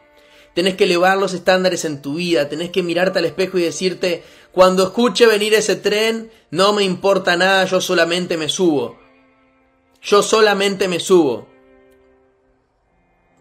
Tenés 0.57 0.75
que 0.75 0.83
elevar 0.83 1.17
los 1.17 1.33
estándares 1.33 1.85
en 1.85 2.03
tu 2.03 2.15
vida. 2.15 2.49
Tenés 2.49 2.71
que 2.71 2.83
mirarte 2.83 3.21
al 3.21 3.25
espejo 3.25 3.57
y 3.57 3.63
decirte, 3.63 4.25
cuando 4.51 4.83
escuche 4.83 5.27
venir 5.27 5.55
ese 5.55 5.77
tren, 5.77 6.33
no 6.51 6.73
me 6.73 6.83
importa 6.83 7.37
nada, 7.37 7.67
yo 7.67 7.81
solamente 7.81 8.37
me 8.37 8.49
subo. 8.49 8.99
Yo 10.03 10.23
solamente 10.23 10.89
me 10.89 11.01
subo. 11.01 11.49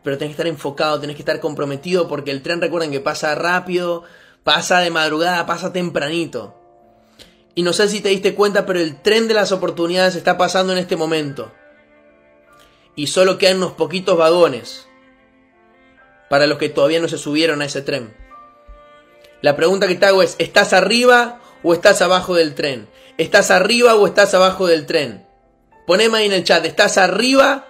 Pero 0.04 0.18
tenés 0.18 0.30
que 0.30 0.42
estar 0.42 0.48
enfocado, 0.48 1.00
tenés 1.00 1.16
que 1.16 1.22
estar 1.22 1.40
comprometido 1.40 2.08
porque 2.08 2.32
el 2.32 2.42
tren 2.42 2.62
recuerden 2.62 2.92
que 2.92 3.00
pasa 3.00 3.36
rápido, 3.36 4.04
pasa 4.44 4.80
de 4.80 4.90
madrugada, 4.90 5.46
pasa 5.46 5.74
tempranito. 5.74 6.56
Y 7.56 7.64
no 7.64 7.74
sé 7.74 7.90
si 7.90 8.02
te 8.02 8.10
diste 8.10 8.36
cuenta, 8.36 8.66
pero 8.66 8.80
el 8.80 9.02
tren 9.02 9.28
de 9.28 9.34
las 9.34 9.52
oportunidades 9.52 10.16
está 10.16 10.38
pasando 10.38 10.74
en 10.74 10.80
este 10.80 10.96
momento. 10.96 11.52
Y 12.96 13.08
solo 13.08 13.38
quedan 13.38 13.58
unos 13.58 13.74
poquitos 13.74 14.18
vagones 14.18 14.88
para 16.30 16.48
los 16.48 16.58
que 16.58 16.70
todavía 16.70 17.00
no 17.00 17.08
se 17.08 17.18
subieron 17.18 17.62
a 17.62 17.66
ese 17.66 17.82
tren. 17.82 18.16
La 19.42 19.56
pregunta 19.56 19.88
que 19.88 19.96
te 19.96 20.06
hago 20.06 20.24
es, 20.24 20.36
¿estás 20.40 20.74
arriba 20.74 21.42
o 21.64 21.74
estás 21.74 22.02
abajo 22.02 22.34
del 22.36 22.56
tren? 22.56 22.88
¿Estás 23.18 23.52
arriba 23.52 23.96
o 23.96 24.08
estás 24.08 24.34
abajo 24.34 24.68
del 24.68 24.86
tren? 24.86 25.27
Poneme 25.88 26.18
ahí 26.18 26.26
en 26.26 26.34
el 26.34 26.44
chat, 26.44 26.66
¿estás 26.66 26.98
arriba 26.98 27.66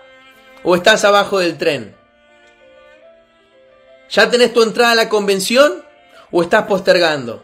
o 0.63 0.75
estás 0.75 1.05
abajo 1.05 1.37
del 1.37 1.55
tren? 1.55 1.95
¿Ya 4.09 4.31
tenés 4.31 4.51
tu 4.53 4.63
entrada 4.63 4.93
a 4.93 4.95
la 4.95 5.07
convención 5.07 5.85
o 6.31 6.41
estás 6.41 6.65
postergando? 6.65 7.43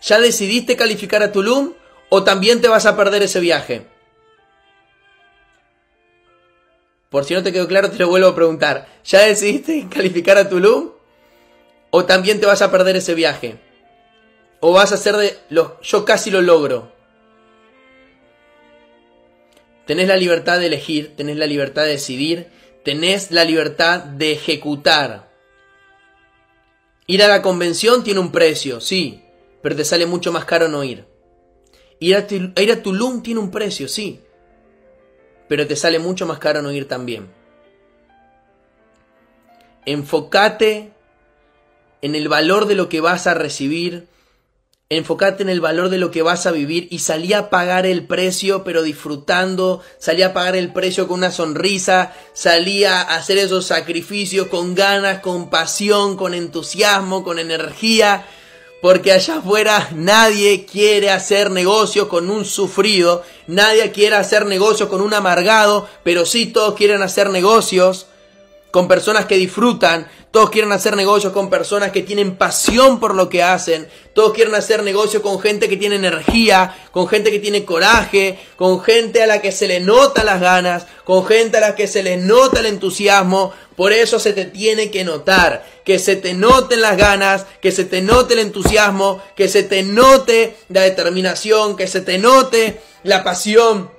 ¿Ya 0.00 0.18
decidiste 0.18 0.76
calificar 0.76 1.22
a 1.22 1.30
Tulum 1.30 1.74
o 2.08 2.24
también 2.24 2.62
te 2.62 2.68
vas 2.68 2.86
a 2.86 2.96
perder 2.96 3.22
ese 3.22 3.38
viaje? 3.38 3.86
Por 7.10 7.26
si 7.26 7.34
no 7.34 7.42
te 7.42 7.52
quedó 7.52 7.68
claro, 7.68 7.90
te 7.90 7.98
lo 7.98 8.08
vuelvo 8.08 8.28
a 8.28 8.34
preguntar. 8.34 8.88
¿Ya 9.04 9.26
decidiste 9.26 9.88
calificar 9.94 10.38
a 10.38 10.48
Tulum 10.48 10.92
o 11.90 12.06
también 12.06 12.40
te 12.40 12.46
vas 12.46 12.62
a 12.62 12.70
perder 12.70 12.96
ese 12.96 13.14
viaje? 13.14 13.60
¿O 14.60 14.72
vas 14.72 14.90
a 14.90 14.94
hacer 14.94 15.18
de 15.18 15.38
los 15.50 15.72
yo 15.82 16.06
casi 16.06 16.30
lo 16.30 16.40
logro? 16.40 16.97
Tenés 19.88 20.06
la 20.06 20.18
libertad 20.18 20.60
de 20.60 20.66
elegir, 20.66 21.16
tenés 21.16 21.38
la 21.38 21.46
libertad 21.46 21.84
de 21.84 21.92
decidir, 21.92 22.48
tenés 22.84 23.30
la 23.30 23.46
libertad 23.46 24.00
de 24.00 24.32
ejecutar. 24.32 25.32
Ir 27.06 27.22
a 27.22 27.28
la 27.28 27.40
convención 27.40 28.04
tiene 28.04 28.20
un 28.20 28.30
precio, 28.30 28.82
sí, 28.82 29.22
pero 29.62 29.74
te 29.74 29.86
sale 29.86 30.04
mucho 30.04 30.30
más 30.30 30.44
caro 30.44 30.68
no 30.68 30.84
ir. 30.84 31.06
Ir 32.00 32.16
a, 32.16 32.26
ir 32.60 32.70
a 32.70 32.82
Tulum 32.82 33.22
tiene 33.22 33.40
un 33.40 33.50
precio, 33.50 33.88
sí, 33.88 34.20
pero 35.48 35.66
te 35.66 35.74
sale 35.74 35.98
mucho 35.98 36.26
más 36.26 36.38
caro 36.38 36.60
no 36.60 36.70
ir 36.70 36.86
también. 36.86 37.32
Enfócate 39.86 40.92
en 42.02 42.14
el 42.14 42.28
valor 42.28 42.66
de 42.66 42.74
lo 42.74 42.90
que 42.90 43.00
vas 43.00 43.26
a 43.26 43.32
recibir, 43.32 44.06
Enfocate 44.90 45.42
en 45.42 45.50
el 45.50 45.60
valor 45.60 45.90
de 45.90 45.98
lo 45.98 46.10
que 46.10 46.22
vas 46.22 46.46
a 46.46 46.50
vivir 46.50 46.88
y 46.90 47.00
salí 47.00 47.34
a 47.34 47.50
pagar 47.50 47.84
el 47.84 48.06
precio, 48.06 48.64
pero 48.64 48.82
disfrutando, 48.82 49.82
salí 49.98 50.22
a 50.22 50.32
pagar 50.32 50.56
el 50.56 50.72
precio 50.72 51.06
con 51.06 51.18
una 51.18 51.30
sonrisa, 51.30 52.14
salí 52.32 52.84
a 52.84 53.02
hacer 53.02 53.36
esos 53.36 53.66
sacrificios 53.66 54.46
con 54.46 54.74
ganas, 54.74 55.20
con 55.20 55.50
pasión, 55.50 56.16
con 56.16 56.32
entusiasmo, 56.32 57.22
con 57.22 57.38
energía, 57.38 58.24
porque 58.80 59.12
allá 59.12 59.36
afuera 59.40 59.90
nadie 59.94 60.64
quiere 60.64 61.10
hacer 61.10 61.50
negocio 61.50 62.08
con 62.08 62.30
un 62.30 62.46
sufrido, 62.46 63.22
nadie 63.46 63.92
quiere 63.92 64.16
hacer 64.16 64.46
negocio 64.46 64.88
con 64.88 65.02
un 65.02 65.12
amargado, 65.12 65.86
pero 66.02 66.24
sí 66.24 66.46
todos 66.46 66.74
quieren 66.76 67.02
hacer 67.02 67.28
negocios 67.28 68.06
con 68.70 68.86
personas 68.86 69.24
que 69.24 69.36
disfrutan, 69.36 70.08
todos 70.30 70.50
quieren 70.50 70.72
hacer 70.72 70.94
negocios 70.94 71.32
con 71.32 71.48
personas 71.48 71.90
que 71.90 72.02
tienen 72.02 72.36
pasión 72.36 73.00
por 73.00 73.14
lo 73.14 73.30
que 73.30 73.42
hacen, 73.42 73.88
todos 74.12 74.34
quieren 74.34 74.54
hacer 74.54 74.82
negocios 74.82 75.22
con 75.22 75.40
gente 75.40 75.68
que 75.68 75.78
tiene 75.78 75.96
energía, 75.96 76.76
con 76.92 77.08
gente 77.08 77.30
que 77.30 77.38
tiene 77.38 77.64
coraje, 77.64 78.38
con 78.56 78.80
gente 78.82 79.22
a 79.22 79.26
la 79.26 79.40
que 79.40 79.52
se 79.52 79.68
le 79.68 79.80
nota 79.80 80.24
las 80.24 80.40
ganas, 80.40 80.86
con 81.04 81.24
gente 81.24 81.56
a 81.56 81.60
la 81.60 81.74
que 81.74 81.86
se 81.86 82.02
le 82.02 82.18
nota 82.18 82.60
el 82.60 82.66
entusiasmo, 82.66 83.52
por 83.74 83.92
eso 83.92 84.18
se 84.18 84.34
te 84.34 84.44
tiene 84.44 84.90
que 84.90 85.02
notar, 85.02 85.64
que 85.84 85.98
se 85.98 86.16
te 86.16 86.34
noten 86.34 86.82
las 86.82 86.98
ganas, 86.98 87.46
que 87.62 87.72
se 87.72 87.84
te 87.84 88.02
note 88.02 88.34
el 88.34 88.40
entusiasmo, 88.40 89.22
que 89.34 89.48
se 89.48 89.62
te 89.62 89.82
note 89.82 90.56
la 90.68 90.82
determinación, 90.82 91.74
que 91.74 91.86
se 91.86 92.02
te 92.02 92.18
note 92.18 92.80
la 93.02 93.24
pasión 93.24 93.97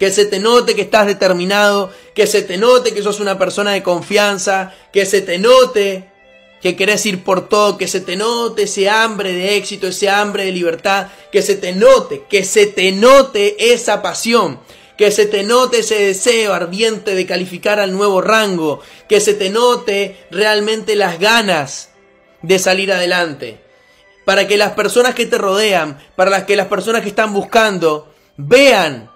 que 0.00 0.10
se 0.10 0.24
te 0.24 0.38
note 0.38 0.74
que 0.74 0.80
estás 0.80 1.06
determinado, 1.06 1.92
que 2.14 2.26
se 2.26 2.40
te 2.40 2.56
note 2.56 2.94
que 2.94 3.02
sos 3.02 3.20
una 3.20 3.38
persona 3.38 3.72
de 3.72 3.82
confianza, 3.82 4.72
que 4.94 5.04
se 5.04 5.20
te 5.20 5.38
note 5.38 6.10
que 6.62 6.74
querés 6.74 7.04
ir 7.04 7.22
por 7.22 7.50
todo, 7.50 7.76
que 7.76 7.86
se 7.86 8.00
te 8.00 8.16
note 8.16 8.62
ese 8.62 8.88
hambre 8.88 9.32
de 9.32 9.56
éxito, 9.56 9.88
ese 9.88 10.08
hambre 10.08 10.46
de 10.46 10.52
libertad, 10.52 11.08
que 11.30 11.42
se 11.42 11.54
te 11.54 11.74
note, 11.74 12.24
que 12.30 12.44
se 12.44 12.66
te 12.66 12.92
note 12.92 13.72
esa 13.74 14.00
pasión, 14.00 14.60
que 14.96 15.10
se 15.10 15.26
te 15.26 15.42
note 15.42 15.80
ese 15.80 15.96
deseo 15.96 16.54
ardiente 16.54 17.14
de 17.14 17.26
calificar 17.26 17.78
al 17.78 17.92
nuevo 17.92 18.22
rango, 18.22 18.80
que 19.06 19.20
se 19.20 19.34
te 19.34 19.50
note 19.50 20.16
realmente 20.30 20.96
las 20.96 21.18
ganas 21.18 21.90
de 22.40 22.58
salir 22.58 22.90
adelante, 22.90 23.60
para 24.24 24.48
que 24.48 24.56
las 24.56 24.72
personas 24.72 25.14
que 25.14 25.26
te 25.26 25.36
rodean, 25.36 25.98
para 26.16 26.30
las 26.30 26.44
que 26.44 26.56
las 26.56 26.68
personas 26.68 27.02
que 27.02 27.10
están 27.10 27.34
buscando, 27.34 28.14
vean 28.38 29.10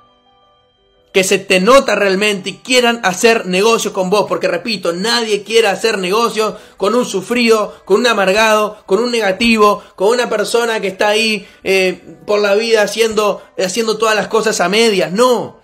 que 1.14 1.22
se 1.22 1.38
te 1.38 1.60
nota 1.60 1.94
realmente 1.94 2.50
y 2.50 2.54
quieran 2.54 2.98
hacer 3.04 3.46
negocios 3.46 3.92
con 3.92 4.10
vos. 4.10 4.26
Porque 4.28 4.48
repito, 4.48 4.92
nadie 4.92 5.44
quiere 5.44 5.68
hacer 5.68 5.96
negocios 5.96 6.54
con 6.76 6.96
un 6.96 7.06
sufrido, 7.06 7.72
con 7.84 8.00
un 8.00 8.08
amargado, 8.08 8.78
con 8.84 8.98
un 8.98 9.12
negativo, 9.12 9.80
con 9.94 10.08
una 10.08 10.28
persona 10.28 10.80
que 10.80 10.88
está 10.88 11.10
ahí 11.10 11.46
eh, 11.62 12.18
por 12.26 12.40
la 12.40 12.56
vida 12.56 12.82
haciendo, 12.82 13.44
haciendo 13.56 13.96
todas 13.96 14.16
las 14.16 14.26
cosas 14.26 14.60
a 14.60 14.68
medias. 14.68 15.12
No, 15.12 15.60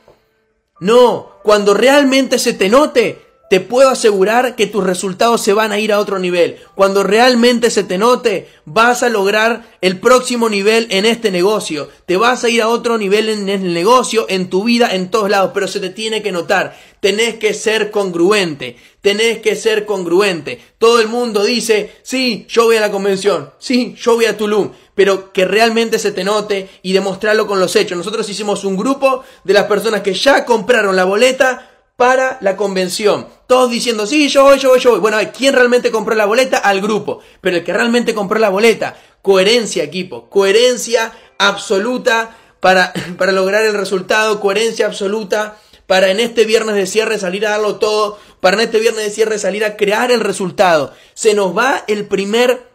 no, 0.79 1.33
cuando 1.43 1.75
realmente 1.75 2.39
se 2.39 2.53
te 2.53 2.69
note, 2.69 3.30
te 3.51 3.59
puedo 3.59 3.91
asegurar 3.91 4.55
que 4.55 4.69
tus 4.69 4.85
resultados 4.85 5.41
se 5.41 5.53
van 5.53 5.73
a 5.73 5.81
ir 5.81 5.93
a 5.93 5.99
otro 5.99 6.21
nivel. 6.21 6.59
Cuando 6.77 7.03
realmente 7.03 7.73
se 7.73 7.83
te 7.83 7.99
note, 7.99 8.47
vas 8.65 9.03
a 9.03 9.09
lograr 9.09 9.77
el 9.81 9.99
próximo 9.99 10.49
nivel 10.49 10.87
en 10.91 11.05
este 11.05 11.33
negocio. 11.33 11.89
Te 12.07 12.17
vas 12.17 12.45
a 12.45 12.49
ir 12.49 12.63
a 12.63 12.69
otro 12.69 12.97
nivel 12.97 13.29
en 13.29 13.49
el 13.49 13.75
negocio, 13.75 14.27
en 14.29 14.51
tu 14.51 14.63
vida, 14.63 14.95
en 14.95 15.11
todos 15.11 15.29
lados, 15.29 15.51
pero 15.53 15.67
se 15.67 15.81
te 15.81 15.91
tiene 15.91 16.23
que 16.23 16.31
notar. 16.31 16.79
Tenés 17.01 17.41
que 17.41 17.53
ser 17.53 17.91
congruente. 17.91 18.77
Tenés 19.01 19.39
que 19.39 19.57
ser 19.57 19.85
congruente. 19.85 20.61
Todo 20.79 21.01
el 21.01 21.09
mundo 21.09 21.43
dice, 21.43 21.91
sí, 22.05 22.47
yo 22.49 22.67
voy 22.67 22.77
a 22.77 22.81
la 22.81 22.93
convención. 22.93 23.51
Sí, 23.59 23.97
yo 24.01 24.15
voy 24.15 24.27
a 24.27 24.37
Tulum. 24.37 24.71
Pero 24.95 25.33
que 25.33 25.45
realmente 25.45 25.99
se 25.99 26.13
te 26.13 26.23
note 26.23 26.69
y 26.83 26.93
demostrarlo 26.93 27.49
con 27.49 27.59
los 27.59 27.75
hechos. 27.75 27.99
Nosotros 27.99 28.29
hicimos 28.29 28.63
un 28.63 28.77
grupo 28.77 29.25
de 29.43 29.55
las 29.55 29.65
personas 29.65 30.03
que 30.03 30.15
ya 30.15 30.45
compraron 30.45 30.95
la 30.95 31.05
boleta 31.05 31.70
para 32.01 32.39
la 32.41 32.57
convención. 32.57 33.27
Todos 33.47 33.71
diciendo, 33.71 34.07
sí, 34.07 34.31
yo 34.31 34.45
voy, 34.45 34.59
yo 34.59 34.71
voy, 34.71 34.81
yo 34.81 34.93
voy. 34.93 35.01
Bueno, 35.01 35.19
¿quién 35.37 35.53
realmente 35.53 35.91
compró 35.91 36.15
la 36.15 36.25
boleta? 36.25 36.57
Al 36.57 36.81
grupo. 36.81 37.21
Pero 37.43 37.59
el 37.59 37.63
que 37.63 37.75
realmente 37.75 38.15
compró 38.15 38.39
la 38.39 38.49
boleta, 38.49 38.97
coherencia, 39.21 39.85
equipo, 39.85 40.31
coherencia 40.31 41.13
absoluta 41.37 42.39
para, 42.59 42.95
para 43.19 43.33
lograr 43.33 43.67
el 43.67 43.75
resultado, 43.75 44.41
coherencia 44.41 44.87
absoluta 44.87 45.59
para 45.87 46.11
en 46.11 46.21
este 46.21 46.47
viernes 46.47 46.75
de 46.75 46.87
cierre 46.87 47.19
salir 47.19 47.47
a 47.47 47.51
darlo 47.51 47.77
todo, 47.77 48.19
para 48.41 48.57
en 48.57 48.63
este 48.63 48.79
viernes 48.79 49.05
de 49.05 49.11
cierre 49.11 49.39
salir 49.39 49.63
a 49.67 49.77
crear 49.77 50.11
el 50.11 50.21
resultado. 50.21 50.95
Se 51.13 51.35
nos 51.35 51.55
va 51.55 51.85
el 51.87 52.07
primer 52.07 52.67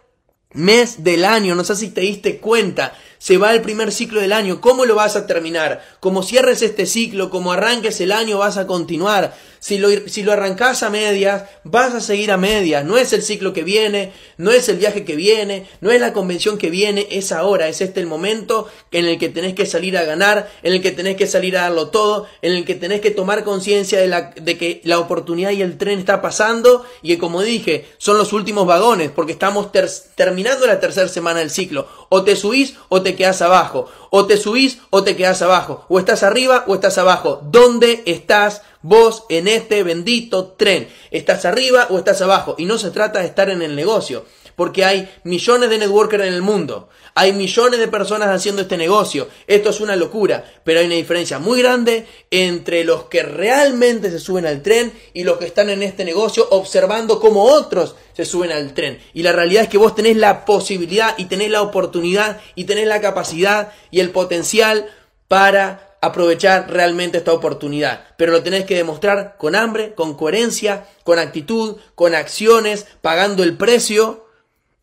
mes 0.52 1.02
del 1.02 1.24
año, 1.24 1.56
no 1.56 1.64
sé 1.64 1.74
si 1.74 1.88
te 1.88 2.02
diste 2.02 2.38
cuenta, 2.38 2.96
se 3.18 3.38
va 3.38 3.54
el 3.54 3.62
primer 3.62 3.92
ciclo 3.92 4.20
del 4.20 4.32
año, 4.32 4.60
¿cómo 4.60 4.84
lo 4.84 4.94
vas 4.94 5.16
a 5.16 5.26
terminar? 5.26 5.84
Como 6.00 6.22
cierres 6.22 6.62
este 6.62 6.86
ciclo, 6.86 7.30
como 7.30 7.52
arranques 7.52 8.00
el 8.00 8.12
año, 8.12 8.38
vas 8.38 8.56
a 8.56 8.66
continuar. 8.66 9.34
Si 9.58 9.78
lo, 9.78 9.88
si 10.06 10.22
lo 10.22 10.32
arrancas 10.32 10.82
a 10.82 10.90
medias, 10.90 11.44
vas 11.64 11.92
a 11.94 12.00
seguir 12.00 12.30
a 12.30 12.36
medias. 12.36 12.84
No 12.84 12.98
es 12.98 13.12
el 13.12 13.22
ciclo 13.22 13.52
que 13.52 13.64
viene, 13.64 14.12
no 14.36 14.52
es 14.52 14.68
el 14.68 14.76
viaje 14.76 15.04
que 15.04 15.16
viene, 15.16 15.66
no 15.80 15.90
es 15.90 16.00
la 16.00 16.12
convención 16.12 16.58
que 16.58 16.70
viene, 16.70 17.06
es 17.10 17.32
ahora, 17.32 17.66
es 17.68 17.80
este 17.80 18.00
el 18.00 18.06
momento 18.06 18.68
en 18.92 19.06
el 19.06 19.18
que 19.18 19.28
tenés 19.28 19.54
que 19.54 19.66
salir 19.66 19.96
a 19.98 20.04
ganar, 20.04 20.48
en 20.62 20.74
el 20.74 20.82
que 20.82 20.92
tenés 20.92 21.16
que 21.16 21.26
salir 21.26 21.56
a 21.56 21.62
darlo 21.62 21.88
todo, 21.88 22.26
en 22.42 22.52
el 22.52 22.64
que 22.64 22.74
tenés 22.74 23.00
que 23.00 23.10
tomar 23.10 23.44
conciencia 23.44 23.98
de, 23.98 24.06
la, 24.06 24.30
de 24.30 24.56
que 24.56 24.80
la 24.84 24.98
oportunidad 24.98 25.50
y 25.50 25.62
el 25.62 25.78
tren 25.78 25.98
está 25.98 26.22
pasando 26.22 26.84
y 27.02 27.08
que 27.08 27.18
como 27.18 27.42
dije, 27.42 27.86
son 27.98 28.18
los 28.18 28.32
últimos 28.32 28.66
vagones 28.66 29.10
porque 29.10 29.32
estamos 29.32 29.70
terminando 30.14 30.66
la 30.66 30.80
tercera 30.80 31.08
semana 31.08 31.40
del 31.40 31.50
ciclo. 31.50 31.88
O 32.08 32.22
te 32.22 32.36
subís 32.36 32.74
o 32.88 33.02
te 33.02 33.14
quedas 33.16 33.42
abajo. 33.42 33.88
O 34.10 34.26
te 34.26 34.36
subís 34.36 34.78
o 34.90 35.02
te 35.02 35.16
quedas 35.16 35.42
abajo. 35.42 35.84
O 35.88 35.98
estás 35.98 36.22
arriba 36.22 36.64
o 36.66 36.74
estás 36.74 36.98
abajo. 36.98 37.40
¿Dónde 37.44 38.02
estás 38.06 38.62
vos 38.82 39.24
en 39.28 39.48
este 39.48 39.82
bendito 39.82 40.54
tren? 40.56 40.88
¿Estás 41.10 41.44
arriba 41.44 41.86
o 41.90 41.98
estás 41.98 42.22
abajo? 42.22 42.54
Y 42.58 42.66
no 42.66 42.78
se 42.78 42.90
trata 42.90 43.20
de 43.20 43.26
estar 43.26 43.50
en 43.50 43.62
el 43.62 43.76
negocio 43.76 44.24
porque 44.56 44.84
hay 44.84 45.08
millones 45.22 45.70
de 45.70 45.78
networkers 45.78 46.24
en 46.24 46.34
el 46.34 46.42
mundo, 46.42 46.88
hay 47.14 47.32
millones 47.32 47.78
de 47.78 47.88
personas 47.88 48.28
haciendo 48.28 48.62
este 48.62 48.76
negocio, 48.76 49.28
esto 49.46 49.70
es 49.70 49.80
una 49.80 49.96
locura, 49.96 50.44
pero 50.64 50.80
hay 50.80 50.86
una 50.86 50.96
diferencia 50.96 51.38
muy 51.38 51.62
grande 51.62 52.06
entre 52.30 52.84
los 52.84 53.04
que 53.04 53.22
realmente 53.22 54.10
se 54.10 54.18
suben 54.18 54.46
al 54.46 54.62
tren 54.62 54.92
y 55.14 55.24
los 55.24 55.38
que 55.38 55.46
están 55.46 55.70
en 55.70 55.82
este 55.82 56.04
negocio 56.04 56.48
observando 56.50 57.20
cómo 57.20 57.44
otros 57.44 57.94
se 58.14 58.24
suben 58.24 58.52
al 58.52 58.74
tren. 58.74 58.98
Y 59.14 59.22
la 59.22 59.32
realidad 59.32 59.64
es 59.64 59.68
que 59.68 59.78
vos 59.78 59.94
tenés 59.94 60.16
la 60.16 60.44
posibilidad 60.44 61.14
y 61.18 61.26
tenés 61.26 61.50
la 61.50 61.62
oportunidad 61.62 62.40
y 62.54 62.64
tenés 62.64 62.86
la 62.86 63.00
capacidad 63.00 63.72
y 63.90 64.00
el 64.00 64.10
potencial 64.10 64.88
para 65.28 65.96
aprovechar 66.00 66.70
realmente 66.70 67.18
esta 67.18 67.32
oportunidad. 67.32 68.04
Pero 68.16 68.32
lo 68.32 68.42
tenés 68.42 68.64
que 68.64 68.76
demostrar 68.76 69.36
con 69.38 69.54
hambre, 69.54 69.94
con 69.94 70.14
coherencia, 70.14 70.86
con 71.04 71.18
actitud, 71.18 71.76
con 71.94 72.14
acciones, 72.14 72.86
pagando 73.00 73.42
el 73.42 73.56
precio 73.56 74.25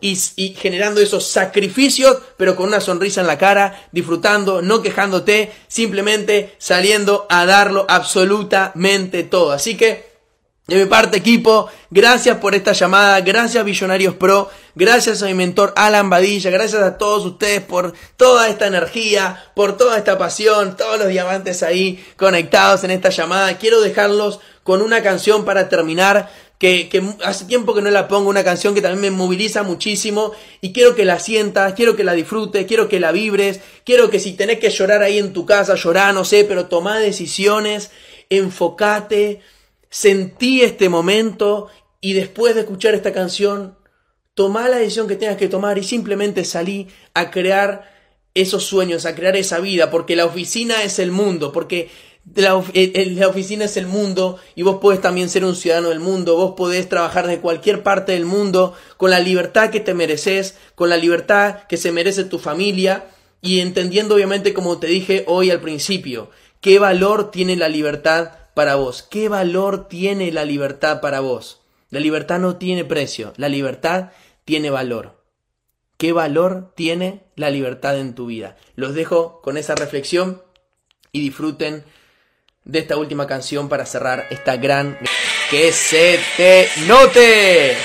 y, 0.04 0.54
generando 0.56 1.00
esos 1.00 1.26
sacrificios, 1.30 2.18
pero 2.36 2.58
con 2.58 2.68
una 2.68 2.82
sonrisa 2.82 3.22
en 3.22 3.28
la 3.28 3.38
cara, 3.38 3.88
disfrutando, 3.94 4.62
no 4.62 4.82
quejándote, 4.82 5.52
simplemente 5.70 6.56
saliendo 6.58 7.26
a 7.30 7.46
darlo 7.46 7.86
absolutamente 7.88 9.24
todo. 9.24 9.54
Así 9.54 9.78
que, 9.78 10.12
de 10.68 10.76
mi 10.76 10.86
parte 10.86 11.18
equipo, 11.18 11.70
gracias 11.90 12.38
por 12.38 12.54
esta 12.54 12.74
llamada, 12.74 13.22
gracias 13.22 13.64
Billonarios 13.64 14.16
Pro, 14.16 14.50
gracias 14.76 15.22
a 15.22 15.26
mi 15.28 15.34
mentor 15.34 15.74
Alan 15.76 16.10
Badilla, 16.10 16.50
gracias 16.50 16.82
a 16.82 16.98
todos 16.98 17.26
ustedes 17.26 17.62
por 17.62 17.94
toda 18.18 18.50
esta 18.50 18.68
energía, 18.68 19.52
por 19.56 19.78
toda 19.78 19.98
esta 19.98 20.18
pasión, 20.18 20.76
todos 20.76 21.00
los 21.00 21.10
diamantes 21.10 21.64
ahí 21.64 22.06
conectados 22.18 22.84
en 22.84 22.92
esta 22.92 23.10
llamada. 23.10 23.58
Quiero 23.58 23.82
dejarlos 23.82 24.40
con 24.64 24.82
una 24.82 25.04
canción 25.04 25.44
para 25.44 25.68
terminar 25.68 26.30
que, 26.64 27.04
hace 27.26 27.44
tiempo 27.44 27.74
que 27.74 27.82
no 27.82 27.92
la 27.92 28.08
pongo, 28.08 28.30
una 28.30 28.46
canción 28.46 28.74
que 28.74 28.82
también 28.82 29.02
me 29.02 29.18
moviliza 29.18 29.64
muchísimo 29.64 30.32
y 30.62 30.72
quiero 30.72 30.96
que 30.96 31.04
la 31.04 31.20
sientas, 31.20 31.74
quiero 31.74 31.98
que 31.98 32.06
la 32.06 32.14
disfrutes, 32.14 32.66
quiero 32.66 32.88
que 32.88 33.02
la 33.02 33.12
vibres, 33.12 33.60
quiero 33.84 34.10
que 34.10 34.22
si 34.22 34.32
tenés 34.32 34.60
que 34.60 34.70
llorar 34.70 35.04
ahí 35.04 35.18
en 35.18 35.34
tu 35.34 35.46
casa, 35.46 35.76
llorar, 35.76 36.14
no 36.14 36.24
sé, 36.24 36.46
pero 36.46 36.68
toma 36.68 37.00
decisiones, 37.00 37.92
enfócate, 38.30 39.42
sentí 39.90 40.62
este 40.62 40.88
momento 40.88 41.68
y 42.00 42.14
después 42.14 42.56
de 42.56 42.62
escuchar 42.62 42.94
esta 42.94 43.12
canción, 43.12 43.78
toma 44.34 44.70
la 44.70 44.78
decisión 44.78 45.10
que 45.10 45.18
tengas 45.18 45.36
que 45.36 45.50
tomar 45.50 45.78
y 45.78 45.84
simplemente 45.84 46.46
salí 46.46 46.88
a 47.14 47.30
crear 47.30 47.92
esos 48.36 48.64
sueños, 48.64 49.06
a 49.06 49.16
crear 49.16 49.36
esa 49.36 49.60
vida, 49.60 49.92
porque 49.92 50.16
la 50.16 50.26
oficina 50.26 50.82
es 50.84 50.98
el 50.98 51.12
mundo, 51.12 51.52
porque 51.52 51.90
la, 52.36 52.64
la, 52.74 53.28
oficina 53.28 53.66
es 53.66 53.78
el 53.78 53.86
mundo 53.86 54.40
y 54.56 54.64
vos 54.64 54.80
podés 54.80 55.02
también 55.02 55.30
ser 55.30 55.44
un 55.44 55.56
ciudadano 55.56 55.90
del 55.90 56.00
mundo, 56.00 56.38
vos 56.38 56.54
podés 56.56 56.88
trabajar 56.88 57.28
de 57.28 57.40
cualquier 57.40 57.84
parte 57.84 58.14
del 58.14 58.26
mundo 58.26 58.74
con 58.98 59.10
la 59.12 59.20
libertad 59.20 59.70
que 59.70 59.82
te 59.82 59.94
mereces, 59.94 60.58
con 60.76 60.90
la 60.90 60.98
libertad 60.98 61.64
que 61.68 61.78
se 61.78 61.92
merece 61.92 62.24
tu 62.24 62.40
familia 62.40 63.08
y 63.42 63.60
entendiendo 63.60 64.16
obviamente 64.16 64.54
como 64.54 64.80
te 64.80 64.88
dije 64.88 65.26
hoy 65.28 65.52
al 65.52 65.60
principio, 65.60 66.30
qué 66.62 66.80
valor 66.80 67.30
tiene 67.30 67.58
la 67.58 67.68
libertad 67.68 68.32
para 68.54 68.76
vos, 68.76 69.04
qué 69.04 69.28
valor 69.28 69.88
tiene 69.88 70.32
la 70.32 70.46
libertad 70.46 71.02
para 71.02 71.20
vos. 71.20 71.60
La 71.90 72.00
libertad 72.00 72.40
no 72.40 72.56
tiene 72.56 72.86
precio, 72.86 73.34
la 73.38 73.50
libertad 73.50 74.12
tiene 74.46 74.70
valor. 74.72 75.22
¿Qué 75.98 76.12
valor 76.12 76.74
tiene 76.76 77.24
la 77.36 77.50
libertad 77.52 78.00
en 78.00 78.16
tu 78.16 78.26
vida? 78.26 78.58
Los 78.76 78.96
dejo 78.96 79.42
con 79.42 79.58
esa 79.58 79.76
reflexión 79.76 80.42
y 81.12 81.22
disfruten 81.22 81.86
de 82.66 82.80
esta 82.80 82.98
última 82.98 83.28
canción 83.28 83.70
para 83.70 83.86
cerrar 83.86 84.28
esta 84.30 84.58
gran... 84.58 84.98
Que 85.50 85.72
se 85.72 86.20
te 86.36 86.68
note. 86.88 87.78